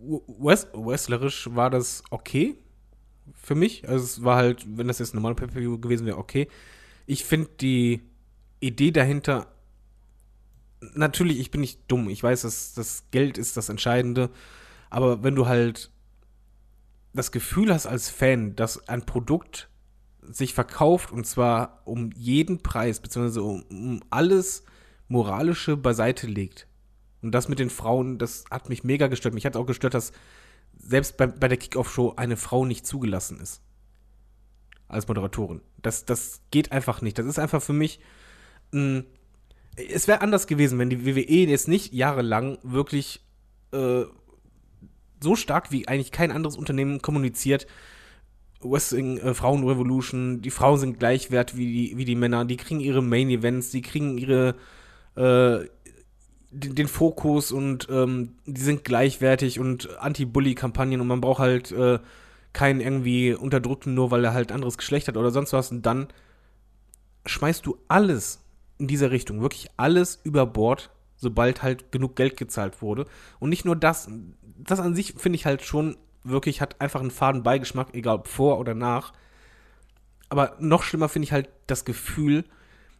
[0.00, 2.56] West wrestlerisch war das okay
[3.34, 3.88] für mich.
[3.88, 6.48] Also es war halt, wenn das jetzt ein normaler Pay-Per-View gewesen wäre, okay.
[7.06, 8.02] Ich finde die
[8.60, 9.46] Idee dahinter,
[10.94, 12.08] natürlich, ich bin nicht dumm.
[12.08, 14.30] Ich weiß, dass das Geld ist das Entscheidende.
[14.90, 15.90] Aber wenn du halt
[17.14, 19.68] das Gefühl hast als Fan, dass ein Produkt
[20.22, 24.64] sich verkauft und zwar um jeden Preis, beziehungsweise um, um alles
[25.08, 26.66] Moralische beiseite legt.
[27.22, 29.34] Und das mit den Frauen, das hat mich mega gestört.
[29.34, 30.12] Mich hat auch gestört, dass
[30.78, 33.60] selbst bei, bei der Kickoff-Show eine Frau nicht zugelassen ist.
[34.88, 35.60] Als Moderatorin.
[35.80, 37.18] Das, das geht einfach nicht.
[37.18, 38.00] Das ist einfach für mich.
[38.72, 39.04] Mh,
[39.76, 43.20] es wäre anders gewesen, wenn die WWE jetzt nicht jahrelang wirklich
[43.72, 44.02] äh,
[45.22, 47.66] so stark wie eigentlich kein anderes Unternehmen kommuniziert.
[48.60, 53.02] Wrestling, äh, Frauenrevolution, die Frauen sind gleichwert wie die, wie die Männer, die kriegen ihre
[53.02, 54.54] Main Events, die kriegen ihre
[55.16, 55.66] äh,
[56.50, 61.98] den, den, Fokus und ähm, die sind gleichwertig und Anti-Bully-Kampagnen und man braucht halt äh,
[62.52, 65.70] keinen irgendwie Unterdrückten, nur weil er halt anderes Geschlecht hat oder sonst was.
[65.70, 66.08] Und dann
[67.24, 68.41] schmeißt du alles
[68.82, 73.06] in dieser Richtung, wirklich alles über Bord, sobald halt genug Geld gezahlt wurde.
[73.38, 74.10] Und nicht nur das,
[74.58, 78.26] das an sich finde ich halt schon wirklich, hat einfach einen faden Beigeschmack, egal ob
[78.26, 79.12] vor oder nach.
[80.30, 82.44] Aber noch schlimmer finde ich halt das Gefühl,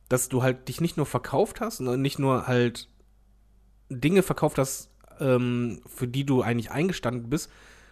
[0.09, 2.89] dass du halt dich nicht nur verkauft hast, sondern nicht nur halt
[3.89, 7.51] Dinge verkauft hast, ähm, für die du eigentlich eingestanden bist,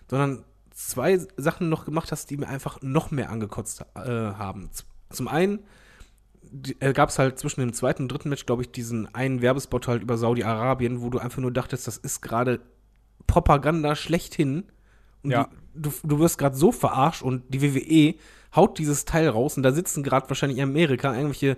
[0.08, 4.70] sondern zwei Sachen noch gemacht hast, die mir einfach noch mehr angekotzt äh, haben.
[5.08, 5.58] Zum einen
[6.80, 9.88] äh, gab es halt zwischen dem zweiten und dritten Match, glaube ich, diesen einen Werbespot
[9.88, 12.60] halt über Saudi-Arabien, wo du einfach nur dachtest, das ist gerade
[13.26, 14.64] Propaganda schlechthin.
[15.22, 15.48] Und ja.
[15.74, 18.14] du, du wirst gerade so verarscht und die WWE
[18.54, 21.56] haut dieses Teil raus und da sitzen gerade wahrscheinlich in Amerika irgendwelche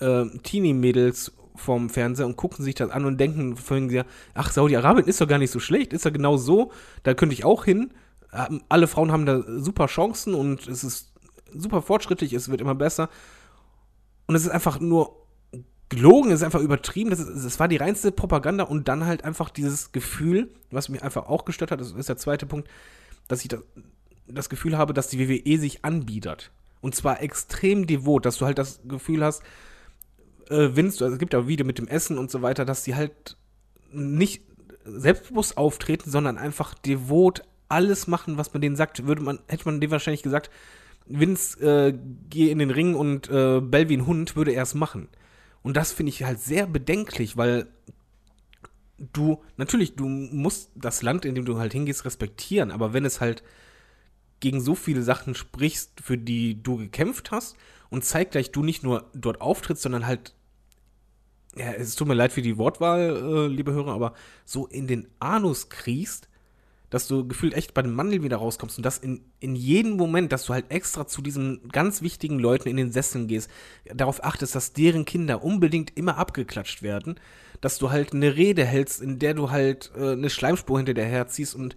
[0.00, 5.20] äh, Teenie-Mädels vorm Fernseher und gucken sich das an und denken vorhin, ach, Saudi-Arabien ist
[5.20, 6.70] doch gar nicht so schlecht, ist ja genau so,
[7.02, 7.92] da könnte ich auch hin.
[8.32, 11.12] Ähm, alle Frauen haben da super Chancen und es ist
[11.54, 13.08] super fortschrittlich, es wird immer besser.
[14.26, 15.26] Und es ist einfach nur
[15.88, 19.50] gelogen, es ist einfach übertrieben, das, das war die reinste Propaganda und dann halt einfach
[19.50, 22.68] dieses Gefühl, was mich einfach auch gestört hat, das ist der zweite Punkt,
[23.28, 23.60] dass ich das,
[24.26, 26.50] das Gefühl habe, dass die WWE sich anbietet.
[26.80, 29.42] Und zwar extrem devot, dass du halt das Gefühl hast,
[30.50, 32.82] äh, Vince, also es gibt ja auch Video mit dem Essen und so weiter, dass
[32.82, 33.36] die halt
[33.92, 34.42] nicht
[34.84, 39.06] selbstbewusst auftreten, sondern einfach devot alles machen, was man denen sagt.
[39.06, 40.50] Würde man, hätte man denen wahrscheinlich gesagt,
[41.06, 41.98] Vince, äh,
[42.28, 45.08] geh in den Ring und äh, bell wie ein Hund, würde er es machen.
[45.62, 47.68] Und das finde ich halt sehr bedenklich, weil
[48.98, 53.20] du, natürlich, du musst das Land, in dem du halt hingehst, respektieren, aber wenn es
[53.20, 53.42] halt
[54.40, 57.56] gegen so viele Sachen sprichst, für die du gekämpft hast
[57.88, 60.34] und zeitgleich du nicht nur dort auftrittst, sondern halt
[61.56, 64.12] ja, es tut mir leid für die Wortwahl, äh, liebe Hörer, aber
[64.44, 66.28] so in den Anus kriegst,
[66.90, 70.32] dass du gefühlt echt bei den Mandeln wieder rauskommst und das in, in jedem Moment,
[70.32, 73.50] dass du halt extra zu diesen ganz wichtigen Leuten in den Sesseln gehst,
[73.92, 77.18] darauf achtest, dass deren Kinder unbedingt immer abgeklatscht werden,
[77.60, 81.04] dass du halt eine Rede hältst, in der du halt äh, eine Schleimspur hinter dir
[81.04, 81.76] herziehst und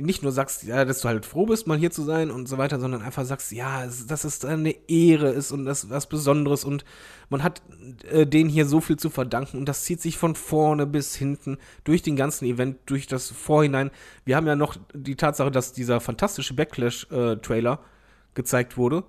[0.00, 2.58] nicht nur sagst, ja, dass du halt froh bist, mal hier zu sein und so
[2.58, 6.84] weiter, sondern einfach sagst, ja, dass es eine Ehre ist und das was Besonderes und
[7.28, 7.62] man hat
[8.10, 11.58] äh, denen hier so viel zu verdanken und das zieht sich von vorne bis hinten
[11.84, 13.90] durch den ganzen Event, durch das Vorhinein.
[14.24, 19.04] Wir haben ja noch die Tatsache, dass dieser fantastische Backlash-Trailer äh, gezeigt wurde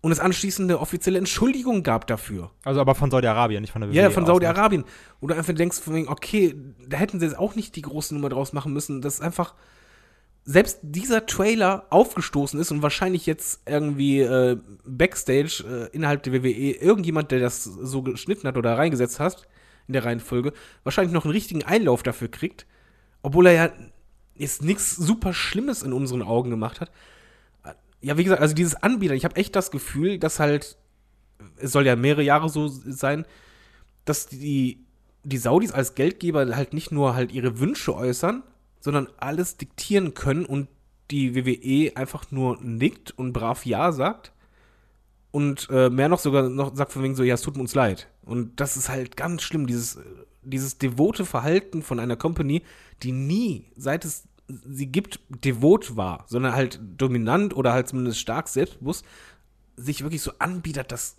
[0.00, 2.50] und es anschließend eine offizielle Entschuldigung gab dafür.
[2.64, 3.96] Also aber von Saudi-Arabien, nicht von der WWE.
[3.96, 4.84] Ja, von Saudi-Arabien.
[5.20, 6.54] Wo du einfach denkst, okay,
[6.86, 9.02] da hätten sie jetzt auch nicht die große Nummer draus machen müssen.
[9.02, 9.54] Das ist einfach
[10.50, 16.70] selbst dieser Trailer aufgestoßen ist und wahrscheinlich jetzt irgendwie äh, Backstage äh, innerhalb der WWE
[16.70, 19.46] irgendjemand, der das so geschnitten hat oder reingesetzt hat
[19.88, 20.54] in der Reihenfolge,
[20.84, 22.64] wahrscheinlich noch einen richtigen Einlauf dafür kriegt,
[23.20, 23.72] obwohl er ja
[24.36, 26.90] jetzt nichts super Schlimmes in unseren Augen gemacht hat.
[28.00, 30.78] Ja, wie gesagt, also dieses Anbieter, ich habe echt das Gefühl, dass halt,
[31.58, 33.26] es soll ja mehrere Jahre so sein,
[34.06, 34.86] dass die,
[35.24, 38.42] die Saudis als Geldgeber halt nicht nur halt ihre Wünsche äußern,
[38.80, 40.68] sondern alles diktieren können und
[41.10, 44.32] die WWE einfach nur nickt und brav Ja sagt.
[45.30, 48.08] Und äh, mehr noch sogar noch sagt von wegen so, ja, es tut uns leid.
[48.22, 49.98] Und das ist halt ganz schlimm, dieses,
[50.42, 52.62] dieses devote Verhalten von einer Company,
[53.02, 58.48] die nie, seit es sie gibt, devot war, sondern halt dominant oder halt zumindest stark
[58.48, 59.04] selbstbewusst,
[59.76, 61.16] sich wirklich so anbietet, dass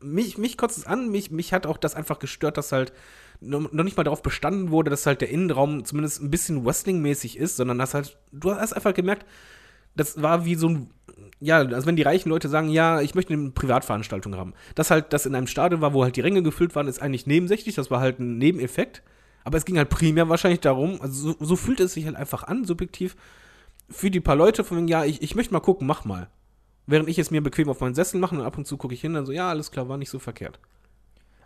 [0.00, 2.92] mich, mich kotzt es an, mich, mich hat auch das einfach gestört, dass halt
[3.40, 7.56] noch nicht mal darauf bestanden wurde, dass halt der Innenraum zumindest ein bisschen Wrestling-mäßig ist,
[7.56, 9.26] sondern dass halt, du hast einfach gemerkt,
[9.96, 10.90] das war wie so ein,
[11.40, 14.52] ja, also wenn die reichen Leute sagen, ja, ich möchte eine Privatveranstaltung haben.
[14.74, 17.26] Das halt, das in einem Stadion war, wo halt die Ränge gefüllt waren, ist eigentlich
[17.26, 19.02] nebensächlich, das war halt ein Nebeneffekt.
[19.42, 22.42] Aber es ging halt primär wahrscheinlich darum, also so, so fühlt es sich halt einfach
[22.44, 23.16] an, subjektiv,
[23.88, 26.28] für die paar Leute von, ja, ich, ich möchte mal gucken, mach mal.
[26.86, 29.00] Während ich es mir bequem auf meinen Sessel mache und ab und zu gucke ich
[29.00, 30.58] hin, dann so, ja, alles klar, war nicht so verkehrt.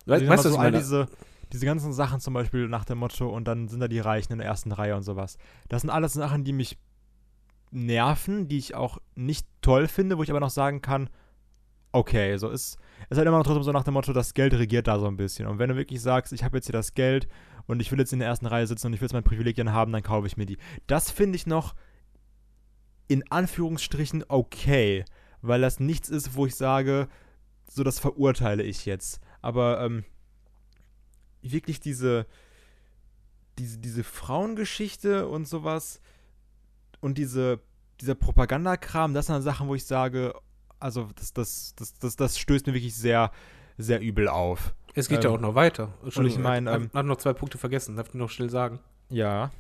[0.07, 0.79] We weißt du, was so ich meine?
[0.79, 1.09] Diese,
[1.53, 4.39] diese ganzen Sachen zum Beispiel nach dem Motto und dann sind da die Reichen in
[4.39, 5.39] der ersten Reihe und sowas.
[5.69, 6.79] Das sind alles Sachen, die mich
[7.71, 11.11] nerven, die ich auch nicht toll finde, wo ich aber noch sagen kann,
[11.93, 14.87] okay, so ist es halt immer noch trotzdem so nach dem Motto, das Geld regiert
[14.87, 15.47] da so ein bisschen.
[15.47, 17.29] Und wenn du wirklich sagst, ich habe jetzt hier das Geld
[17.67, 19.73] und ich will jetzt in der ersten Reihe sitzen und ich will jetzt meine Privilegien
[19.73, 20.59] haben, dann kaufe ich mir die.
[20.87, 21.75] Das finde ich noch
[23.07, 25.05] in Anführungsstrichen okay,
[25.43, 27.09] weil das nichts ist, wo ich sage,
[27.69, 29.21] so das verurteile ich jetzt.
[29.43, 30.05] Aber ähm,
[31.53, 32.27] wirklich diese,
[33.59, 36.01] diese, diese Frauengeschichte und sowas
[37.01, 37.61] und diese,
[38.01, 40.35] dieser Propagandakram, das sind Sachen, wo ich sage,
[40.81, 43.31] also das, das, das, das, das stößt mir wirklich sehr,
[43.79, 44.75] sehr übel auf.
[44.95, 45.95] Es geht ähm, ja auch noch weiter.
[46.03, 48.81] Und ich meine, ähm, hat noch zwei Punkte vergessen, darf ich noch schnell sagen.
[49.11, 49.51] Ja.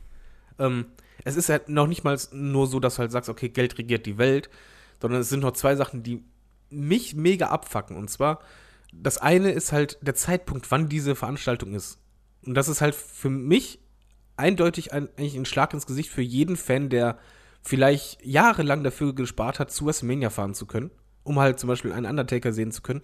[0.58, 0.86] Ähm,
[1.24, 4.06] es ist halt noch nicht mal nur so, dass du halt sagst, okay, Geld regiert
[4.06, 4.50] die Welt,
[5.00, 6.22] sondern es sind noch zwei Sachen, die
[6.70, 7.96] mich mega abfacken.
[7.96, 8.40] Und zwar,
[9.02, 11.98] das eine ist halt der Zeitpunkt, wann diese Veranstaltung ist.
[12.46, 13.80] Und das ist halt für mich
[14.36, 17.18] eindeutig ein, eigentlich ein Schlag ins Gesicht für jeden Fan, der
[17.62, 20.90] vielleicht jahrelang dafür gespart hat, zu WrestleMania fahren zu können,
[21.22, 23.02] um halt zum Beispiel einen Undertaker sehen zu können,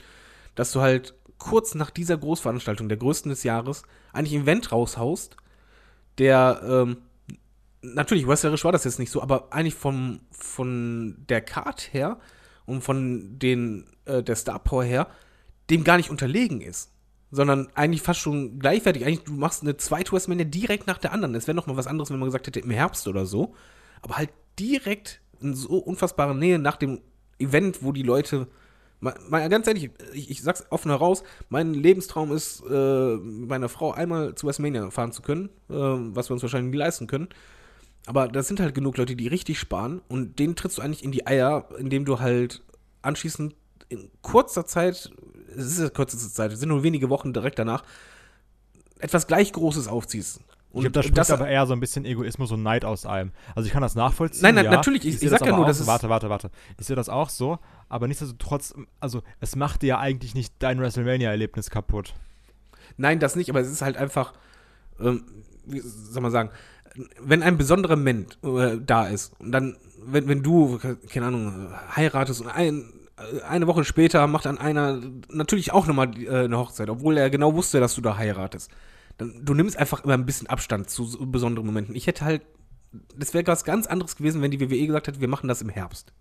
[0.54, 5.36] dass du halt kurz nach dieser Großveranstaltung, der größten des Jahres, eigentlich ein Event raushaust,
[6.18, 6.98] der ähm,
[7.82, 12.18] natürlich, wrestlerisch war das jetzt nicht so, aber eigentlich vom, von der Card her
[12.66, 15.08] und von den, äh, der Star Power her,
[15.70, 16.90] dem gar nicht unterlegen ist.
[17.30, 19.04] Sondern eigentlich fast schon gleichwertig.
[19.04, 21.34] Eigentlich, du machst eine zweite WrestleMania direkt nach der anderen.
[21.36, 23.54] Es wäre noch mal was anderes, wenn man gesagt hätte, im Herbst oder so.
[24.02, 27.00] Aber halt direkt in so unfassbarer Nähe nach dem
[27.38, 28.48] Event, wo die Leute
[29.00, 33.92] mal, mal ganz ehrlich, ich, ich, sag's offen heraus, mein Lebenstraum ist, äh, meiner Frau
[33.92, 37.28] einmal zu WrestleMania fahren zu können, äh, was wir uns wahrscheinlich nie leisten können.
[38.06, 41.12] Aber das sind halt genug Leute, die richtig sparen und denen trittst du eigentlich in
[41.12, 42.62] die Eier, indem du halt
[43.02, 43.54] anschließend
[43.88, 45.10] in kurzer Zeit,
[45.56, 47.84] es ist ja kürzeste Zeit, es sind nur wenige Wochen direkt danach,
[48.98, 50.40] etwas gleich Großes aufziehst.
[50.72, 53.04] Und ich glaube, da spricht das aber eher so ein bisschen Egoismus und Neid aus
[53.04, 53.32] einem.
[53.56, 54.42] Also ich kann das nachvollziehen.
[54.42, 54.70] Nein, nein ja.
[54.70, 55.86] natürlich, ich, ich, ich sag ja nur, dass es.
[55.86, 56.50] Warte, warte, warte.
[56.78, 57.58] Ich sehe das auch so,
[57.88, 62.14] aber nichtsdestotrotz, also es macht dir ja eigentlich nicht dein WrestleMania-Erlebnis kaputt.
[62.96, 64.32] Nein, das nicht, aber es ist halt einfach,
[65.00, 65.24] ähm,
[65.66, 66.50] wie soll man sagen,
[67.20, 70.78] wenn ein besonderer Mensch äh, da ist und dann, wenn, wenn du,
[71.08, 72.92] keine Ahnung, heiratest und ein,
[73.48, 77.54] eine Woche später macht dann einer natürlich auch nochmal äh, eine Hochzeit, obwohl er genau
[77.54, 78.70] wusste, dass du da heiratest.
[79.18, 81.94] Dann, du nimmst einfach immer ein bisschen Abstand zu so besonderen Momenten.
[81.94, 82.42] Ich hätte halt,
[83.16, 85.68] das wäre was ganz anderes gewesen, wenn die WWE gesagt hätte, wir machen das im
[85.68, 86.12] Herbst.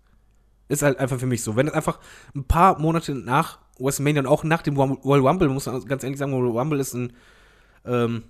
[0.68, 1.56] Ist halt einfach für mich so.
[1.56, 1.98] Wenn es einfach
[2.34, 6.18] ein paar Monate nach WrestleMania und auch nach dem Royal Rumble, muss man ganz ehrlich
[6.18, 7.12] sagen, Royal Rumble ist ein,
[7.84, 8.24] ähm,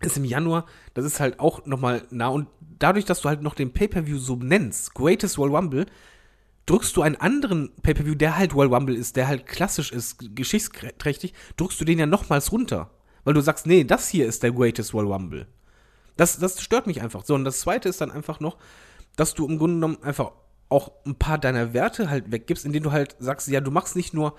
[0.00, 2.28] ist im Januar, das ist halt auch nochmal nah.
[2.28, 2.48] Und
[2.78, 5.86] dadurch, dass du halt noch den Pay-Per-View so nennst, Greatest Royal Rumble,
[6.66, 11.34] drückst du einen anderen Pay-Per-View, der halt Royal Rumble ist, der halt klassisch ist, geschichtsträchtig,
[11.56, 12.90] drückst du den ja nochmals runter.
[13.24, 15.46] Weil du sagst, nee, das hier ist der Greatest Royal Rumble.
[16.16, 17.24] Das, das stört mich einfach.
[17.24, 18.56] So, und das zweite ist dann einfach noch,
[19.16, 20.32] dass du im Grunde genommen einfach
[20.68, 24.14] auch ein paar deiner Werte halt weggibst, indem du halt sagst, ja, du machst nicht
[24.14, 24.36] nur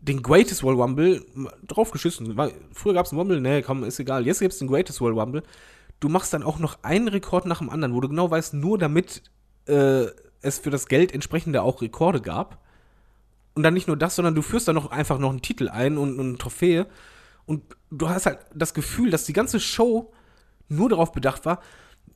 [0.00, 1.24] den Greatest World Rumble
[1.66, 2.38] draufgeschissen.
[2.72, 4.26] Früher gab es einen Rumble, nee, komm, ist egal.
[4.26, 5.42] Jetzt gibt es den Greatest World Rumble.
[6.00, 8.78] Du machst dann auch noch einen Rekord nach dem anderen, wo du genau weißt, nur
[8.78, 9.22] damit
[9.66, 10.06] äh,
[10.42, 12.64] es für das Geld entsprechende auch Rekorde gab.
[13.54, 15.96] Und dann nicht nur das, sondern du führst dann noch einfach noch einen Titel ein
[15.96, 16.86] und, und eine Trophäe.
[17.46, 20.12] Und du hast halt das Gefühl, dass die ganze Show
[20.68, 21.60] nur darauf bedacht war,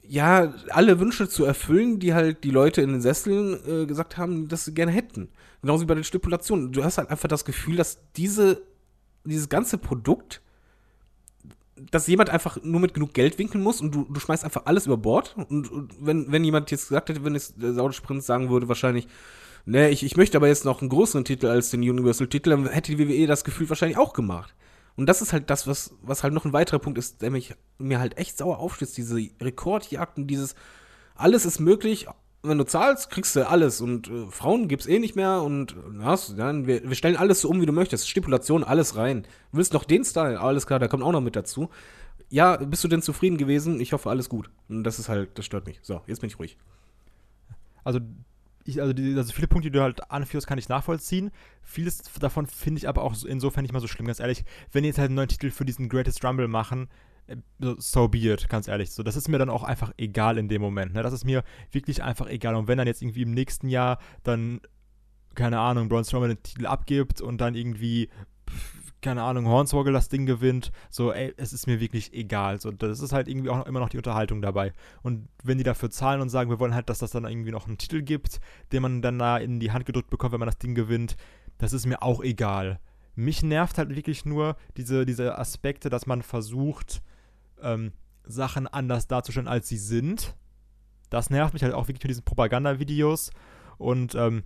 [0.02, 4.48] ja, alle Wünsche zu erfüllen, die halt die Leute in den Sesseln äh, gesagt haben,
[4.48, 5.28] dass sie gerne hätten.
[5.62, 6.72] Genauso wie bei den Stipulationen.
[6.72, 8.60] Du hast halt einfach das Gefühl, dass diese,
[9.24, 10.42] dieses ganze Produkt,
[11.90, 14.86] dass jemand einfach nur mit genug Geld winkeln muss und du, du schmeißt einfach alles
[14.86, 15.36] über Bord.
[15.36, 18.69] Und, und wenn, wenn jemand jetzt gesagt hätte, wenn es der Saudische Prinz sagen würde,
[18.69, 19.09] wahrscheinlich,
[19.65, 22.94] ne, ich, ich möchte aber jetzt noch einen größeren Titel als den Universal-Titel, dann hätte
[22.94, 24.55] die WWE das Gefühl wahrscheinlich auch gemacht.
[24.97, 27.55] Und das ist halt das, was, was halt noch ein weiterer Punkt ist, der mich,
[27.78, 28.97] mir halt echt sauer aufstößt.
[28.97, 30.55] Diese Rekordjagden, dieses
[31.15, 32.07] alles ist möglich,
[32.43, 33.81] wenn du zahlst, kriegst du alles.
[33.81, 37.49] Und äh, Frauen gibt's eh nicht mehr und was, dann, wir, wir stellen alles so
[37.49, 38.09] um, wie du möchtest.
[38.09, 39.27] Stipulation, alles rein.
[39.53, 40.41] Willst noch den Style?
[40.41, 41.71] Alles klar, der kommt auch noch mit dazu.
[42.29, 43.81] Ja, bist du denn zufrieden gewesen?
[43.81, 44.51] Ich hoffe, alles gut.
[44.69, 45.81] Und das ist halt, das stört mich.
[45.83, 46.57] So, jetzt bin ich ruhig.
[47.85, 48.01] Also
[48.65, 51.31] ich, also, die, also viele Punkte, die du halt anführst, kann ich nachvollziehen.
[51.62, 54.45] Vieles davon finde ich aber auch insofern nicht mal so schlimm, ganz ehrlich.
[54.71, 57.10] Wenn die jetzt halt einen neuen Titel für diesen Greatest Rumble machen, äh,
[57.78, 58.90] so be it, ganz ehrlich.
[58.90, 60.94] So, das ist mir dann auch einfach egal in dem Moment.
[60.94, 61.02] Ne?
[61.02, 62.55] Das ist mir wirklich einfach egal.
[62.55, 64.61] Und wenn dann jetzt irgendwie im nächsten Jahr dann,
[65.35, 68.09] keine Ahnung, Braun Strowman den Titel abgibt und dann irgendwie
[69.01, 72.61] keine Ahnung, Hornswoggle das Ding gewinnt, so, ey, es ist mir wirklich egal.
[72.61, 74.73] So, das ist halt irgendwie auch noch, immer noch die Unterhaltung dabei.
[75.02, 77.66] Und wenn die dafür zahlen und sagen, wir wollen halt, dass das dann irgendwie noch
[77.66, 78.40] einen Titel gibt,
[78.73, 81.16] den man dann da in die Hand gedrückt bekommt, wenn man das Ding gewinnt,
[81.59, 82.81] das ist mir auch egal.
[83.15, 87.02] Mich nervt halt wirklich nur diese, diese Aspekte, dass man versucht,
[87.62, 87.93] ähm,
[88.24, 90.35] Sachen anders darzustellen, als sie sind.
[91.11, 93.31] das nervt mich halt auch wirklich mit diesen Propagandavideos
[93.78, 94.45] und ähm,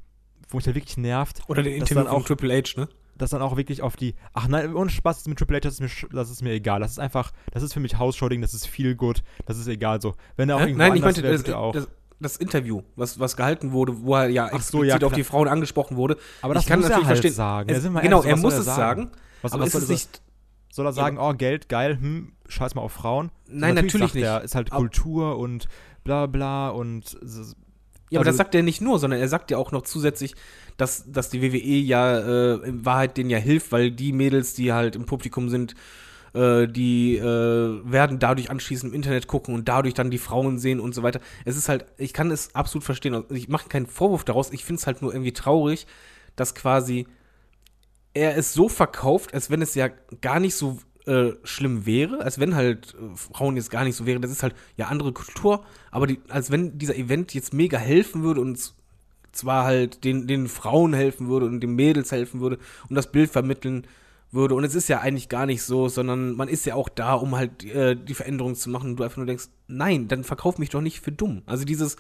[0.49, 2.89] wo mich halt wirklich nervt, Oder den Das Interview dann auch- Triple H, ne?
[3.17, 5.81] dass dann auch wirklich auf die, ach nein, ohne Spaß mit Triple H, das ist
[5.81, 6.81] mir, das ist mir egal.
[6.81, 10.01] Das ist einfach, das ist für mich Hausshowding, das ist viel gut, das ist egal
[10.01, 10.15] so.
[10.37, 11.73] Wenn er auch irgendwo Nein, ich meinte das, auch.
[11.73, 11.87] das,
[12.21, 15.23] das Interview, was, was gehalten wurde, wo er ja Ach so, explizit ja, auf die
[15.25, 16.17] Frauen angesprochen wurde.
[16.43, 17.35] aber das ich kann muss natürlich er halt verstehen.
[17.35, 17.69] sagen.
[17.71, 19.11] Es, Ja, genau, ehrlich, er muss es er sagen,
[19.43, 20.23] Was, aber was es soll, ist er- nicht.
[20.73, 23.31] soll er sagen, oh, Geld, geil, hm, scheiß mal auf Frauen?
[23.49, 24.25] Nein, natürlich, sagt nicht.
[24.25, 25.67] Er, ist halt Kultur und
[26.05, 27.17] bla bla und
[28.11, 30.35] Ja, aber das Also- sagt er nicht nur, sondern er sagt ja auch noch zusätzlich,
[30.77, 34.73] dass, dass die WWE ja äh, in Wahrheit denen ja hilft, weil die Mädels, die
[34.73, 35.75] halt im Publikum sind,
[36.35, 40.81] äh, die äh, werden dadurch anschließend im Internet gucken und dadurch dann die Frauen sehen
[40.81, 41.21] und so weiter.
[41.45, 43.25] Es ist halt, ich kann es absolut verstehen.
[43.31, 44.53] Ich mache keinen Vorwurf daraus.
[44.53, 45.87] Ich finde es halt nur irgendwie traurig,
[46.37, 47.07] dass quasi
[48.15, 49.89] er es so verkauft, als wenn es ja
[50.21, 54.07] gar nicht so äh, schlimm wäre, als wenn halt äh, Frauen jetzt gar nicht so
[54.07, 54.23] wären.
[54.23, 58.23] Das ist halt ja andere Kultur, aber die, als wenn dieser Event jetzt mega helfen
[58.23, 58.75] würde und
[59.33, 62.59] zwar halt den, den Frauen helfen würde und den Mädels helfen würde
[62.89, 63.87] und das Bild vermitteln
[64.31, 64.55] würde.
[64.55, 67.37] Und es ist ja eigentlich gar nicht so, sondern man ist ja auch da, um
[67.37, 70.71] halt äh, die Veränderung zu machen und du einfach nur denkst, nein, dann verkauf mich
[70.71, 71.43] doch nicht für dumm.
[71.47, 71.97] Also dieses,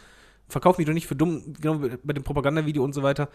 [0.48, 3.28] verkauf mich doch nicht für dumm, genau bei dem Propagandavideo und so weiter.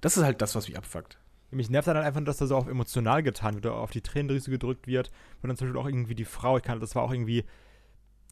[0.00, 1.18] Das ist halt das, was mich abfuckt.
[1.50, 4.00] Mich nervt dann halt einfach, dass da so auf emotional getan wird, oder auf die
[4.00, 5.10] Tränendrüse gedrückt wird.
[5.42, 7.44] Und dann zum Beispiel auch irgendwie die Frau, ich kann, das war auch irgendwie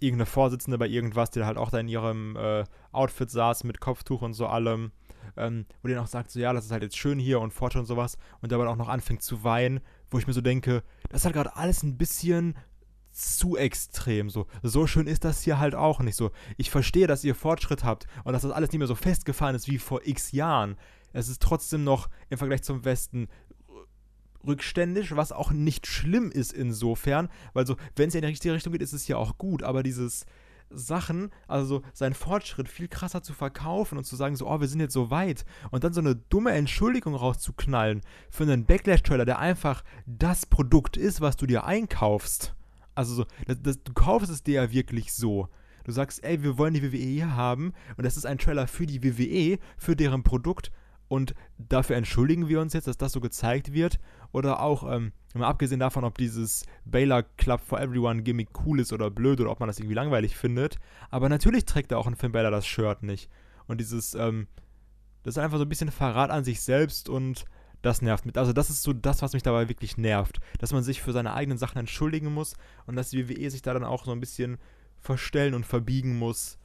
[0.01, 4.23] irgendeine Vorsitzende bei irgendwas, die halt auch da in ihrem äh, Outfit saß mit Kopftuch
[4.23, 4.93] und so allem.
[5.37, 7.53] Ähm, wo die dann auch sagt, so ja, das ist halt jetzt schön hier und
[7.53, 8.19] Fortune und sowas.
[8.43, 9.81] Und dabei auch noch anfängt zu weinen,
[10.11, 12.55] wo ich mir so denke, das ist halt gerade alles ein bisschen
[13.11, 14.29] zu extrem.
[14.29, 16.31] So, so schön ist das hier halt auch nicht so.
[16.57, 19.69] Ich verstehe, dass ihr Fortschritt habt und dass das alles nicht mehr so festgefahren ist
[19.69, 20.77] wie vor x Jahren.
[21.15, 23.29] Es ist trotzdem noch im Vergleich zum Westen
[24.47, 28.55] rückständisch, was auch nicht schlimm ist insofern, weil so, wenn es ja in die richtige
[28.55, 30.27] Richtung geht, ist es ja auch gut, aber dieses
[30.71, 34.69] Sachen, also so seinen Fortschritt viel krasser zu verkaufen und zu sagen, so, oh, wir
[34.69, 38.01] sind jetzt so weit und dann so eine dumme Entschuldigung rauszuknallen
[38.31, 42.55] für einen Backlash-Trailer, der einfach das Produkt ist, was du dir einkaufst.
[42.95, 45.49] Also so, das, das, du kaufst es dir ja wirklich so.
[45.85, 48.87] Du sagst, ey, wir wollen die WWE hier haben und das ist ein Trailer für
[48.87, 50.73] die WWE, für deren Produkt
[51.15, 54.01] und dafür entschuldigen wir uns jetzt, dass das so gezeigt wird.
[54.33, 58.93] Oder auch, ähm, mal abgesehen davon, ob dieses Baylor Club for Everyone Gimmick cool ist
[58.93, 60.81] oder blöd oder ob man das irgendwie langweilig findet.
[61.11, 63.31] Aber natürlich trägt er auch ein Finn Baylor das Shirt nicht.
[63.69, 64.49] Und dieses, ähm,
[65.23, 67.45] das ist einfach so ein bisschen Verrat an sich selbst und
[67.81, 68.37] das nervt mit.
[68.37, 70.41] Also das ist so das, was mich dabei wirklich nervt.
[70.59, 73.73] Dass man sich für seine eigenen Sachen entschuldigen muss und dass die WWE sich da
[73.73, 74.59] dann auch so ein bisschen
[74.99, 76.59] verstellen und verbiegen muss,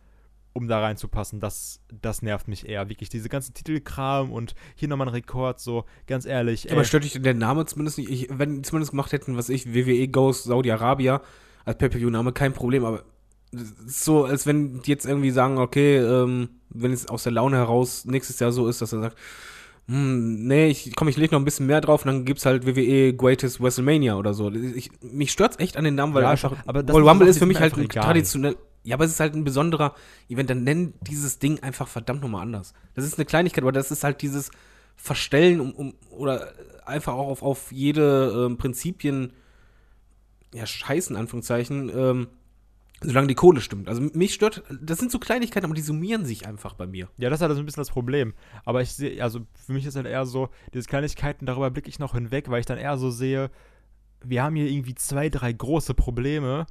[0.54, 1.40] um da reinzupassen.
[1.40, 2.90] Das, das nervt mich eher.
[2.90, 6.72] Wirklich diese ganzen Titelkram und hier nochmal ein Rekord, so ganz ehrlich.
[6.72, 6.86] Aber ey.
[6.86, 8.10] stört dich der Name zumindest nicht?
[8.10, 11.22] Ich, wenn die zumindest gemacht hätten, was ich, WWE Goes Saudi-Arabia
[11.66, 13.04] als Pay-Per-View-Name, kein Problem, aber
[13.52, 18.06] so, als wenn die jetzt irgendwie sagen, okay, ähm, wenn es aus der Laune heraus
[18.06, 19.18] nächstes Jahr so ist, dass er sagt,
[19.90, 22.64] hm, nee, ich komm, ich leg noch ein bisschen mehr drauf und dann gibt's halt
[22.68, 24.52] WWE Greatest WrestleMania oder so.
[24.52, 27.40] Ich, mich stört's echt an den Namen, weil Ja, einfach, aber das Royal Rumble ist
[27.40, 29.96] für mich halt ein traditionell, ja, aber es ist halt ein besonderer
[30.30, 32.76] Event, dann nenn dieses Ding einfach verdammt nochmal anders.
[32.94, 34.52] Das ist eine Kleinigkeit, aber das ist halt dieses
[34.96, 36.54] Verstellen um, um oder
[36.86, 39.34] einfach auch auf, auf jede ähm, Prinzipien,
[40.54, 42.28] ja, scheißen, Anführungszeichen, ähm,
[43.02, 43.88] solange die Kohle stimmt.
[43.88, 47.08] Also mich stört, das sind so Kleinigkeiten, aber die summieren sich einfach bei mir.
[47.18, 48.34] Ja, das ist halt so ein bisschen das Problem.
[48.66, 52.00] Aber ich sehe, also für mich ist halt eher so, diese Kleinigkeiten, darüber blicke ich
[52.00, 53.50] noch hinweg, weil ich dann eher so sehe,
[54.24, 56.66] wir haben hier irgendwie zwei, drei große Probleme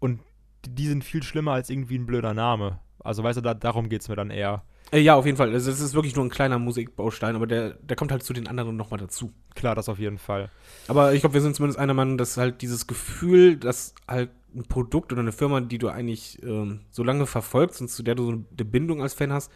[0.00, 0.20] und
[0.66, 2.80] die, sind viel schlimmer als irgendwie ein blöder Name.
[3.02, 4.62] Also weißt du, da, darum geht es mir dann eher.
[4.92, 5.52] Äh, ja, auf jeden Fall.
[5.52, 8.46] Also, es ist wirklich nur ein kleiner Musikbaustein, aber der, der kommt halt zu den
[8.46, 9.32] anderen nochmal dazu.
[9.54, 10.50] Klar, das auf jeden Fall.
[10.88, 14.64] Aber ich glaube, wir sind zumindest einer Meinung, dass halt dieses Gefühl, dass halt ein
[14.64, 18.24] Produkt oder eine Firma, die du eigentlich ähm, so lange verfolgst und zu der du
[18.24, 19.50] so eine Bindung als Fan hast,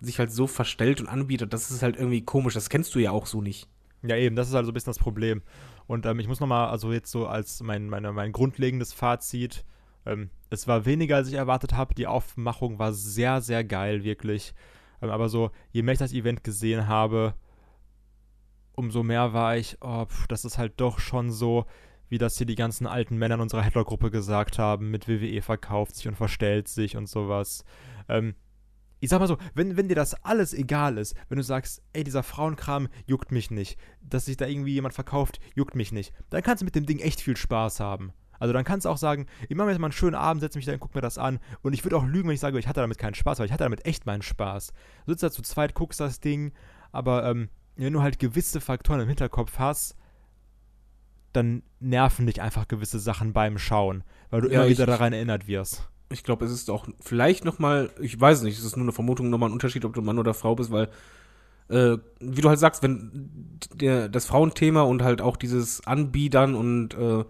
[0.00, 2.54] sich halt so verstellt und anbietet, das ist halt irgendwie komisch.
[2.54, 3.68] Das kennst du ja auch so nicht.
[4.02, 5.42] Ja, eben, das ist halt so ein bisschen das Problem.
[5.86, 9.64] Und ähm, ich muss nochmal, also jetzt so als mein, meine, mein grundlegendes Fazit,
[10.04, 11.94] ähm, es war weniger, als ich erwartet habe.
[11.94, 14.54] Die Aufmachung war sehr, sehr geil, wirklich.
[15.00, 17.34] Ähm, aber so, je mehr ich das Event gesehen habe,
[18.74, 21.66] umso mehr war ich, oh, pf, das ist halt doch schon so,
[22.12, 25.96] wie das hier die ganzen alten Männer in unserer Headlock-Gruppe gesagt haben, mit WWE verkauft
[25.96, 27.64] sich und verstellt sich und sowas.
[28.06, 28.34] Ähm,
[29.00, 32.04] ich sag mal so, wenn, wenn dir das alles egal ist, wenn du sagst, ey,
[32.04, 36.42] dieser Frauenkram juckt mich nicht, dass sich da irgendwie jemand verkauft, juckt mich nicht, dann
[36.42, 38.12] kannst du mit dem Ding echt viel Spaß haben.
[38.38, 40.58] Also dann kannst du auch sagen, ich mache mir jetzt mal einen schönen Abend, setze
[40.58, 41.40] mich da und guck mir das an.
[41.62, 43.52] Und ich würde auch lügen, wenn ich sage, ich hatte damit keinen Spaß, weil ich
[43.52, 44.74] hatte damit echt meinen Spaß.
[45.06, 46.52] Du sitzt da zu zweit, guckst das Ding,
[46.90, 49.96] aber ähm, wenn du halt gewisse Faktoren im Hinterkopf hast,
[51.32, 55.46] dann nerven dich einfach gewisse Sachen beim Schauen, weil du Ja, immer wieder daran erinnert
[55.46, 55.88] wirst.
[56.10, 58.92] Ich glaube, es ist auch vielleicht noch mal, ich weiß nicht, es ist nur eine
[58.92, 60.88] Vermutung, noch mal ein Unterschied, ob du Mann oder Frau bist, weil
[61.68, 66.94] äh, wie du halt sagst, wenn der, das Frauenthema und halt auch dieses Anbiedern und
[66.94, 67.24] äh,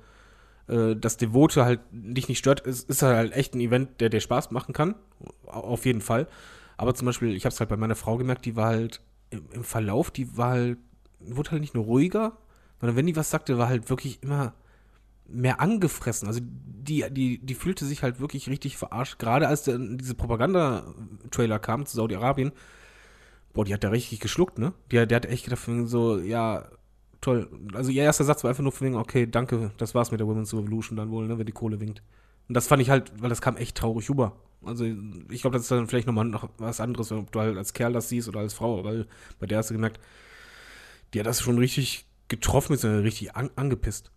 [0.73, 4.21] äh, das Devote halt dich nicht stört, ist, ist halt echt ein Event, der dir
[4.21, 4.97] Spaß machen kann.
[5.47, 6.27] Auf jeden Fall.
[6.77, 9.01] Aber zum Beispiel, ich habe es halt bei meiner Frau gemerkt, die war halt
[9.31, 10.79] im, im Verlauf, die war halt,
[11.21, 12.37] wurde halt nicht nur ruhiger,
[12.83, 14.55] sondern wenn die was sagte, war halt wirklich immer
[15.29, 16.27] mehr angefressen.
[16.27, 19.21] Also die, die, die fühlte sich halt wirklich richtig verarscht.
[19.21, 22.51] Gerade als der, diese Propaganda-Trailer kam zu Saudi-Arabien,
[23.53, 24.73] boah, die hat da richtig geschluckt, ne?
[24.91, 26.65] Die, der hat echt gedacht, so, ja,
[27.21, 27.49] toll.
[27.73, 30.27] Also ihr erster Satz war einfach nur von wegen, okay, danke, das war's mit der
[30.27, 32.03] Women's Revolution dann wohl, ne, wenn die Kohle winkt.
[32.49, 34.33] Und das fand ich halt, weil das kam echt traurig rüber.
[34.65, 37.75] Also ich glaube, das ist dann vielleicht nochmal noch was anderes, ob du halt als
[37.75, 39.07] Kerl das siehst oder als Frau, weil
[39.39, 40.01] bei der hast du gemerkt,
[41.15, 44.11] die hat das schon richtig getroffen, ist ja richtig an, angepisst.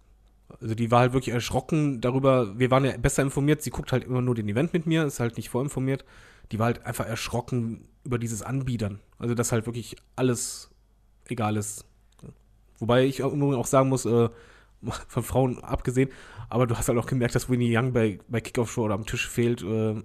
[0.61, 4.03] Also die war halt wirklich erschrocken darüber, wir waren ja besser informiert, sie guckt halt
[4.03, 6.05] immer nur den Event mit mir, ist halt nicht vorinformiert.
[6.51, 8.99] Die war halt einfach erschrocken über dieses Anbiedern.
[9.17, 10.69] Also dass halt wirklich alles
[11.27, 11.85] egal ist.
[12.79, 14.29] Wobei ich auch sagen muss, äh,
[15.07, 16.09] von Frauen abgesehen,
[16.49, 19.05] aber du hast halt auch gemerkt, dass Winnie Young bei, bei Kickoff Show oder am
[19.05, 19.63] Tisch fehlt.
[19.63, 19.95] Äh,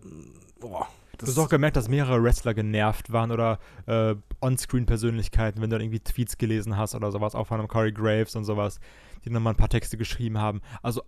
[0.59, 0.89] boah,
[1.19, 5.83] du hast auch gemerkt, dass mehrere Wrestler genervt waren oder äh, On-Screen-Persönlichkeiten, wenn du dann
[5.83, 8.81] irgendwie Tweets gelesen hast oder sowas, auch von einem Corey Graves und sowas,
[9.25, 10.61] die nochmal ein paar Texte geschrieben haben.
[10.83, 11.03] Also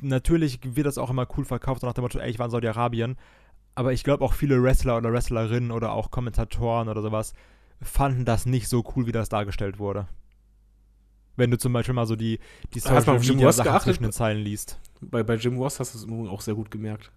[0.00, 3.16] natürlich wird das auch immer cool verkauft, nach dem Motto, ey, ich war in Saudi-Arabien,
[3.74, 7.32] aber ich glaube auch viele Wrestler oder Wrestlerinnen oder auch Kommentatoren oder sowas
[7.80, 10.08] fanden das nicht so cool, wie das dargestellt wurde.
[11.36, 12.40] Wenn du zum Beispiel mal so die,
[12.74, 14.80] die Social Media Sachen zwischen den Zeilen liest.
[15.00, 17.12] Bei, bei Jim Ross hast du es auch sehr gut gemerkt.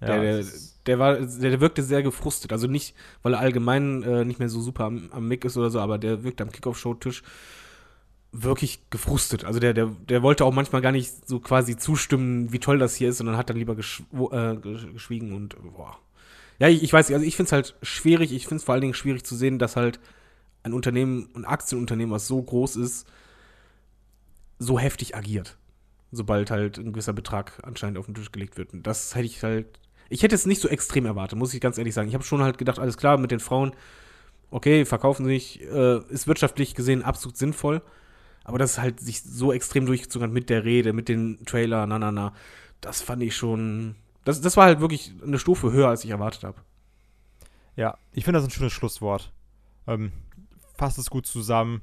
[0.00, 0.44] Ja, der, der,
[0.86, 2.52] der, war, der, der, wirkte sehr gefrustet.
[2.52, 5.70] Also nicht, weil er allgemein äh, nicht mehr so super am, am Mick ist oder
[5.70, 7.22] so, aber der wirkte am Kickoff-Show-Tisch
[8.32, 9.44] wirklich gefrustet.
[9.44, 12.94] Also der, der, der wollte auch manchmal gar nicht so quasi zustimmen, wie toll das
[12.94, 15.98] hier ist, sondern hat dann lieber äh, geschwiegen und boah.
[16.58, 18.74] Ja, ich, ich weiß nicht, also ich finde es halt schwierig, ich finde es vor
[18.74, 20.00] allen Dingen schwierig zu sehen, dass halt
[20.62, 23.06] ein Unternehmen, ein Aktienunternehmen, was so groß ist,
[24.58, 25.56] so heftig agiert.
[26.12, 28.72] Sobald halt ein gewisser Betrag anscheinend auf den Tisch gelegt wird.
[28.72, 29.66] Und das hätte ich halt
[30.08, 32.08] ich hätte es nicht so extrem erwartet, muss ich ganz ehrlich sagen.
[32.08, 33.72] Ich habe schon halt gedacht, alles klar, mit den Frauen,
[34.50, 37.82] okay, verkaufen sich, äh, ist wirtschaftlich gesehen absolut sinnvoll.
[38.44, 41.86] Aber dass es halt sich so extrem durchgezogen hat mit der Rede, mit den Trailer,
[41.86, 42.32] na, na, na,
[42.80, 43.96] das fand ich schon.
[44.24, 46.60] Das, das war halt wirklich eine Stufe höher, als ich erwartet habe.
[47.74, 49.32] Ja, ich finde das ein schönes Schlusswort.
[49.88, 50.12] Ähm,
[50.76, 51.82] fasst es gut zusammen,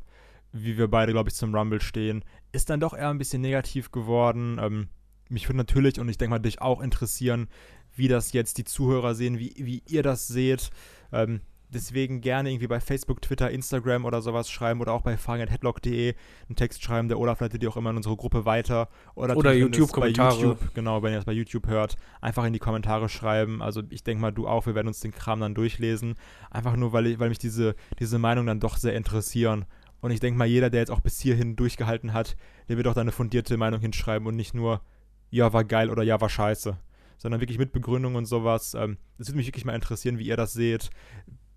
[0.54, 2.24] wie wir beide, glaube ich, zum Rumble stehen.
[2.54, 4.58] Ist dann doch eher ein bisschen negativ geworden.
[4.62, 4.88] Ähm,
[5.30, 7.48] mich würde natürlich und ich denke mal dich auch interessieren,
[7.96, 10.72] wie das jetzt die Zuhörer sehen, wie, wie ihr das seht.
[11.12, 11.42] Ähm,
[11.74, 16.16] deswegen gerne irgendwie bei Facebook, Twitter, Instagram oder sowas schreiben oder auch bei fragen.headlock.de
[16.48, 17.08] einen Text schreiben.
[17.08, 18.90] Der Olaf leitet die auch immer in unsere Gruppe weiter.
[19.16, 20.36] Oder, oder YouTube-Kommentare.
[20.36, 23.62] YouTube, genau, wenn ihr das bei YouTube hört, einfach in die Kommentare schreiben.
[23.62, 26.16] Also ich denke mal, du auch, wir werden uns den Kram dann durchlesen.
[26.52, 29.66] Einfach nur, weil, ich, weil mich diese, diese Meinung dann doch sehr interessieren.
[30.02, 32.36] Und ich denke mal, jeder, der jetzt auch bis hierhin durchgehalten hat,
[32.68, 34.82] der wird auch da eine fundierte Meinung hinschreiben und nicht nur,
[35.30, 36.78] ja, war geil oder ja, war scheiße
[37.24, 38.74] sondern wirklich mit Begründung und sowas.
[38.74, 40.90] Ähm, das würde mich wirklich mal interessieren, wie ihr das seht.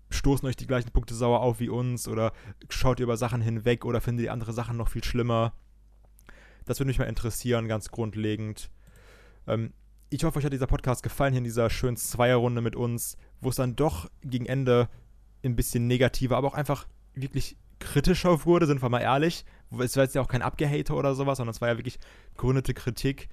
[0.09, 2.31] Stoßen euch die gleichen Punkte sauer auf wie uns oder
[2.69, 5.51] schaut ihr über Sachen hinweg oder findet ihr andere Sachen noch viel schlimmer?
[6.65, 8.71] Das würde mich mal interessieren, ganz grundlegend.
[9.45, 9.73] Ähm,
[10.09, 13.49] ich hoffe, euch hat dieser Podcast gefallen hier in dieser schönen Zweierrunde mit uns, wo
[13.49, 14.87] es dann doch gegen Ende
[15.43, 19.43] ein bisschen negativer, aber auch einfach wirklich kritischer wurde, sind wir mal ehrlich.
[19.79, 21.99] Es war jetzt ja auch kein Abgehater oder sowas, sondern es war ja wirklich
[22.37, 23.27] gründete Kritik.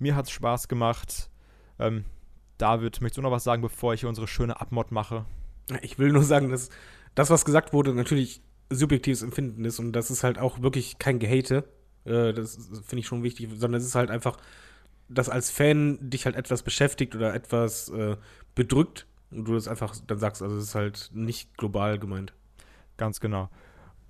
[0.00, 1.30] Mir hat es Spaß gemacht.
[1.80, 2.04] Ähm,
[2.58, 5.24] David, möchtest du noch was sagen, bevor ich hier unsere schöne Abmod mache?
[5.82, 6.68] Ich will nur sagen, dass
[7.14, 11.18] das, was gesagt wurde, natürlich subjektives Empfinden ist und das ist halt auch wirklich kein
[11.18, 11.64] Gehate.
[12.04, 14.38] Äh, das finde ich schon wichtig, sondern es ist halt einfach,
[15.08, 18.16] dass als Fan dich halt etwas beschäftigt oder etwas äh,
[18.54, 20.42] bedrückt und du das einfach dann sagst.
[20.42, 22.32] Also es ist halt nicht global gemeint.
[22.96, 23.48] Ganz genau.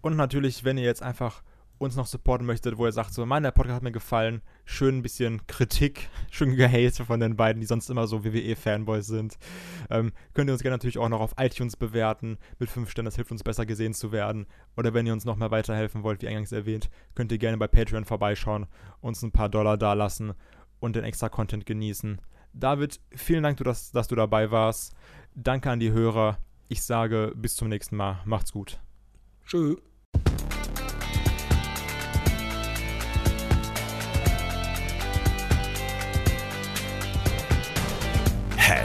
[0.02, 1.42] Und natürlich, wenn ihr jetzt einfach
[1.78, 5.02] uns noch supporten möchtet, wo ihr sagt, so, mein, Podcast hat mir gefallen, schön ein
[5.02, 9.36] bisschen Kritik, schön Gehate von den beiden, die sonst immer so WWE-Fanboys sind,
[9.90, 13.16] ähm, könnt ihr uns gerne natürlich auch noch auf iTunes bewerten mit 5 Sternen, das
[13.16, 14.46] hilft uns besser gesehen zu werden.
[14.76, 17.66] Oder wenn ihr uns noch mal weiterhelfen wollt, wie eingangs erwähnt, könnt ihr gerne bei
[17.66, 18.66] Patreon vorbeischauen,
[19.00, 20.34] uns ein paar Dollar dalassen
[20.78, 22.20] und den extra Content genießen.
[22.52, 24.94] David, vielen Dank, dass, dass du dabei warst.
[25.34, 26.38] Danke an die Hörer.
[26.68, 28.20] Ich sage bis zum nächsten Mal.
[28.24, 28.80] Macht's gut.
[29.46, 29.89] Tschüss.